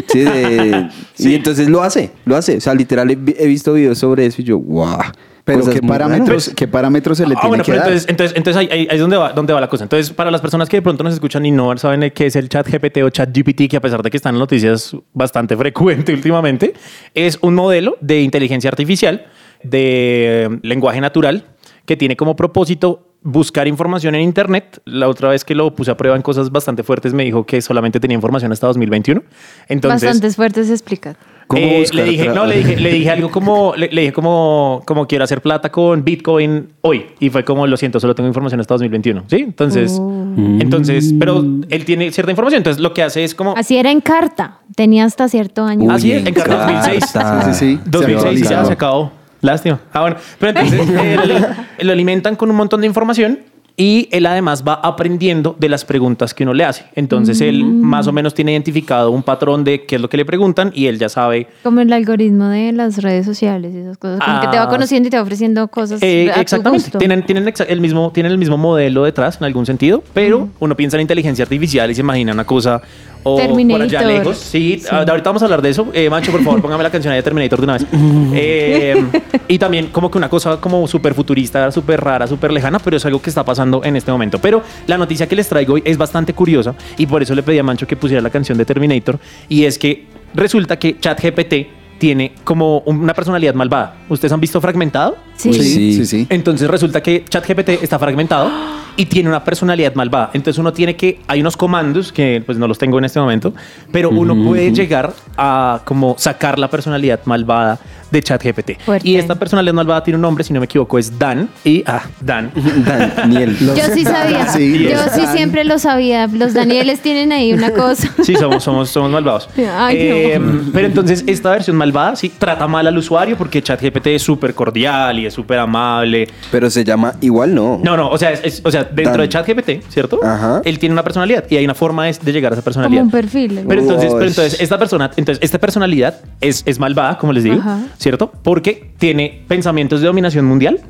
Sí, 0.08 0.18
de- 0.20 0.88
Sí. 1.14 1.28
Y 1.30 1.34
entonces 1.34 1.68
lo 1.68 1.82
hace, 1.82 2.10
lo 2.24 2.34
hace. 2.36 2.56
O 2.56 2.60
sea, 2.60 2.74
literal, 2.74 3.10
he, 3.10 3.18
he 3.38 3.46
visto 3.46 3.72
videos 3.74 3.98
sobre 3.98 4.26
eso 4.26 4.40
y 4.40 4.44
yo, 4.44 4.58
wow. 4.58 4.98
Pero 5.44 5.64
¿qué 5.64 5.80
parámetros. 5.80 6.50
¿qué 6.54 6.68
parámetros 6.68 7.18
se 7.18 7.26
le 7.26 7.34
Ah, 7.34 7.40
tiene 7.40 7.48
bueno, 7.48 7.64
que 7.64 7.72
pero 7.72 7.82
dar? 7.82 7.88
entonces, 7.92 8.08
entonces, 8.10 8.36
entonces 8.36 8.60
ahí, 8.60 8.68
ahí- 8.70 8.86
ahí 8.90 8.94
es 8.96 9.00
donde 9.00 9.16
va, 9.16 9.32
donde 9.32 9.52
va 9.52 9.60
la 9.60 9.68
cosa. 9.68 9.84
Entonces, 9.84 10.10
para 10.12 10.30
las 10.30 10.40
personas 10.40 10.68
que 10.68 10.76
de 10.76 10.82
pronto 10.82 11.02
nos 11.02 11.14
escuchan 11.14 11.44
y 11.46 11.50
no 11.50 11.76
saben 11.78 12.10
qué 12.14 12.26
es 12.26 12.36
el 12.36 12.48
chat 12.48 12.66
GPT 12.68 13.02
o 13.02 13.10
chat 13.10 13.30
GPT, 13.36 13.68
que 13.68 13.76
a 13.76 13.80
pesar 13.80 14.02
de 14.02 14.10
que 14.10 14.16
están 14.16 14.34
en 14.34 14.38
noticias 14.40 14.94
bastante 15.14 15.56
frecuente 15.56 16.12
últimamente, 16.12 16.74
es 17.14 17.38
un 17.42 17.54
modelo 17.54 17.96
de 18.00 18.20
inteligencia 18.22 18.68
artificial 18.70 19.26
de 19.62 20.44
eh, 20.44 20.58
lenguaje 20.62 21.00
natural 21.00 21.44
que 21.86 21.96
tiene 21.96 22.16
como 22.16 22.36
propósito 22.36 23.06
buscar 23.22 23.66
información 23.68 24.14
en 24.14 24.22
Internet. 24.22 24.80
La 24.84 25.08
otra 25.08 25.28
vez 25.30 25.44
que 25.44 25.54
lo 25.54 25.74
puse 25.74 25.90
a 25.90 25.96
prueba 25.96 26.16
en 26.16 26.22
cosas 26.22 26.50
bastante 26.50 26.82
fuertes 26.82 27.12
me 27.12 27.24
dijo 27.24 27.44
que 27.44 27.60
solamente 27.60 28.00
tenía 28.00 28.14
información 28.14 28.52
hasta 28.52 28.66
2021. 28.68 29.22
Entonces, 29.68 30.02
Bastantes 30.02 30.36
fuertes 30.36 30.70
explica. 30.70 31.16
¿Cómo 31.50 31.62
eh, 31.66 31.84
le 31.92 32.04
dije, 32.04 32.28
no, 32.28 32.46
le 32.46 32.58
dije, 32.58 32.76
le 32.76 32.92
dije 32.92 33.10
algo 33.10 33.28
como, 33.32 33.74
le, 33.76 33.88
le 33.90 34.02
dije 34.02 34.12
como, 34.12 34.82
como 34.86 35.08
quiero 35.08 35.24
hacer 35.24 35.42
plata 35.42 35.68
con 35.72 36.04
Bitcoin 36.04 36.68
hoy. 36.82 37.06
Y 37.18 37.28
fue 37.28 37.44
como, 37.44 37.66
lo 37.66 37.76
siento, 37.76 37.98
solo 37.98 38.14
tengo 38.14 38.28
información 38.28 38.60
hasta 38.60 38.74
2021. 38.74 39.24
¿Sí? 39.26 39.36
Entonces, 39.40 39.98
Oh. 40.00 40.36
entonces, 40.60 41.12
pero 41.18 41.44
él 41.68 41.84
tiene 41.84 42.12
cierta 42.12 42.30
información. 42.30 42.58
Entonces, 42.58 42.80
lo 42.80 42.94
que 42.94 43.02
hace 43.02 43.24
es 43.24 43.34
como, 43.34 43.54
Así 43.56 43.76
era 43.76 43.90
en 43.90 44.00
carta. 44.00 44.58
Tenía 44.76 45.04
hasta 45.04 45.28
cierto 45.28 45.64
año. 45.64 45.88
Uy, 45.88 45.94
Así 45.94 46.12
es, 46.12 46.24
en 46.24 46.32
carta 46.34 46.56
2006. 46.66 47.04
carta. 47.12 47.52
Sí, 47.52 47.52
sí, 47.52 47.76
sí. 47.76 47.80
2006 47.90 48.40
Se 48.46 48.54
ya 48.54 48.64
se 48.64 48.72
acabó. 48.72 49.10
Lástima. 49.40 49.80
Ah, 49.92 50.02
bueno. 50.02 50.16
Pero 50.38 50.50
entonces 50.60 50.88
él- 51.78 51.86
lo 51.86 51.92
alimentan 51.92 52.36
con 52.36 52.48
un 52.50 52.56
montón 52.56 52.80
de 52.82 52.86
información 52.86 53.40
y 53.80 54.10
él 54.12 54.26
además 54.26 54.62
va 54.62 54.74
aprendiendo 54.74 55.56
de 55.58 55.70
las 55.70 55.86
preguntas 55.86 56.34
que 56.34 56.42
uno 56.42 56.52
le 56.52 56.64
hace. 56.66 56.84
Entonces 56.94 57.40
él 57.40 57.64
más 57.64 58.06
o 58.06 58.12
menos 58.12 58.34
tiene 58.34 58.52
identificado 58.52 59.10
un 59.10 59.22
patrón 59.22 59.64
de 59.64 59.86
qué 59.86 59.94
es 59.96 60.02
lo 60.02 60.10
que 60.10 60.18
le 60.18 60.26
preguntan 60.26 60.70
y 60.74 60.84
él 60.84 60.98
ya 60.98 61.08
sabe 61.08 61.46
Como 61.62 61.80
el 61.80 61.90
algoritmo 61.90 62.48
de 62.48 62.72
las 62.72 62.98
redes 63.02 63.24
sociales 63.24 63.72
y 63.74 63.78
esas 63.78 63.96
cosas. 63.96 64.20
Como 64.22 64.38
que 64.42 64.48
te 64.48 64.58
va 64.58 64.64
Ah. 64.64 64.68
conociendo 64.68 65.06
y 65.06 65.10
te 65.10 65.16
va 65.16 65.22
ofreciendo 65.22 65.66
cosas 65.68 66.02
Eh, 66.02 66.28
a 66.30 66.34
tu 66.34 66.40
exactamente. 66.42 66.84
gusto. 66.84 66.98
Tienen, 66.98 67.24
tienen, 67.24 67.50
el 67.68 67.80
mismo, 67.80 68.10
tienen 68.12 68.32
el 68.32 68.36
mismo 68.38 68.58
modelo 68.58 69.04
detrás 69.04 69.38
en 69.38 69.44
algún 69.44 69.64
sentido, 69.64 70.04
pero 70.12 70.50
uno 70.60 70.76
piensa 70.76 70.98
en 70.98 71.00
inteligencia 71.00 71.44
artificial 71.44 71.90
y 71.90 71.94
se 71.94 72.02
imagina 72.02 72.34
una 72.34 72.44
cosa 72.44 72.82
o 73.22 73.36
por 73.36 73.40
allá 73.42 73.46
Terminator. 73.48 74.06
lejos. 74.06 74.38
Sí, 74.38 74.82
ah, 74.90 75.04
ahorita 75.08 75.28
vamos 75.30 75.42
a 75.42 75.44
hablar 75.46 75.62
de 75.62 75.70
eso. 75.70 75.88
Eh, 75.92 76.08
Mancho, 76.10 76.32
por 76.32 76.42
favor, 76.42 76.62
póngame 76.62 76.82
la 76.82 76.90
canción 76.90 77.14
de 77.14 77.22
Terminator 77.22 77.58
de 77.60 77.64
una 77.64 77.72
vez. 77.74 77.86
Eh, 78.34 79.04
y 79.48 79.58
también 79.58 79.88
como 79.88 80.10
que 80.10 80.18
una 80.18 80.28
cosa 80.28 80.58
como 80.60 80.86
súper 80.86 81.14
futurista, 81.14 81.70
súper 81.72 82.00
rara, 82.00 82.26
súper 82.26 82.52
lejana, 82.52 82.78
pero 82.78 82.96
es 82.96 83.04
algo 83.04 83.20
que 83.20 83.28
está 83.30 83.44
pasando 83.44 83.82
en 83.84 83.96
este 83.96 84.10
momento. 84.12 84.38
Pero 84.38 84.62
la 84.86 84.96
noticia 84.96 85.26
que 85.26 85.36
les 85.36 85.48
traigo 85.48 85.74
hoy 85.74 85.82
es 85.84 85.98
bastante 85.98 86.32
curiosa 86.34 86.74
y 86.96 87.06
por 87.06 87.22
eso 87.22 87.34
le 87.34 87.42
pedí 87.42 87.58
a 87.58 87.62
Mancho 87.62 87.86
que 87.86 87.96
pusiera 87.96 88.22
la 88.22 88.30
canción 88.30 88.56
de 88.56 88.64
Terminator 88.64 89.18
y 89.48 89.64
es 89.64 89.78
que 89.78 90.06
resulta 90.34 90.78
que 90.78 90.98
ChatGPT 90.98 91.54
tiene 91.98 92.32
como 92.44 92.78
una 92.86 93.12
personalidad 93.12 93.52
malvada. 93.54 93.96
¿Ustedes 94.08 94.32
han 94.32 94.40
visto 94.40 94.58
fragmentado? 94.60 95.18
Sí. 95.36 95.52
Sí, 95.52 95.62
Sí. 95.62 95.92
sí, 95.94 96.06
sí. 96.06 96.26
Entonces 96.30 96.70
resulta 96.70 97.02
que 97.02 97.24
ChatGPT 97.28 97.68
está 97.82 97.98
fragmentado 97.98 98.50
y 98.96 99.06
tiene 99.06 99.28
una 99.28 99.44
personalidad 99.44 99.94
malvada. 99.94 100.30
Entonces 100.34 100.58
uno 100.58 100.72
tiene 100.72 100.96
que, 100.96 101.20
hay 101.26 101.40
unos 101.40 101.56
comandos 101.56 102.12
que 102.12 102.42
pues 102.44 102.58
no 102.58 102.68
los 102.68 102.78
tengo 102.78 102.98
en 102.98 103.04
este 103.04 103.20
momento, 103.20 103.54
pero 103.92 104.10
uno 104.10 104.34
puede 104.44 104.72
llegar 104.72 105.12
a 105.36 105.80
como 105.84 106.16
sacar 106.18 106.58
la 106.58 106.68
personalidad 106.68 107.20
malvada 107.24 107.78
de 108.10 108.22
ChatGPT. 108.22 108.80
Fuerte. 108.84 109.08
Y 109.08 109.16
esta 109.16 109.34
personalidad 109.34 109.74
malvada 109.74 110.02
tiene 110.02 110.16
un 110.16 110.22
nombre, 110.22 110.44
si 110.44 110.52
no 110.52 110.60
me 110.60 110.64
equivoco, 110.66 110.98
es 110.98 111.18
Dan. 111.18 111.48
Y, 111.64 111.82
ah, 111.86 112.02
Dan. 112.20 112.50
Daniel. 113.16 113.56
Yo 113.58 113.74
sí 113.94 114.04
sabía. 114.04 114.46
Sí, 114.48 114.88
Yo 114.90 114.98
sí 115.14 115.22
Dan. 115.22 115.36
siempre 115.36 115.64
lo 115.64 115.78
sabía. 115.78 116.26
Los 116.26 116.54
Danieles 116.54 117.00
tienen 117.00 117.32
ahí 117.32 117.52
una 117.52 117.70
cosa. 117.72 118.10
Sí, 118.22 118.36
somos, 118.36 118.62
somos, 118.62 118.88
somos 118.90 119.10
malvados. 119.10 119.48
Ay, 119.76 119.96
Eh, 119.98 120.38
no. 120.38 120.70
Pero 120.72 120.86
entonces 120.86 121.24
esta 121.26 121.50
versión 121.50 121.76
malvada 121.76 122.16
sí 122.16 122.30
trata 122.36 122.66
mal 122.68 122.86
al 122.86 122.96
usuario 122.96 123.36
porque 123.36 123.62
ChatGPT 123.62 124.08
es 124.08 124.22
súper 124.22 124.54
cordial 124.54 125.18
y 125.18 125.26
es 125.26 125.34
súper 125.34 125.58
amable. 125.58 126.28
Pero 126.50 126.70
se 126.70 126.84
llama 126.84 127.14
igual, 127.20 127.54
no. 127.54 127.80
No, 127.82 127.96
no, 127.96 128.08
o 128.10 128.18
sea, 128.18 128.32
es- 128.32 128.40
es- 128.44 128.62
o 128.64 128.70
sea 128.70 128.84
dentro 128.84 129.12
Dan. 129.12 129.20
de 129.22 129.28
ChatGPT, 129.28 129.70
¿cierto? 129.90 130.20
Ajá. 130.22 130.60
Él 130.64 130.78
tiene 130.78 130.92
una 130.92 131.02
personalidad 131.02 131.44
y 131.48 131.56
hay 131.56 131.64
una 131.64 131.74
forma 131.74 132.06
de, 132.06 132.16
de 132.22 132.32
llegar 132.32 132.52
a 132.52 132.54
esa 132.54 132.62
Como 132.62 132.64
personalidad. 132.64 133.02
un 133.04 133.10
perfil. 133.10 133.60
Pero 133.66 133.80
entonces, 133.80 134.12
pero 134.12 134.26
entonces 134.26 134.60
esta 134.60 134.78
persona, 134.78 135.10
entonces 135.16 135.42
esta 135.42 135.58
personalidad 135.58 136.16
es, 136.40 136.62
es 136.66 136.78
malvada, 136.78 137.18
como 137.18 137.32
les 137.32 137.44
digo, 137.44 137.56
Ajá. 137.60 137.78
¿Cierto? 138.00 138.32
Porque 138.42 138.92
tiene 138.98 139.44
pensamientos 139.46 140.00
de 140.00 140.06
dominación 140.06 140.46
mundial 140.46 140.80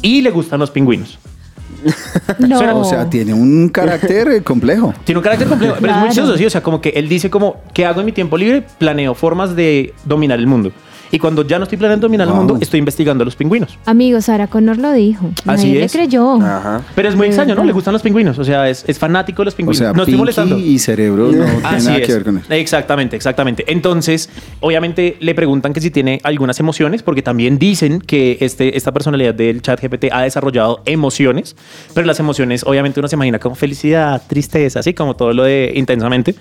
y 0.00 0.22
le 0.22 0.30
gustan 0.30 0.58
los 0.58 0.70
pingüinos. 0.70 1.18
No. 2.38 2.80
O 2.80 2.84
sea, 2.84 3.08
tiene 3.08 3.32
un 3.32 3.68
carácter 3.68 4.42
complejo. 4.44 4.92
Tiene 5.04 5.18
un 5.18 5.22
carácter 5.22 5.48
complejo, 5.48 5.76
pero 5.80 5.92
es 5.92 5.98
muy 5.98 6.08
chistoso, 6.08 6.36
sí. 6.36 6.44
O 6.44 6.50
sea, 6.50 6.62
como 6.62 6.80
que 6.80 6.90
él 6.90 7.08
dice 7.08 7.30
como, 7.30 7.62
¿qué 7.72 7.86
hago 7.86 8.00
en 8.00 8.06
mi 8.06 8.12
tiempo 8.12 8.36
libre? 8.36 8.64
Planeo 8.78 9.14
formas 9.14 9.54
de 9.54 9.94
dominar 10.04 10.38
el 10.38 10.46
mundo. 10.46 10.72
Y 11.10 11.18
cuando 11.18 11.46
ya 11.46 11.58
no 11.58 11.64
estoy 11.64 11.78
planeando 11.78 12.06
dominar 12.06 12.26
Wow. 12.28 12.34
el 12.34 12.38
mundo, 12.38 12.58
estoy 12.60 12.78
investigando 12.78 13.22
a 13.22 13.24
los 13.24 13.36
pingüinos. 13.36 13.78
Amigo, 13.86 14.20
Sara 14.20 14.46
Connor 14.46 14.78
lo 14.78 14.92
dijo. 14.92 15.30
Así 15.46 15.68
Nadie 15.68 15.84
es. 15.84 15.94
le 15.94 16.00
creyó. 16.00 16.34
Ajá. 16.42 16.82
Pero 16.94 17.08
es 17.08 17.14
muy 17.16 17.24
De 17.24 17.28
extraño, 17.28 17.54
¿no? 17.54 17.64
Le 17.64 17.72
gustan 17.72 17.92
los 17.92 18.02
pingüinos. 18.02 18.38
O 18.38 18.44
sea, 18.44 18.68
es, 18.68 18.84
es 18.86 18.98
fanático 18.98 19.42
de 19.42 19.46
los 19.46 19.54
O 19.54 19.56
pingüinos. 19.56 19.78
sea, 19.78 19.92
no 19.92 20.02
estoy 20.02 20.16
molestando. 20.16 20.58
y 20.58 20.78
cerebro 20.78 21.24
no 21.26 21.30
tiene 21.44 21.60
Así 21.64 21.86
nada 21.86 21.98
es. 21.98 22.06
que 22.06 22.12
ver 22.12 22.24
con 22.24 22.38
eso. 22.38 22.52
Exactamente, 22.52 23.16
exactamente. 23.16 23.64
Entonces, 23.68 24.28
obviamente 24.60 25.16
le 25.20 25.34
preguntan 25.34 25.72
que 25.72 25.80
si 25.80 25.90
tiene 25.90 26.20
algunas 26.24 26.60
emociones, 26.60 27.02
porque 27.02 27.22
también 27.22 27.58
dicen 27.58 28.00
que 28.00 28.36
este, 28.40 28.76
esta 28.76 28.92
personalidad 28.92 29.34
del 29.34 29.62
chat 29.62 29.80
GPT 29.80 30.06
ha 30.12 30.22
desarrollado 30.22 30.82
emociones, 30.84 31.56
pero 31.94 32.06
las 32.06 32.20
emociones, 32.20 32.64
obviamente 32.66 33.00
uno 33.00 33.08
se 33.08 33.16
imagina 33.16 33.38
como 33.38 33.54
felicidad, 33.54 34.22
tristeza, 34.28 34.80
así 34.80 34.92
como 34.94 35.16
todo 35.16 35.32
lo 35.32 35.44
de 35.44 35.72
intensamente, 35.74 36.34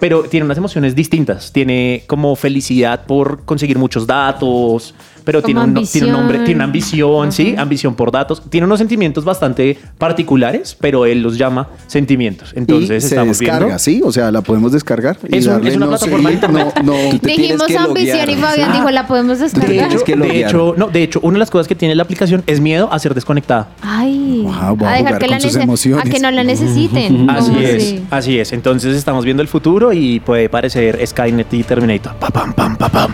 pero 0.00 0.22
tiene 0.22 0.44
unas 0.46 0.58
emociones 0.58 0.94
distintas. 0.94 1.52
Tiene 1.52 2.04
como 2.06 2.34
felicidad 2.36 3.04
por 3.06 3.44
conseguir 3.44 3.78
muchos 3.78 4.06
datos, 4.08 4.92
pero 5.24 5.42
tiene 5.42 5.60
un, 5.60 5.74
tiene 5.86 6.06
un 6.06 6.12
nombre, 6.14 6.38
tiene 6.38 6.54
una 6.54 6.64
ambición. 6.64 7.30
sí, 7.32 7.54
ambición 7.58 7.94
por 7.94 8.10
datos. 8.10 8.42
Tiene 8.48 8.64
unos 8.66 8.78
sentimientos 8.78 9.24
bastante 9.26 9.76
particulares, 9.98 10.74
pero 10.80 11.04
él 11.04 11.22
los 11.22 11.36
llama 11.36 11.68
sentimientos. 11.86 12.52
Entonces 12.56 13.04
y 13.04 13.08
se 13.08 13.14
estamos 13.14 13.38
descarga, 13.38 13.66
viendo. 13.66 13.78
¿sí? 13.78 14.00
O 14.02 14.10
sea, 14.10 14.30
la 14.32 14.40
podemos 14.40 14.72
descargar. 14.72 15.18
y 15.28 15.36
Es 15.36 15.46
un- 15.46 15.66
es 15.66 15.76
una 15.76 15.84
no 15.84 15.90
plataforma 15.92 16.30
de 16.30 16.36
seguir, 16.38 16.50
internet. 16.50 16.80
No, 16.82 16.92
no. 16.94 17.18
Dijimos 17.22 17.66
que 17.66 17.76
ambición 17.76 18.18
loguear. 18.26 18.30
y 18.30 18.34
Fabián 18.36 18.70
Ah. 18.70 18.76
dijo, 18.76 18.90
¿la 18.90 19.06
podemos 19.06 19.38
De 19.38 19.44
descargar? 19.44 20.02
que 20.02 20.16
de 20.16 20.40
hecho, 20.46 20.74
no, 20.78 20.88
de 20.88 21.02
hecho, 21.02 21.20
una 21.22 21.34
de 21.34 21.38
las 21.40 21.50
cosas 21.50 21.68
que 21.68 21.74
tiene 21.74 21.94
la 21.94 22.04
aplicación 22.04 22.42
es 22.46 22.58
miedo 22.60 22.90
a 22.90 22.98
ser 22.98 23.14
desconectada. 23.14 23.68
Ay, 23.82 24.40
Wow, 24.44 24.78
a 24.86 24.92
a 24.92 24.96
dejar 24.96 25.18
que 25.18 25.28
la 25.28 25.40
sus 25.40 25.54
emociones. 25.56 26.06
a 26.06 26.08
que 26.10 26.20
no 26.20 26.30
la 26.30 26.42
necesiten. 26.42 27.28
Así 27.30 27.48
¿Cómo 27.50 27.60
es, 27.60 27.74
así? 27.76 28.02
así 28.10 28.38
es. 28.38 28.52
Entonces 28.54 28.96
estamos 28.96 29.26
viendo 29.26 29.42
el 29.42 29.48
futuro 29.48 29.92
y 29.92 30.20
puede 30.20 30.48
parecer 30.48 30.98
Skynet 31.06 31.52
y 31.52 31.62
Terminator. 31.64 32.14
Pa, 32.14 32.30
pam, 32.30 32.54
pam, 32.54 32.76
pa, 32.76 32.88
pam. 32.88 33.12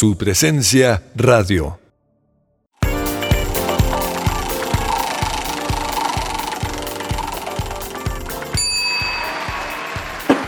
Su 0.00 0.16
presencia 0.16 1.02
radio. 1.14 1.78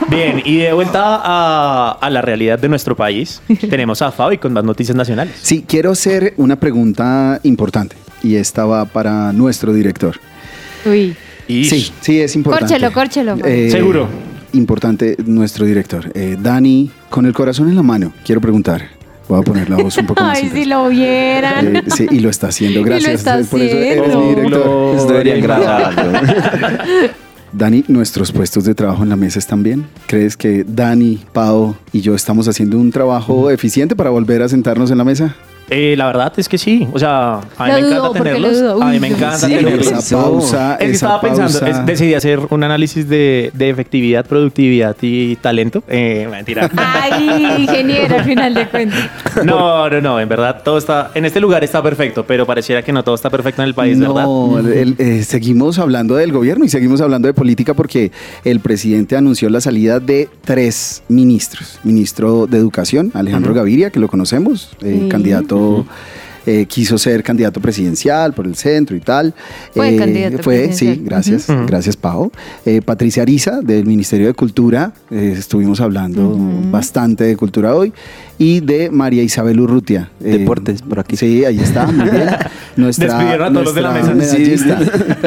Bien, 0.08 0.40
y 0.42 0.56
de 0.56 0.72
vuelta 0.72 1.20
a, 1.22 1.98
a 2.00 2.08
la 2.08 2.22
realidad 2.22 2.58
de 2.58 2.70
nuestro 2.70 2.96
país, 2.96 3.42
tenemos 3.68 4.00
a 4.00 4.10
Fabi 4.10 4.38
con 4.38 4.54
más 4.54 4.64
noticias 4.64 4.96
nacionales. 4.96 5.34
Sí, 5.42 5.66
quiero 5.68 5.90
hacer 5.90 6.32
una 6.38 6.56
pregunta 6.56 7.38
importante 7.42 7.94
y 8.22 8.36
esta 8.36 8.64
va 8.64 8.86
para 8.86 9.34
nuestro 9.34 9.74
director. 9.74 10.18
Uy. 10.86 11.14
Sí, 11.46 11.92
sí, 12.00 12.22
es 12.22 12.34
importante. 12.36 12.72
Córchelo, 12.72 12.92
córchelo, 12.94 13.36
Fabi. 13.36 13.70
Seguro. 13.70 14.08
Importante 14.54 15.14
nuestro 15.26 15.66
director. 15.66 16.10
Eh, 16.14 16.38
Dani, 16.40 16.90
con 17.10 17.26
el 17.26 17.34
corazón 17.34 17.68
en 17.68 17.76
la 17.76 17.82
mano, 17.82 18.14
quiero 18.24 18.40
preguntar. 18.40 19.01
Voy 19.28 19.40
a 19.40 19.42
poner 19.42 19.70
la 19.70 19.76
voz 19.76 19.96
un 19.98 20.06
poco 20.06 20.22
más 20.24 20.38
Ay, 20.38 20.50
si 20.52 20.64
lo 20.64 20.88
vieran. 20.88 21.76
Eh, 21.76 21.82
sí, 21.96 22.06
y 22.10 22.20
lo 22.20 22.28
está 22.30 22.48
haciendo. 22.48 22.80
Y 22.80 22.82
lo 22.82 22.88
Gracias. 22.90 23.14
está 23.14 23.38
Por 23.50 23.60
eso 23.60 23.76
eres 23.76 24.00
haciendo. 24.00 24.20
mi 24.20 24.34
director. 24.34 25.06
Gloria. 25.06 25.36
grabarlo. 25.40 26.12
Dani, 27.52 27.84
¿nuestros 27.88 28.32
puestos 28.32 28.64
de 28.64 28.74
trabajo 28.74 29.02
en 29.02 29.10
la 29.10 29.16
mesa 29.16 29.38
están 29.38 29.62
bien? 29.62 29.86
¿Crees 30.06 30.36
que 30.38 30.64
Dani, 30.66 31.20
Pau 31.34 31.76
y 31.92 32.00
yo 32.00 32.14
estamos 32.14 32.48
haciendo 32.48 32.78
un 32.78 32.90
trabajo 32.90 33.50
eficiente 33.50 33.94
para 33.94 34.08
volver 34.10 34.40
a 34.42 34.48
sentarnos 34.48 34.90
en 34.90 34.96
la 34.98 35.04
mesa? 35.04 35.36
Eh, 35.72 35.94
la 35.96 36.06
verdad 36.06 36.32
es 36.36 36.48
que 36.48 36.58
sí. 36.58 36.86
O 36.92 36.98
sea, 36.98 37.40
a 37.56 37.66
mí 37.66 37.72
me 37.72 37.80
dudo, 37.82 37.96
encanta 38.10 38.18
tenerlos. 38.22 38.82
a 38.82 38.86
mí 38.86 39.00
me 39.00 39.10
no. 39.10 39.16
encanta 39.16 39.38
Sí. 39.38 39.54
tenerlos. 39.54 39.86
Esa 39.86 40.16
pausa, 40.22 40.72
Es 40.74 40.78
que 40.78 40.84
esa 40.84 40.92
estaba 41.06 41.20
pensando, 41.20 41.60
pausa. 41.60 41.80
es- 41.80 41.86
decidí 41.86 42.14
hacer 42.14 42.40
un 42.50 42.62
análisis 42.64 43.08
de, 43.08 43.50
de 43.54 43.70
efectividad, 43.70 44.24
productividad 44.26 44.96
y 45.00 45.36
talento. 45.36 45.82
Eh, 45.88 46.28
mentira. 46.30 46.70
Ay, 46.76 47.56
ingeniero, 47.58 48.16
al 48.16 48.24
final 48.24 48.54
de 48.54 48.68
cuentas. 48.68 49.00
No, 49.44 49.88
no, 49.88 50.00
no, 50.02 50.20
en 50.20 50.28
verdad 50.28 50.62
todo 50.62 50.76
está, 50.76 51.10
en 51.14 51.24
este 51.24 51.40
lugar 51.40 51.64
está 51.64 51.82
perfecto, 51.82 52.24
pero 52.26 52.44
pareciera 52.46 52.82
que 52.82 52.92
no 52.92 53.02
todo 53.02 53.14
está 53.14 53.30
perfecto 53.30 53.62
en 53.62 53.68
el 53.68 53.74
país, 53.74 53.98
¿verdad? 53.98 54.24
no, 54.24 54.58
el- 54.58 54.94
eh, 54.98 55.22
seguimos 55.24 55.78
hablando 55.78 56.14
del 56.16 56.32
gobierno 56.32 56.64
y 56.64 56.68
seguimos 56.68 57.00
hablando 57.00 57.28
de 57.28 57.34
política 57.34 57.72
porque 57.74 58.12
el 58.44 58.60
presidente 58.60 59.16
anunció 59.16 59.48
la 59.48 59.60
salida 59.62 60.00
de 60.00 60.28
tres 60.44 61.02
ministros. 61.08 61.78
Ministro 61.82 62.46
de 62.46 62.58
Educación, 62.58 63.10
Alejandro 63.14 63.54
Gaviria, 63.54 63.90
que 63.90 64.00
lo 64.00 64.08
conocemos, 64.08 64.70
eh, 64.82 64.98
Sí. 65.02 65.08
candidato... 65.08 65.61
eh, 66.44 66.66
quiso 66.66 66.98
ser 66.98 67.22
candidato 67.22 67.60
presidencial 67.60 68.32
por 68.32 68.46
el 68.48 68.56
centro 68.56 68.96
y 68.96 69.00
tal. 69.00 69.32
Fue 69.74 69.94
Eh, 69.94 69.96
candidato 69.96 70.38
Fue, 70.42 70.64
presidencial. 70.66 70.96
sí, 70.96 71.02
gracias, 71.04 71.46
gracias 71.68 71.96
Pau. 71.96 72.32
Eh, 72.66 72.80
Patricia 72.84 73.22
Ariza, 73.22 73.60
del 73.60 73.86
Ministerio 73.86 74.26
de 74.26 74.34
Cultura, 74.34 74.92
eh, 75.12 75.34
estuvimos 75.38 75.80
hablando 75.80 76.36
bastante 76.72 77.22
de 77.24 77.36
cultura 77.36 77.76
hoy, 77.76 77.92
y 78.38 78.58
de 78.58 78.90
María 78.90 79.22
Isabel 79.22 79.60
Urrutia. 79.60 80.10
eh, 80.20 80.38
Deportes, 80.38 80.82
por 80.82 80.98
aquí. 80.98 81.16
Sí, 81.16 81.44
ahí 81.44 81.60
está, 81.60 81.86
muy 81.86 82.10
bien. 82.10 82.28
Nuestra, 82.76 83.06
Despidieron 83.18 83.46
a 83.46 83.52
todos 83.52 83.64
los 83.66 83.74
de 83.76 83.82
la 83.82 83.92
nuestra 83.92 84.14
mesa. 84.14 84.34
Medallista, 84.34 84.80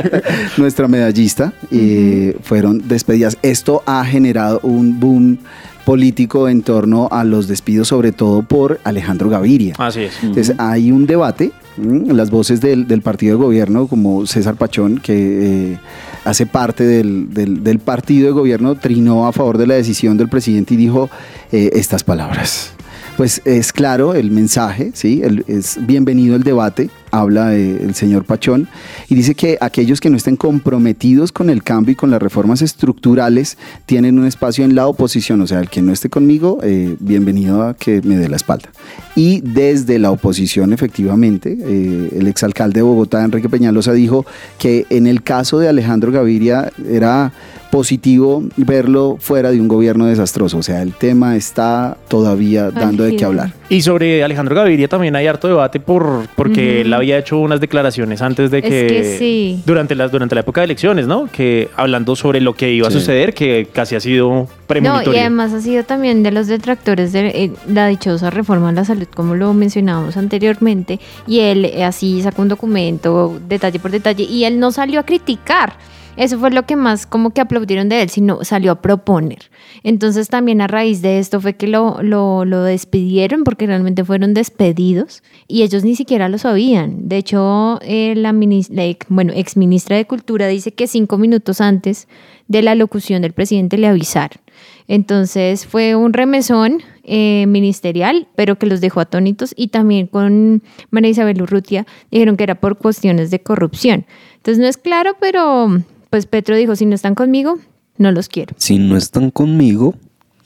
nuestra 0.58 0.88
medallista 0.89 1.54
eh, 1.71 2.36
fueron 2.43 2.82
despedidas. 2.89 3.38
Esto 3.41 3.84
ha 3.86 4.04
generado 4.04 4.60
un 4.63 5.00
boom 5.00 5.38
político 5.86 6.50
en 6.50 6.62
torno 6.63 7.08
a 7.12 7.24
los 7.24 7.48
despidos, 7.48 7.88
sobre 7.88 8.12
todo 8.12 8.41
por 8.43 8.80
Alejandro 8.84 9.30
Gaviria. 9.30 9.76
Así 9.78 10.02
es. 10.02 10.13
Entonces 10.24 10.56
hay 10.58 10.91
un 10.91 11.06
debate, 11.06 11.52
las 11.78 12.30
voces 12.32 12.62
del, 12.62 12.88
del 12.88 13.02
partido 13.02 13.38
de 13.38 13.43
gobierno, 13.43 13.88
como 13.88 14.26
César 14.26 14.56
Pachón, 14.56 14.98
que 14.98 15.74
eh, 15.74 15.78
hace 16.26 16.45
parte 16.45 16.84
del, 16.86 17.34
del- 17.34 17.63
del 17.63 17.80
partido 17.80 18.28
de 18.28 18.32
gobierno, 18.34 18.76
trinó 18.76 19.28
a 19.28 19.32
favor 19.32 19.58
de 19.58 19.67
la 19.67 19.76
decisión 19.76 20.17
del 20.17 20.28
presidente 20.30 20.74
y 20.74 20.78
dijo 20.78 21.10
eh, 21.52 21.69
estas 21.74 22.04
palabras. 22.04 22.71
Pues 23.17 23.41
es 23.45 23.71
claro 23.71 24.13
el 24.13 24.30
mensaje, 24.30 24.91
¿sí? 24.93 25.21
El- 25.23 25.45
es 25.47 25.78
bienvenido 25.80 26.36
el 26.36 26.43
debate, 26.43 26.89
habla 27.12 27.56
el 27.56 27.95
señor 27.95 28.25
Pachón, 28.25 28.67
y 29.08 29.15
dice 29.15 29.36
que 29.36 29.58
aquellos 29.62 30.01
que 30.01 30.10
no 30.10 30.17
estén 30.17 30.36
comprometidos 30.36 31.32
con 31.32 31.49
el 31.49 31.63
cambio 31.63 31.93
y 31.93 31.95
con 31.95 32.12
las 32.12 32.21
reformas 32.21 32.62
estructurales 32.62 33.58
tienen 33.86 34.19
un 34.19 34.25
espacio 34.28 34.65
en 34.65 34.75
la 34.75 34.88
oposición, 34.88 35.39
o 35.39 35.47
sea, 35.47 35.62
el 35.62 35.69
que 35.69 35.82
no 35.82 35.93
esté 35.93 36.10
conmigo, 36.10 36.60
eh, 36.62 36.97
bienvenido 36.99 37.63
a 37.63 37.73
que 37.73 38.01
me 38.01 38.17
dé 38.17 38.28
la 38.28 38.36
espalda. 38.36 38.67
Y 39.15 39.39
desde 39.39 39.97
la 39.97 40.12
oposición, 40.12 40.73
efectivamente, 40.73 41.58
eh, 41.58 42.10
el 42.19 42.28
exalcalde 42.28 42.80
de 42.80 42.84
Bogotá, 42.84 43.23
Enrique 43.23 43.47
Peñalosa, 43.47 43.93
dijo 43.93 44.25
que 44.60 44.88
en 44.89 45.08
el 45.08 45.23
caso 45.23 45.58
de 45.58 45.69
Alejandro 45.69 46.12
Gaviria 46.12 46.69
era 46.91 47.32
positivo 47.75 48.41
verlo 48.55 49.17
fuera 49.19 49.51
de 49.51 49.59
un 49.59 49.67
gobierno 49.67 50.05
desastroso, 50.05 50.59
o 50.59 50.63
sea, 50.63 50.81
el 50.81 50.93
tema 50.93 51.35
está 51.35 51.97
todavía 52.07 52.71
dando 52.71 53.03
de 53.03 53.17
qué 53.17 53.25
hablar. 53.25 53.51
Y 53.67 53.81
sobre 53.81 54.23
Alejandro 54.23 54.55
Gaviria 54.55 54.88
también 54.88 55.13
hay 55.17 55.27
harto 55.27 55.49
debate 55.49 55.81
por, 55.81 56.25
porque 56.38 56.79
él 56.81 56.93
había 56.93 57.17
hecho 57.17 57.38
unas 57.38 57.59
declaraciones 57.59 58.21
antes 58.21 58.49
de 58.49 58.59
Es 58.59 58.63
que, 58.63 58.88
que 58.88 59.17
sí. 59.19 59.61
durante, 59.65 59.93
las, 59.93 60.09
durante 60.09 60.35
la 60.35 60.41
época 60.41 60.61
de 60.61 60.65
elecciones, 60.65 61.05
¿no? 61.05 61.27
Que 61.29 61.67
hablando 61.75 62.15
sobre 62.15 62.39
lo 62.39 62.53
que 62.53 62.71
iba 62.71 62.88
a 62.88 62.91
Sí. 62.91 62.99
suceder, 62.99 63.33
que 63.33 63.67
casi 63.73 63.95
ha 63.95 63.99
sido 63.99 64.29
No, 64.29 64.47
premonitorio. 64.67 65.13
y 65.13 65.19
además 65.19 65.51
ha 65.51 65.59
sido 65.59 65.83
también 65.83 66.23
de 66.23 66.31
los 66.31 66.47
detractores 66.47 67.11
de 67.11 67.27
eh, 67.27 67.51
la 67.67 67.88
dichosa 67.88 68.29
reforma 68.29 68.69
a 68.69 68.71
la 68.71 68.85
salud, 68.85 69.07
como 69.13 69.35
lo 69.35 69.53
mencionábamos 69.53 70.15
anteriormente, 70.15 71.01
y 71.27 71.39
él 71.41 71.65
eh, 71.65 71.83
así 71.83 72.21
sacó 72.21 72.41
un 72.41 72.47
documento 72.47 73.38
detalle 73.49 73.79
por 73.79 73.91
detalle, 73.91 74.23
y 74.23 74.45
él 74.45 74.59
no 74.59 74.71
salió 74.71 75.01
a 75.01 75.03
criticar. 75.03 75.73
Eso 76.17 76.39
fue 76.39 76.51
lo 76.51 76.65
que 76.65 76.75
más 76.75 77.06
como 77.06 77.32
que 77.32 77.41
aplaudieron 77.41 77.89
de 77.89 78.01
él, 78.01 78.10
sino 78.10 78.43
salió 78.43 78.71
a 78.71 78.82
proponer. 78.82 79.49
Entonces 79.84 80.30
también 80.30 80.62
a 80.62 80.67
raíz 80.67 81.01
de 81.01 81.19
esto 81.19 81.41
fue 81.41 81.56
que 81.56 81.67
lo, 81.67 82.01
lo, 82.01 82.63
despidieron, 82.63 83.43
porque 83.43 83.67
realmente 83.67 84.04
fueron 84.04 84.34
despedidos, 84.34 85.23
y 85.47 85.63
ellos 85.63 85.84
ni 85.84 85.95
siquiera 85.95 86.30
lo 86.30 86.38
sabían. 86.38 87.08
De 87.08 87.17
hecho, 87.17 87.80
eh, 87.82 88.13
la 88.15 88.32
ex- 88.32 89.06
bueno, 89.10 89.34
ex 89.36 89.58
ministra 89.58 89.97
de 89.97 90.06
Cultura 90.06 90.47
dice 90.47 90.73
que 90.73 90.88
cinco 90.88 91.17
minutos 91.17 91.62
antes 91.62 92.08
de 92.48 92.62
la 92.62 92.75
locución 92.75 93.21
del 93.21 93.33
presidente 93.33 93.77
le 93.77 93.87
avisaron. 93.87 94.39
Entonces 94.87 95.65
fue 95.65 95.96
un 95.96 96.13
remesón 96.13 96.81
eh, 97.04 97.46
ministerial, 97.48 98.27
pero 98.35 98.58
que 98.58 98.67
los 98.67 98.81
dejó 98.81 99.00
atónitos 99.00 99.54
y 99.58 99.67
también 99.69 100.08
con 100.08 100.63
María 100.92 101.10
Isabel 101.10 101.42
Urrutia 101.42 101.85
dijeron 102.12 102.37
que 102.37 102.44
era 102.44 102.56
por 102.56 102.77
cuestiones 102.77 103.31
de 103.31 103.42
corrupción. 103.42 104.06
Entonces 104.37 104.62
no 104.62 104.67
es 104.67 104.77
claro, 104.77 105.17
pero 105.19 105.81
pues 106.15 106.27
Petro 106.27 106.55
dijo, 106.55 106.77
si 106.77 106.85
no 106.85 106.95
están 106.95 107.13
conmigo, 107.13 107.59
no 107.97 108.09
los 108.09 108.29
quiero. 108.29 108.55
Si 108.57 108.79
no 108.79 108.95
están 108.95 109.31
conmigo, 109.31 109.95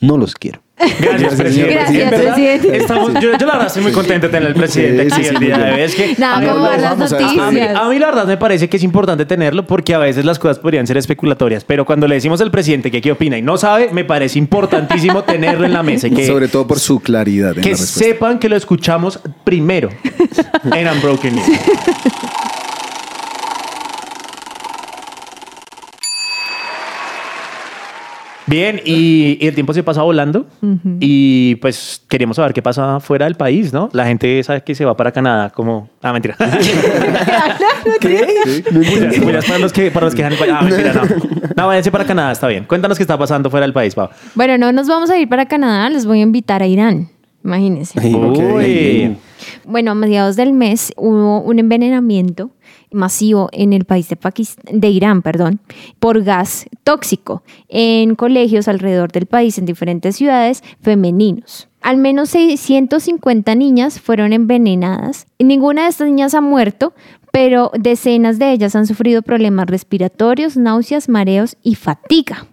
no 0.00 0.18
los 0.18 0.34
quiero. 0.34 0.60
Gracias, 0.98 1.34
presidente. 1.36 1.74
Gracias, 1.74 2.08
presidente. 2.24 2.76
estamos- 2.76 3.12
yo, 3.14 3.20
yo 3.38 3.46
la 3.46 3.52
verdad 3.52 3.66
estoy 3.68 3.82
muy 3.84 3.92
contento 3.92 4.26
de 4.26 4.32
tener 4.32 4.48
al 4.48 4.54
presidente 4.54 5.02
aquí 5.14 5.26
el 5.28 5.36
día 5.38 5.58
de 5.58 5.72
hoy. 5.74 5.80
Es 5.82 5.94
que 5.94 6.16
Nada, 6.18 6.38
a 6.38 6.40
mí- 6.40 6.46
las 6.46 6.82
vamos 6.82 7.12
a 7.12 7.18
mí, 7.18 7.36
noticias. 7.36 7.76
a 7.76 7.88
mí 7.88 7.98
la 8.00 8.06
verdad 8.06 8.26
me 8.26 8.36
parece 8.36 8.68
que 8.68 8.78
es 8.78 8.82
importante 8.82 9.24
tenerlo 9.26 9.64
porque 9.64 9.94
a 9.94 9.98
veces 9.98 10.24
las 10.24 10.40
cosas 10.40 10.58
podrían 10.58 10.88
ser 10.88 10.96
especulatorias, 10.96 11.62
pero 11.62 11.84
cuando 11.86 12.08
le 12.08 12.16
decimos 12.16 12.40
al 12.40 12.50
presidente 12.50 12.90
que 12.90 13.00
qué 13.00 13.12
opina 13.12 13.38
y 13.38 13.42
no 13.42 13.58
sabe, 13.58 13.90
me 13.92 14.04
parece 14.04 14.40
importantísimo 14.40 15.22
tenerlo 15.22 15.66
en 15.66 15.72
la 15.74 15.84
mesa 15.84 16.08
y 16.08 16.10
que, 16.12 16.26
Sobre 16.26 16.48
todo 16.48 16.66
por 16.66 16.80
su 16.80 16.98
claridad 16.98 17.54
en 17.56 17.62
que 17.62 17.70
la 17.72 17.76
sepan 17.76 18.40
que 18.40 18.48
lo 18.48 18.56
escuchamos 18.56 19.20
primero 19.44 19.90
en 20.74 20.88
Unbroken 20.88 21.36
News. 21.36 21.46
Bien, 28.50 28.80
y, 28.84 29.38
y 29.40 29.46
el 29.46 29.54
tiempo 29.54 29.72
se 29.72 29.82
pasa 29.84 30.02
volando 30.02 30.44
y 30.98 31.54
pues 31.56 32.02
queríamos 32.08 32.36
saber 32.36 32.52
qué 32.52 32.60
pasa 32.62 32.98
fuera 33.00 33.24
del 33.26 33.36
país, 33.36 33.72
¿no? 33.72 33.88
La 33.92 34.04
gente 34.06 34.42
sabe 34.42 34.62
que 34.64 34.74
se 34.74 34.84
va 34.84 34.96
para 34.96 35.12
Canadá 35.12 35.50
como... 35.50 35.88
Ah, 36.02 36.12
mentira. 36.12 36.36
Mullas, 38.72 39.18
mullas 39.24 39.44
para 39.44 39.58
los 39.58 39.72
que 39.72 39.90
para 39.90 40.06
los 40.06 40.14
que 40.14 40.22
dejan- 40.24 40.36
Ah, 40.52 40.62
mentira, 40.62 40.92
no. 40.92 41.02
No, 41.56 41.66
váyanse 41.66 41.90
para 41.90 42.04
Canadá, 42.06 42.32
está 42.32 42.48
bien. 42.48 42.64
Cuéntanos 42.64 42.96
qué 42.96 43.02
está 43.02 43.18
pasando 43.18 43.50
fuera 43.50 43.66
del 43.66 43.72
país, 43.72 43.94
Pau. 43.94 44.08
Bueno, 44.34 44.56
no 44.58 44.72
nos 44.72 44.88
vamos 44.88 45.10
a 45.10 45.18
ir 45.18 45.28
para 45.28 45.46
Canadá, 45.46 45.90
les 45.90 46.06
voy 46.06 46.20
a 46.20 46.22
invitar 46.22 46.62
a 46.62 46.66
Irán. 46.66 47.08
Imagínense. 47.44 47.98
Uy. 48.00 49.16
Bueno, 49.64 49.90
a 49.92 49.94
mediados 49.94 50.36
del 50.36 50.52
mes 50.52 50.92
hubo 50.96 51.40
un 51.40 51.58
envenenamiento 51.58 52.50
masivo 52.92 53.48
en 53.52 53.72
el 53.72 53.84
país 53.84 54.08
de, 54.08 54.16
Paquist- 54.18 54.60
de 54.70 54.88
Irán, 54.88 55.22
perdón, 55.22 55.60
por 55.98 56.22
gas 56.22 56.66
tóxico 56.84 57.42
en 57.68 58.14
colegios 58.14 58.68
alrededor 58.68 59.12
del 59.12 59.26
país, 59.26 59.58
en 59.58 59.66
diferentes 59.66 60.16
ciudades 60.16 60.62
femeninos. 60.80 61.68
Al 61.82 61.96
menos 61.96 62.28
650 62.30 63.54
niñas 63.54 64.00
fueron 64.00 64.32
envenenadas. 64.32 65.26
Ninguna 65.38 65.84
de 65.84 65.88
estas 65.88 66.08
niñas 66.08 66.34
ha 66.34 66.40
muerto, 66.40 66.92
pero 67.32 67.70
decenas 67.78 68.38
de 68.38 68.52
ellas 68.52 68.74
han 68.76 68.86
sufrido 68.86 69.22
problemas 69.22 69.66
respiratorios, 69.66 70.56
náuseas, 70.56 71.08
mareos 71.08 71.56
y 71.62 71.76
fatiga. 71.76 72.46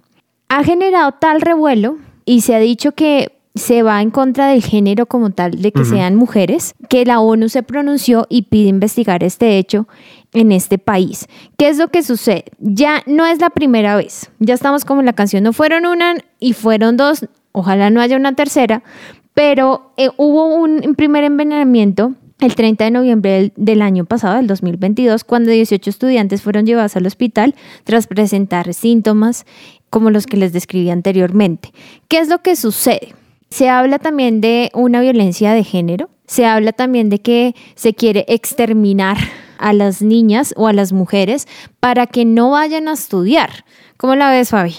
Ha 0.49 0.63
generado 0.63 1.11
tal 1.13 1.41
revuelo 1.41 1.97
y 2.25 2.41
se 2.41 2.55
ha 2.55 2.59
dicho 2.59 2.93
que 2.93 3.31
se 3.55 3.81
va 3.81 4.01
en 4.03 4.11
contra 4.11 4.47
del 4.49 4.61
género 4.61 5.07
como 5.07 5.31
tal, 5.31 5.59
de 5.61 5.71
que 5.71 5.83
sean 5.83 6.15
mujeres, 6.15 6.75
que 6.89 7.05
la 7.05 7.19
ONU 7.19 7.49
se 7.49 7.63
pronunció 7.63 8.27
y 8.29 8.43
pide 8.43 8.69
investigar 8.69 9.23
este 9.23 9.57
hecho 9.57 9.87
en 10.33 10.51
este 10.51 10.77
país. 10.77 11.27
¿Qué 11.57 11.69
es 11.69 11.77
lo 11.77 11.87
que 11.87 12.03
sucede? 12.03 12.45
Ya 12.59 13.03
no 13.05 13.25
es 13.25 13.39
la 13.39 13.49
primera 13.49 13.95
vez, 13.95 14.29
ya 14.39 14.53
estamos 14.53 14.85
como 14.85 15.01
la 15.01 15.13
canción, 15.13 15.43
no 15.43 15.53
fueron 15.53 15.85
una 15.85 16.15
y 16.39 16.53
fueron 16.53 16.97
dos, 16.97 17.27
ojalá 17.51 17.89
no 17.89 18.01
haya 18.01 18.17
una 18.17 18.33
tercera, 18.33 18.83
pero 19.33 19.93
eh, 19.97 20.09
hubo 20.17 20.55
un, 20.55 20.81
un 20.85 20.95
primer 20.95 21.23
envenenamiento 21.23 22.13
el 22.39 22.53
30 22.53 22.83
de 22.83 22.91
noviembre 22.91 23.31
del, 23.31 23.53
del 23.55 23.81
año 23.81 24.05
pasado, 24.05 24.35
del 24.35 24.47
2022, 24.47 25.23
cuando 25.23 25.51
18 25.51 25.89
estudiantes 25.89 26.41
fueron 26.41 26.65
llevados 26.65 26.95
al 26.95 27.07
hospital 27.07 27.55
tras 27.83 28.07
presentar 28.07 28.73
síntomas 28.73 29.45
como 29.89 30.11
los 30.11 30.27
que 30.27 30.37
les 30.37 30.53
describí 30.53 30.89
anteriormente. 30.89 31.71
¿Qué 32.07 32.19
es 32.19 32.29
lo 32.29 32.41
que 32.41 32.55
sucede? 32.55 33.13
Se 33.49 33.69
habla 33.69 33.97
también 33.97 34.41
de 34.41 34.69
una 34.73 35.01
violencia 35.01 35.53
de 35.53 35.63
género, 35.63 36.09
se 36.27 36.45
habla 36.45 36.73
también 36.73 37.09
de 37.09 37.19
que 37.19 37.55
se 37.75 37.93
quiere 37.93 38.25
exterminar 38.27 39.17
a 39.59 39.73
las 39.73 40.01
niñas 40.01 40.53
o 40.57 40.67
a 40.67 40.73
las 40.73 40.93
mujeres 40.93 41.47
para 41.79 42.07
que 42.07 42.25
no 42.25 42.51
vayan 42.51 42.87
a 42.87 42.93
estudiar. 42.93 43.65
¿Cómo 43.97 44.15
la 44.15 44.29
ves, 44.29 44.49
Fabi? 44.49 44.75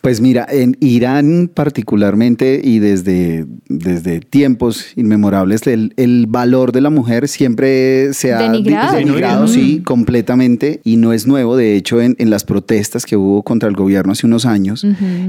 Pues 0.00 0.20
mira, 0.20 0.46
en 0.50 0.76
Irán 0.80 1.48
particularmente 1.52 2.60
y 2.62 2.80
desde, 2.80 3.46
desde 3.68 4.18
tiempos 4.20 4.86
inmemorables, 4.96 5.66
el, 5.68 5.92
el 5.96 6.26
valor 6.28 6.72
de 6.72 6.80
la 6.80 6.90
mujer 6.90 7.28
siempre 7.28 8.12
se 8.14 8.32
ha 8.32 8.38
Denigrado. 8.42 8.96
denigrado, 8.96 9.48
sí, 9.48 9.80
completamente, 9.84 10.80
y 10.82 10.96
no 10.96 11.12
es 11.12 11.26
nuevo. 11.26 11.56
De 11.56 11.76
hecho, 11.76 12.00
en, 12.00 12.16
en 12.18 12.30
las 12.30 12.44
protestas 12.44 13.06
que 13.06 13.16
hubo 13.16 13.42
contra 13.44 13.68
el 13.68 13.76
gobierno 13.76 14.12
hace 14.12 14.26
unos 14.26 14.44
años, 14.44 14.84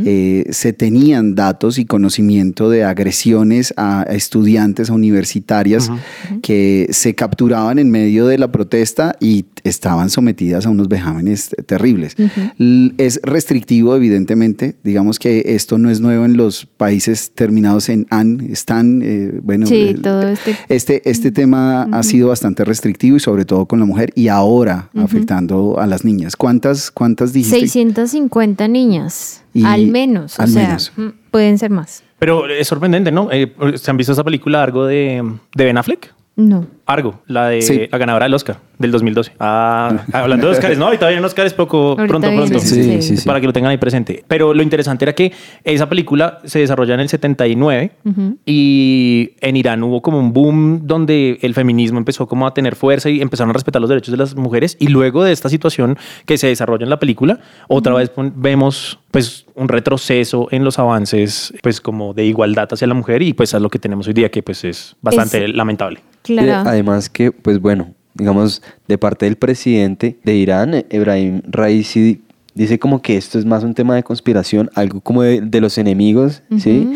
eh, 0.05 0.45
se 0.49 0.73
tenían 0.73 1.35
datos 1.35 1.77
y 1.77 1.85
conocimiento 1.85 2.69
de 2.69 2.83
agresiones 2.83 3.73
a, 3.77 4.01
a 4.01 4.13
estudiantes, 4.15 4.89
a 4.89 4.93
universitarias, 4.93 5.91
que 6.41 6.87
se 6.91 7.13
capturaban 7.15 7.77
en 7.79 7.91
medio 7.91 8.25
de 8.27 8.37
la 8.39 8.51
protesta 8.51 9.15
y 9.19 9.45
estaban 9.63 10.09
sometidas 10.09 10.65
a 10.65 10.69
unos 10.69 10.87
vejámenes 10.87 11.49
terribles. 11.67 12.15
Es 12.97 13.18
restrictivo, 13.23 13.95
evidentemente. 13.95 14.75
Digamos 14.83 15.19
que 15.19 15.43
esto 15.55 15.77
no 15.77 15.89
es 15.89 15.99
nuevo 16.01 16.25
en 16.25 16.37
los 16.37 16.65
países 16.65 17.31
terminados 17.33 17.89
en 17.89 18.07
an, 18.09 18.39
están, 18.51 19.01
eh, 19.03 19.39
bueno, 19.43 19.65
Sí, 19.65 19.89
el- 19.89 20.01
todo 20.01 20.21
este- 20.27 20.55
este, 20.69 21.09
este 21.09 21.31
tema 21.31 21.83
ha 21.91 22.03
sido 22.03 22.29
bastante 22.29 22.63
restrictivo 22.65 23.17
y 23.17 23.19
sobre 23.19 23.45
todo 23.45 23.65
con 23.65 23.79
la 23.79 23.85
mujer 23.85 24.11
y 24.15 24.27
ahora 24.27 24.89
afectando 24.95 25.79
a 25.79 25.87
las 25.87 26.03
niñas. 26.05 26.35
¿Cuántas, 26.35 26.91
cuántas 26.91 27.33
dijiste? 27.33 27.59
650 27.59 28.67
niñas, 28.67 29.43
Y- 29.53 29.63
al 29.63 29.87
menos. 29.87 30.39
al 30.39 30.49
o 30.49 30.51
sea, 30.51 30.67
menos. 30.67 30.91
mm, 30.95 31.07
pueden 31.31 31.57
ser 31.57 31.71
más. 31.71 32.03
Pero 32.19 32.47
es 32.47 32.67
sorprendente, 32.67 33.11
¿no? 33.11 33.29
Eh, 33.31 33.53
¿Se 33.75 33.89
han 33.91 33.97
visto 33.97 34.11
esa 34.13 34.23
película 34.23 34.61
Argo 34.61 34.85
de, 34.85 35.23
de 35.55 35.63
Ben 35.63 35.77
Affleck? 35.77 36.13
No. 36.35 36.67
Argo, 36.91 37.21
la 37.27 37.47
de 37.49 37.61
Sí. 37.61 37.81
la 37.91 37.97
ganadora 37.97 38.25
del 38.25 38.33
Oscar 38.33 38.57
del 38.79 38.91
2012. 38.91 39.33
Ah, 39.39 40.05
hablando 40.11 40.47
de 40.47 40.53
Oscars, 40.53 40.77
no, 40.77 40.85
ahorita 40.85 41.07
vienen 41.07 41.23
Oscars 41.23 41.53
poco, 41.53 41.89
Ahorita 41.91 42.07
pronto, 42.07 42.29
viene, 42.29 42.47
pronto. 42.47 42.59
sí, 42.65 42.83
sí, 42.83 43.01
sí, 43.01 43.17
sí. 43.17 43.27
Para 43.27 43.39
que 43.39 43.45
lo 43.47 43.53
tengan 43.53 43.69
ahí 43.71 43.77
presente. 43.77 44.23
Pero 44.27 44.53
lo 44.53 44.63
interesante 44.63 45.05
era 45.05 45.13
que 45.13 45.31
esa 45.63 45.87
película 45.87 46.39
se 46.45 46.59
desarrolla 46.59 46.95
en 46.95 47.01
el 47.01 47.09
79 47.09 47.91
y 48.45 49.31
en 49.41 49.55
Irán 49.57 49.83
hubo 49.83 50.01
como 50.01 50.17
un 50.19 50.33
boom 50.33 50.81
donde 50.87 51.37
el 51.41 51.53
feminismo 51.53 51.97
empezó 51.99 52.27
como 52.27 52.47
a 52.47 52.53
tener 52.53 52.75
fuerza 52.75 53.09
y 53.09 53.21
empezaron 53.21 53.51
a 53.51 53.53
respetar 53.53 53.81
los 53.81 53.89
derechos 53.89 54.11
de 54.11 54.17
las 54.17 54.35
mujeres. 54.35 54.75
Y 54.79 54.87
luego 54.87 55.23
de 55.23 55.31
esta 55.31 55.49
situación 55.49 55.97
que 56.25 56.37
se 56.37 56.47
desarrolla 56.47 56.83
en 56.85 56.89
la 56.89 56.99
película, 56.99 57.39
otra 57.67 57.93
vez 57.93 58.09
pon- 58.09 58.33
vemos 58.35 58.99
pues 59.11 59.45
un 59.55 59.67
retroceso 59.67 60.47
en 60.51 60.63
los 60.63 60.79
avances 60.79 61.53
pues 61.63 61.81
como 61.81 62.13
de 62.13 62.25
igualdad 62.25 62.67
hacia 62.71 62.87
la 62.87 62.93
mujer 62.93 63.21
y 63.21 63.33
pues 63.33 63.53
a 63.53 63.59
lo 63.59 63.69
que 63.69 63.79
tenemos 63.79 64.07
hoy 64.07 64.13
día 64.13 64.29
que 64.29 64.41
pues 64.43 64.63
es 64.63 64.95
bastante 65.01 65.45
Es- 65.45 65.53
lamentable. 65.55 65.99
Claro. 66.21 66.69
Además 66.79 67.09
que, 67.09 67.33
pues 67.33 67.59
bueno, 67.59 67.93
digamos, 68.13 68.61
de 68.87 68.97
parte 68.97 69.25
del 69.25 69.35
presidente 69.35 70.17
de 70.23 70.35
Irán, 70.35 70.85
Ebrahim 70.89 71.41
Raisi, 71.45 72.21
dice 72.55 72.79
como 72.79 73.01
que 73.01 73.17
esto 73.17 73.37
es 73.37 73.45
más 73.45 73.63
un 73.65 73.73
tema 73.73 73.95
de 73.95 74.03
conspiración, 74.03 74.69
algo 74.75 75.01
como 75.01 75.23
de, 75.23 75.41
de 75.41 75.59
los 75.61 75.77
enemigos, 75.77 76.41
¿sí? 76.57 76.87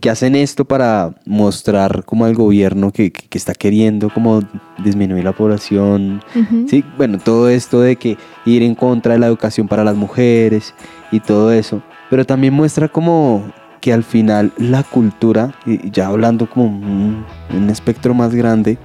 Que 0.00 0.10
hacen 0.10 0.34
esto 0.36 0.64
para 0.64 1.14
mostrar 1.26 2.04
como 2.04 2.24
al 2.24 2.34
gobierno 2.34 2.92
que, 2.92 3.10
que- 3.12 3.26
que 3.28 3.38
está 3.38 3.52
queriendo 3.54 4.10
como 4.10 4.42
disminuir 4.84 5.24
la 5.24 5.32
población, 5.32 6.20
¿sí? 6.68 6.84
Bueno, 6.96 7.18
todo 7.18 7.48
esto 7.48 7.80
de 7.80 7.96
que 7.96 8.16
ir 8.46 8.62
en 8.62 8.76
contra 8.76 9.14
de 9.14 9.18
la 9.18 9.26
educación 9.26 9.66
para 9.66 9.82
las 9.82 9.96
mujeres 9.96 10.72
y 11.10 11.18
todo 11.18 11.52
eso, 11.52 11.82
pero 12.10 12.24
también 12.24 12.54
muestra 12.54 12.86
como 12.88 13.44
que 13.80 13.92
al 13.92 14.04
final 14.04 14.52
la 14.58 14.84
cultura, 14.84 15.52
y 15.66 15.90
ya 15.90 16.06
hablando 16.06 16.48
como 16.48 16.66
un, 16.66 17.24
un 17.52 17.70
espectro 17.70 18.14
más 18.14 18.32
grande 18.34 18.78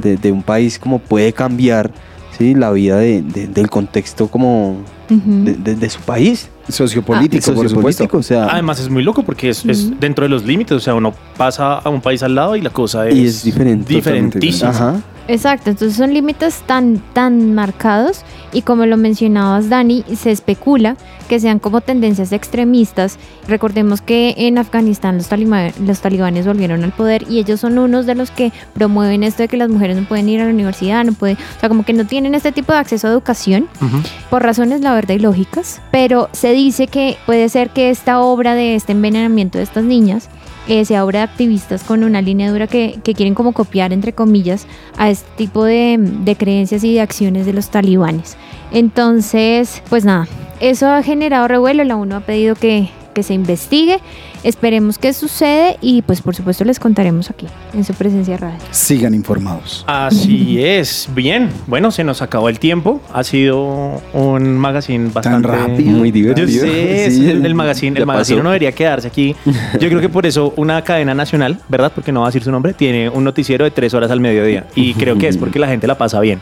de, 0.00 0.16
de 0.16 0.32
un 0.32 0.42
país, 0.42 0.78
como 0.78 0.98
puede 0.98 1.32
cambiar 1.32 1.90
¿sí? 2.38 2.54
la 2.54 2.70
vida 2.72 2.98
de- 2.98 3.22
de- 3.22 3.46
del 3.48 3.68
contexto 3.70 4.28
como 4.28 4.76
de, 5.08 5.54
de- 5.54 5.74
de 5.76 5.90
su 5.90 6.00
país. 6.00 6.48
Sociopolítico, 6.68 7.44
por 7.52 7.62
Sociopolítico, 7.62 8.04
supuesto. 8.04 8.18
o 8.18 8.22
sea, 8.22 8.46
Además 8.52 8.80
es 8.80 8.88
muy 8.90 9.02
loco 9.04 9.22
porque 9.22 9.50
es, 9.50 9.64
es 9.66 9.98
dentro 10.00 10.24
de 10.24 10.28
los 10.28 10.44
límites, 10.44 10.72
o 10.76 10.80
sea, 10.80 10.94
uno 10.96 11.14
pasa 11.36 11.74
a 11.78 11.88
un 11.90 12.00
país 12.00 12.22
al 12.24 12.34
lado 12.34 12.56
y 12.56 12.60
la 12.60 12.70
cosa 12.70 13.08
es, 13.08 13.14
Y 13.14 13.24
es 13.26 13.44
diferente, 13.44 13.94
diferentísima. 13.94 14.70
ajá. 14.70 14.94
Exacto, 15.28 15.70
entonces 15.70 15.96
son 15.96 16.12
límites 16.14 16.62
tan, 16.66 17.02
tan 17.12 17.52
marcados 17.54 18.20
y 18.52 18.62
como 18.62 18.86
lo 18.86 18.96
mencionabas 18.96 19.68
Dani, 19.68 20.04
se 20.16 20.30
especula 20.30 20.96
que 21.26 21.38
sean 21.40 21.58
como 21.58 21.80
tendencias 21.80 22.32
extremistas. 22.32 23.18
Recordemos 23.48 24.00
que 24.00 24.34
en 24.38 24.58
Afganistán 24.58 25.16
los, 25.18 25.28
talima- 25.30 25.72
los 25.84 26.00
talibanes 26.00 26.46
volvieron 26.46 26.82
al 26.84 26.92
poder 26.92 27.24
y 27.28 27.38
ellos 27.38 27.60
son 27.60 27.78
unos 27.78 28.06
de 28.06 28.14
los 28.14 28.30
que 28.30 28.52
promueven 28.74 29.22
esto 29.22 29.42
de 29.42 29.48
que 29.48 29.56
las 29.56 29.68
mujeres 29.68 29.96
no 29.96 30.04
pueden 30.08 30.28
ir 30.28 30.40
a 30.40 30.44
la 30.44 30.50
universidad, 30.50 31.04
no 31.04 31.12
pueden, 31.12 31.36
o 31.56 31.60
sea, 31.60 31.68
como 31.68 31.84
que 31.84 31.92
no 31.92 32.06
tienen 32.06 32.34
este 32.34 32.52
tipo 32.52 32.72
de 32.72 32.78
acceso 32.78 33.06
a 33.06 33.10
educación 33.10 33.68
Ujú. 33.82 33.98
por 34.30 34.42
razones 34.42 34.80
la 34.80 34.94
verdad 34.94 35.14
ilógicas, 35.14 35.80
pero 35.90 36.28
se 36.32 36.52
dice 36.52 36.86
que 36.86 37.16
puede 37.26 37.48
ser 37.48 37.70
que 37.70 37.90
esta 37.90 38.20
obra 38.20 38.54
de 38.54 38.74
este 38.74 38.92
envenenamiento 38.92 39.58
de 39.58 39.64
estas 39.64 39.84
niñas 39.84 40.28
eh, 40.68 40.84
sea 40.84 41.04
obra 41.04 41.20
de 41.20 41.24
activistas 41.26 41.84
con 41.84 42.02
una 42.02 42.20
línea 42.20 42.50
dura 42.50 42.66
que, 42.66 42.98
que 43.04 43.14
quieren 43.14 43.34
como 43.34 43.52
copiar, 43.52 43.92
entre 43.92 44.12
comillas, 44.12 44.66
a 44.98 45.10
este 45.10 45.28
tipo 45.36 45.62
de, 45.64 45.96
de 45.98 46.34
creencias 46.36 46.82
y 46.82 46.92
de 46.94 47.00
acciones 47.02 47.46
de 47.46 47.52
los 47.52 47.70
talibanes. 47.70 48.36
Entonces, 48.72 49.82
pues 49.88 50.04
nada, 50.04 50.26
eso 50.60 50.88
ha 50.88 51.02
generado 51.02 51.48
revuelo, 51.48 51.84
la 51.84 51.96
ONU 51.96 52.16
ha 52.16 52.20
pedido 52.20 52.54
que, 52.54 52.90
que 53.14 53.22
se 53.22 53.34
investigue 53.34 54.00
Esperemos 54.42 54.98
que 54.98 55.12
sucede 55.12 55.76
y 55.80 56.02
pues 56.02 56.20
por 56.22 56.34
supuesto 56.34 56.64
les 56.64 56.78
contaremos 56.78 57.30
aquí 57.30 57.46
en 57.74 57.84
su 57.84 57.94
presencia 57.94 58.36
radio. 58.36 58.58
Sigan 58.70 59.14
informados. 59.14 59.84
Así 59.86 60.62
es. 60.64 61.08
Bien, 61.14 61.50
bueno, 61.66 61.90
se 61.90 62.04
nos 62.04 62.22
acabó 62.22 62.48
el 62.48 62.58
tiempo. 62.58 63.00
Ha 63.12 63.24
sido 63.24 64.00
un 64.12 64.56
magazine 64.56 65.10
bastante 65.12 65.48
rápido. 65.48 65.90
Muy 65.90 66.10
divertido. 66.10 66.46
Yo 66.46 66.60
sé, 66.60 67.10
Sí, 67.10 67.28
el, 67.30 67.44
el 67.44 67.54
magazine, 67.54 67.98
el 67.98 68.06
magazine 68.06 68.36
pasó. 68.36 68.42
no 68.44 68.50
debería 68.50 68.72
quedarse 68.72 69.08
aquí. 69.08 69.34
Yo 69.80 69.88
creo 69.88 70.00
que 70.00 70.08
por 70.08 70.26
eso 70.26 70.52
una 70.56 70.82
cadena 70.82 71.14
nacional, 71.14 71.58
¿verdad? 71.68 71.92
Porque 71.94 72.12
no 72.12 72.20
va 72.20 72.26
a 72.26 72.30
decir 72.30 72.42
su 72.44 72.50
nombre, 72.50 72.72
tiene 72.74 73.08
un 73.08 73.24
noticiero 73.24 73.64
de 73.64 73.70
tres 73.70 73.94
horas 73.94 74.10
al 74.10 74.20
mediodía. 74.20 74.66
Y 74.74 74.94
creo 74.94 75.18
que 75.18 75.28
es 75.28 75.36
porque 75.36 75.58
la 75.58 75.66
gente 75.68 75.86
la 75.86 75.96
pasa 75.98 76.20
bien. 76.20 76.40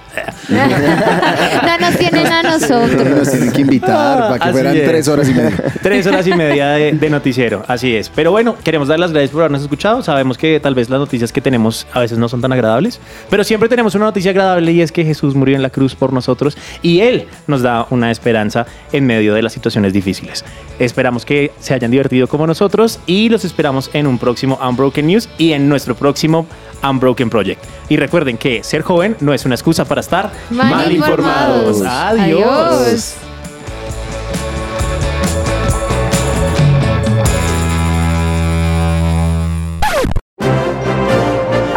no 0.49 1.79
nos 1.81 1.97
tienen 1.99 2.27
a 2.27 2.43
Nos 2.43 2.61
nosotros. 2.63 3.31
tienen 3.31 3.53
que 3.53 3.61
invitar 3.63 4.19
para 4.19 4.35
que 4.39 4.45
Así 4.45 4.53
fueran 4.53 4.77
es. 4.77 4.85
tres 4.85 5.09
horas 5.09 5.29
y 5.29 5.35
media. 5.35 5.65
Tres 5.83 6.07
horas 6.07 6.27
y 6.27 6.33
media 6.35 6.69
de, 6.73 6.93
de 6.93 7.11
noticiero, 7.11 7.65
así 7.67 7.84
es. 7.93 8.09
Pero 8.09 8.31
bueno, 8.31 8.57
queremos 8.63 8.89
dar 8.89 8.99
las 8.99 9.13
gracias 9.13 9.31
por 9.31 9.43
habernos 9.43 9.63
escuchado. 9.63 10.03
Sabemos 10.03 10.39
que 10.39 10.59
tal 10.61 10.75
vez 10.75 10.89
las 10.89 11.01
noticias 11.01 11.33
que 11.33 11.41
tenemos 11.41 11.87
a 11.93 12.01
veces 12.01 12.19
no 12.19 12.29
son 12.29 12.41
tan 12.41 12.53
agradables, 12.53 13.01
pero 13.31 13.45
siempre 13.45 13.69
tenemos 13.69 13.95
una 13.95 14.07
noticia 14.07 14.31
agradable 14.31 14.73
y 14.73 14.81
es 14.81 14.93
que 14.93 15.05
Jesús 15.05 15.35
murió 15.35 15.57
en 15.57 15.63
la 15.63 15.71
cruz 15.71 15.95
por 15.95 16.13
nosotros 16.13 16.57
y 16.83 17.01
Él 17.01 17.27
nos 17.47 17.63
da 17.63 17.87
una 17.91 18.11
esperanza 18.11 18.67
en 18.93 19.07
medio 19.07 19.35
de 19.35 19.43
las 19.43 19.53
situaciones 19.53 19.93
difíciles. 19.93 20.45
Esperamos 20.79 21.25
que 21.25 21.53
se 21.61 21.75
hayan 21.75 21.91
divertido 21.91 22.27
como 22.27 22.47
nosotros 22.47 22.99
y 23.07 23.29
los 23.29 23.45
esperamos 23.45 23.91
en 23.93 24.07
un 24.07 24.19
próximo 24.19 24.59
Unbroken 24.63 25.07
News 25.07 25.29
y 25.39 25.53
en 25.53 25.69
nuestro 25.69 25.95
próximo 25.95 26.47
Unbroken 26.83 27.31
Project. 27.31 27.63
Y 27.89 27.97
recuerden 27.97 28.39
que 28.39 28.63
ser 28.65 28.83
joven 28.83 29.17
no 29.21 29.35
es 29.35 29.45
una 29.45 29.55
excusa 29.55 29.85
para 29.85 30.01
estar 30.01 30.33
Mal 30.51 30.93
informados. 30.93 31.83
Adiós. 31.83 32.45
Adiós. 32.45 33.24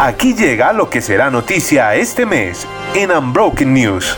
Aquí 0.08 0.34
llega 0.34 0.72
lo 0.72 0.88
que 0.88 1.02
será 1.02 1.28
noticia 1.28 1.94
este 1.94 2.24
mes 2.24 2.66
en 2.94 3.10
Unbroken 3.10 3.74
News. 3.74 4.16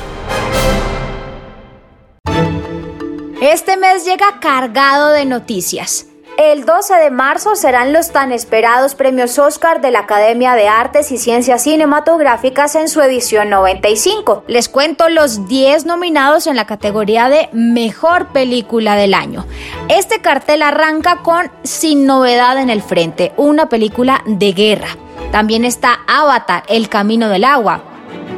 Este 3.42 3.76
mes 3.76 4.04
llega 4.04 4.38
cargado 4.40 5.08
de 5.08 5.24
noticias. 5.24 6.06
El 6.38 6.64
12 6.64 6.94
de 6.94 7.10
marzo 7.10 7.56
serán 7.56 7.92
los 7.92 8.12
tan 8.12 8.30
esperados 8.30 8.94
premios 8.94 9.36
Oscar 9.40 9.80
de 9.80 9.90
la 9.90 9.98
Academia 9.98 10.54
de 10.54 10.68
Artes 10.68 11.10
y 11.10 11.18
Ciencias 11.18 11.64
Cinematográficas 11.64 12.76
en 12.76 12.88
su 12.88 13.02
edición 13.02 13.50
95. 13.50 14.44
Les 14.46 14.68
cuento 14.68 15.08
los 15.08 15.48
10 15.48 15.86
nominados 15.86 16.46
en 16.46 16.54
la 16.54 16.66
categoría 16.66 17.28
de 17.28 17.48
Mejor 17.52 18.28
Película 18.28 18.94
del 18.94 19.12
Año. 19.12 19.44
Este 19.88 20.20
cartel 20.20 20.62
arranca 20.62 21.16
con 21.24 21.50
Sin 21.64 22.06
Novedad 22.06 22.58
en 22.58 22.70
el 22.70 22.80
Frente, 22.80 23.32
una 23.36 23.68
película 23.68 24.22
de 24.24 24.52
guerra. 24.52 24.96
También 25.30 25.64
está 25.64 26.00
Avatar, 26.08 26.64
El 26.68 26.88
Camino 26.88 27.28
del 27.28 27.44
Agua. 27.44 27.82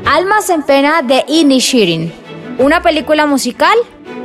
Almas 0.05 0.51
en 0.51 0.63
Pena 0.63 1.01
de 1.03 1.25
Inishirin. 1.27 2.13
Una 2.59 2.83
película 2.83 3.27
musical. 3.27 3.77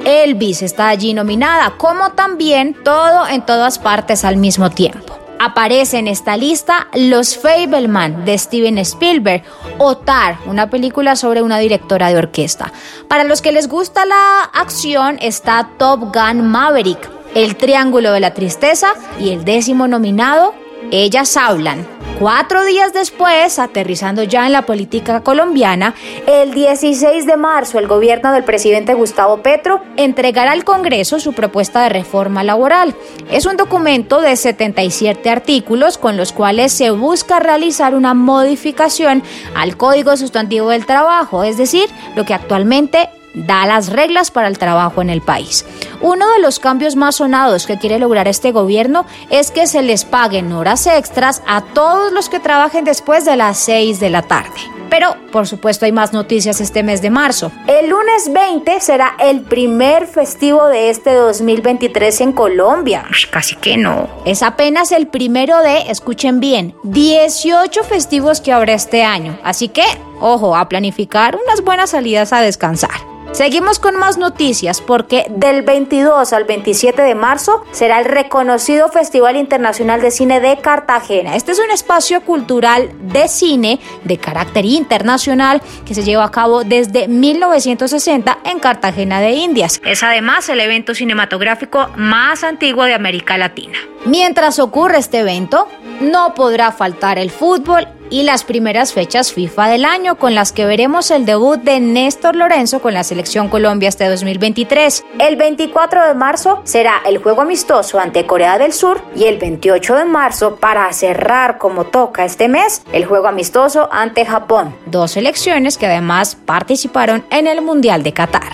Elvis 0.04 0.62
está 0.62 0.90
allí 0.90 1.14
nominada, 1.14 1.74
como 1.78 2.12
también 2.12 2.76
Todo 2.84 3.28
en 3.28 3.46
todas 3.46 3.80
partes 3.80 4.26
al 4.26 4.38
mismo 4.38 4.70
tiempo. 4.70 5.18
Aparece 5.40 6.00
en 6.00 6.08
esta 6.08 6.36
lista 6.36 6.88
Los 6.94 7.38
Fableman 7.38 8.26
de 8.26 8.38
Steven 8.38 8.78
Spielberg 8.80 9.44
o 9.78 9.96
Tar, 9.98 10.40
una 10.48 10.70
película 10.70 11.16
sobre 11.16 11.44
una 11.44 11.60
directora 11.60 12.10
de 12.10 12.18
orquesta. 12.18 12.72
Para 13.08 13.24
los 13.24 13.42
que 13.42 13.52
les 13.52 13.68
gusta 13.70 14.06
la 14.06 14.42
acción 14.54 15.18
está 15.22 15.70
Top 15.78 16.14
Gun 16.14 16.48
Maverick, 16.48 17.10
El 17.36 17.56
Triángulo 17.56 18.12
de 18.12 18.20
la 18.20 18.34
Tristeza 18.34 18.94
y 19.20 19.30
el 19.30 19.46
décimo 19.46 19.88
nominado, 19.88 20.56
Ellas 20.92 21.36
Hablan. 21.38 21.86
Cuatro 22.20 22.66
días 22.66 22.94
después, 22.94 23.60
aterrizando 23.60 24.24
ya 24.24 24.48
en 24.48 24.52
la 24.52 24.66
política 24.66 25.22
colombiana, 25.22 25.94
el 26.26 26.52
16 26.52 27.28
de 27.28 27.38
marzo 27.38 27.78
el 27.78 27.88
gobierno 27.88 28.32
del 28.34 28.44
presidente 28.44 28.96
Gustavo 28.96 29.44
Petro 29.44 29.82
entregará 29.98 30.54
al 30.54 30.64
Congreso 30.64 31.20
su 31.20 31.34
propuesta 31.34 31.84
de 31.84 31.90
reforma 31.90 32.44
laboral. 32.44 32.96
Es 33.30 33.46
un 33.46 33.56
documento 33.56 34.20
de 34.20 34.36
77 34.36 35.30
artículos 35.30 36.00
con 36.00 36.18
los 36.18 36.32
cuales 36.32 36.74
se 36.74 36.90
busca 36.90 37.40
realizar 37.40 37.94
una 37.94 38.16
modificación 38.16 39.22
al 39.54 39.78
Código 39.78 40.18
Sustantivo 40.18 40.70
del 40.70 40.88
Trabajo, 40.88 41.44
es 41.44 41.58
decir, 41.58 41.88
lo 42.16 42.26
que 42.26 42.34
actualmente 42.34 43.10
da 43.34 43.66
las 43.66 43.90
reglas 43.90 44.32
para 44.32 44.48
el 44.48 44.58
trabajo 44.58 45.02
en 45.02 45.10
el 45.10 45.22
país. 45.22 45.66
Uno 46.02 46.30
de 46.32 46.40
los 46.40 46.60
cambios 46.60 46.96
más 46.96 47.16
sonados 47.16 47.68
que 47.68 47.78
quiere 47.78 48.00
lograr 48.00 48.28
este 48.28 48.52
gobierno 48.52 49.06
es 49.30 49.52
que 49.52 49.68
se 49.68 49.82
les 49.82 50.06
paguen 50.06 50.52
horas 50.52 50.88
extras 50.88 51.42
a 51.48 51.62
todos 51.62 52.12
los 52.12 52.30
que 52.30 52.40
trabajen 52.40 52.84
después 52.86 53.26
de 53.26 53.36
las 53.36 53.58
6 53.60 54.00
de 54.00 54.10
la 54.10 54.22
tarde. 54.22 54.60
Pero, 54.90 55.16
por 55.32 55.48
supuesto, 55.48 55.86
hay 55.86 55.92
más 55.92 56.14
noticias 56.14 56.62
este 56.62 56.82
mes 56.82 57.02
de 57.02 57.10
marzo. 57.10 57.52
El 57.68 57.90
lunes 57.90 58.32
20 58.32 58.80
será 58.80 59.16
el 59.20 59.42
primer 59.42 60.08
festivo 60.08 60.66
de 60.68 60.90
este 60.90 61.14
2023 61.14 62.22
en 62.22 62.32
Colombia. 62.32 63.06
Casi 63.30 63.56
que 63.56 63.76
no. 63.76 64.08
Es 64.26 64.44
apenas 64.44 64.92
el 64.92 65.08
primero 65.08 65.62
de, 65.62 65.90
escuchen 65.92 66.40
bien, 66.40 66.74
18 66.84 67.84
festivos 67.84 68.40
que 68.40 68.54
habrá 68.54 68.74
este 68.74 69.04
año. 69.04 69.38
Así 69.44 69.68
que, 69.68 69.84
ojo, 70.22 70.56
a 70.56 70.70
planificar 70.70 71.38
unas 71.46 71.62
buenas 71.64 71.90
salidas 71.90 72.32
a 72.32 72.42
descansar. 72.42 73.17
Seguimos 73.32 73.78
con 73.80 73.96
más 73.98 74.18
noticias 74.18 74.82
porque 74.82 75.28
del 75.30 75.62
22 75.62 76.34
al 76.34 76.46
27 76.46 77.02
de 77.02 77.14
marzo 77.14 77.64
será 77.72 78.00
el 78.00 78.06
reconocido 78.06 78.90
Festival 78.90 79.36
Internacional 79.36 80.02
de 80.02 80.12
Cine 80.12 80.40
de 80.40 80.58
Cartagena. 80.58 81.36
Este 81.36 81.52
es 81.52 81.60
un 81.60 81.70
espacio 81.70 82.22
cultural 82.22 82.90
de 83.00 83.28
cine 83.28 83.80
de 84.04 84.18
carácter 84.18 84.66
internacional 84.66 85.62
que 85.86 85.94
se 85.94 86.04
lleva 86.04 86.26
a 86.26 86.32
cabo 86.32 86.64
desde 86.64 87.08
1960 87.08 88.40
en 88.44 88.60
Cartagena 88.60 89.20
de 89.20 89.32
Indias. 89.32 89.82
Es 89.86 90.02
además 90.04 90.50
el 90.50 90.60
evento 90.60 90.96
cinematográfico 90.96 91.90
más 91.96 92.44
antiguo 92.44 92.86
de 92.86 92.96
América 92.96 93.38
Latina. 93.38 93.78
Mientras 94.06 94.58
ocurre 94.58 94.98
este 94.98 95.20
evento, 95.20 95.68
no 96.00 96.34
podrá 96.34 96.72
faltar 96.72 97.20
el 97.20 97.30
fútbol 97.30 97.88
y 98.10 98.24
las 98.24 98.44
primeras 98.44 98.94
fechas 98.94 99.34
FIFA 99.34 99.70
del 99.70 99.86
año 99.86 100.18
con 100.18 100.36
las 100.36 100.52
que 100.52 100.66
veremos 100.66 101.12
el 101.12 101.26
debut 101.26 101.60
de 101.62 101.80
Néstor 101.80 102.36
Lorenzo 102.36 102.82
con 102.82 102.94
la 102.94 103.04
selección 103.04 103.50
Colombia 103.50 103.90
este 103.90 104.08
2023. 104.08 105.06
El 105.20 105.36
24 105.36 106.08
de 106.08 106.14
marzo 106.14 106.62
será 106.64 107.02
el 107.06 107.18
juego 107.18 107.42
amistoso 107.42 108.00
ante 108.00 108.26
Corea 108.26 108.58
del 108.58 108.74
Sur 108.74 109.02
y 109.16 109.26
el 109.26 109.38
28 109.38 109.96
de 109.96 110.06
marzo 110.06 110.56
para 110.56 110.92
cerrar 110.94 111.58
como 111.58 111.86
toca 111.86 112.26
este 112.26 112.48
mes 112.48 112.82
el 112.92 113.06
juego 113.06 113.28
amistoso 113.28 113.90
ante 113.92 114.26
Japón, 114.26 114.76
dos 114.86 115.12
selecciones 115.12 115.78
que 115.78 115.88
además 115.88 116.36
participaron 116.46 117.26
en 117.30 117.48
el 117.48 117.62
Mundial 117.62 118.04
de 118.04 118.14
Qatar. 118.14 118.54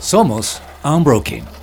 Somos 0.00 0.60
Unbroken. 0.82 1.59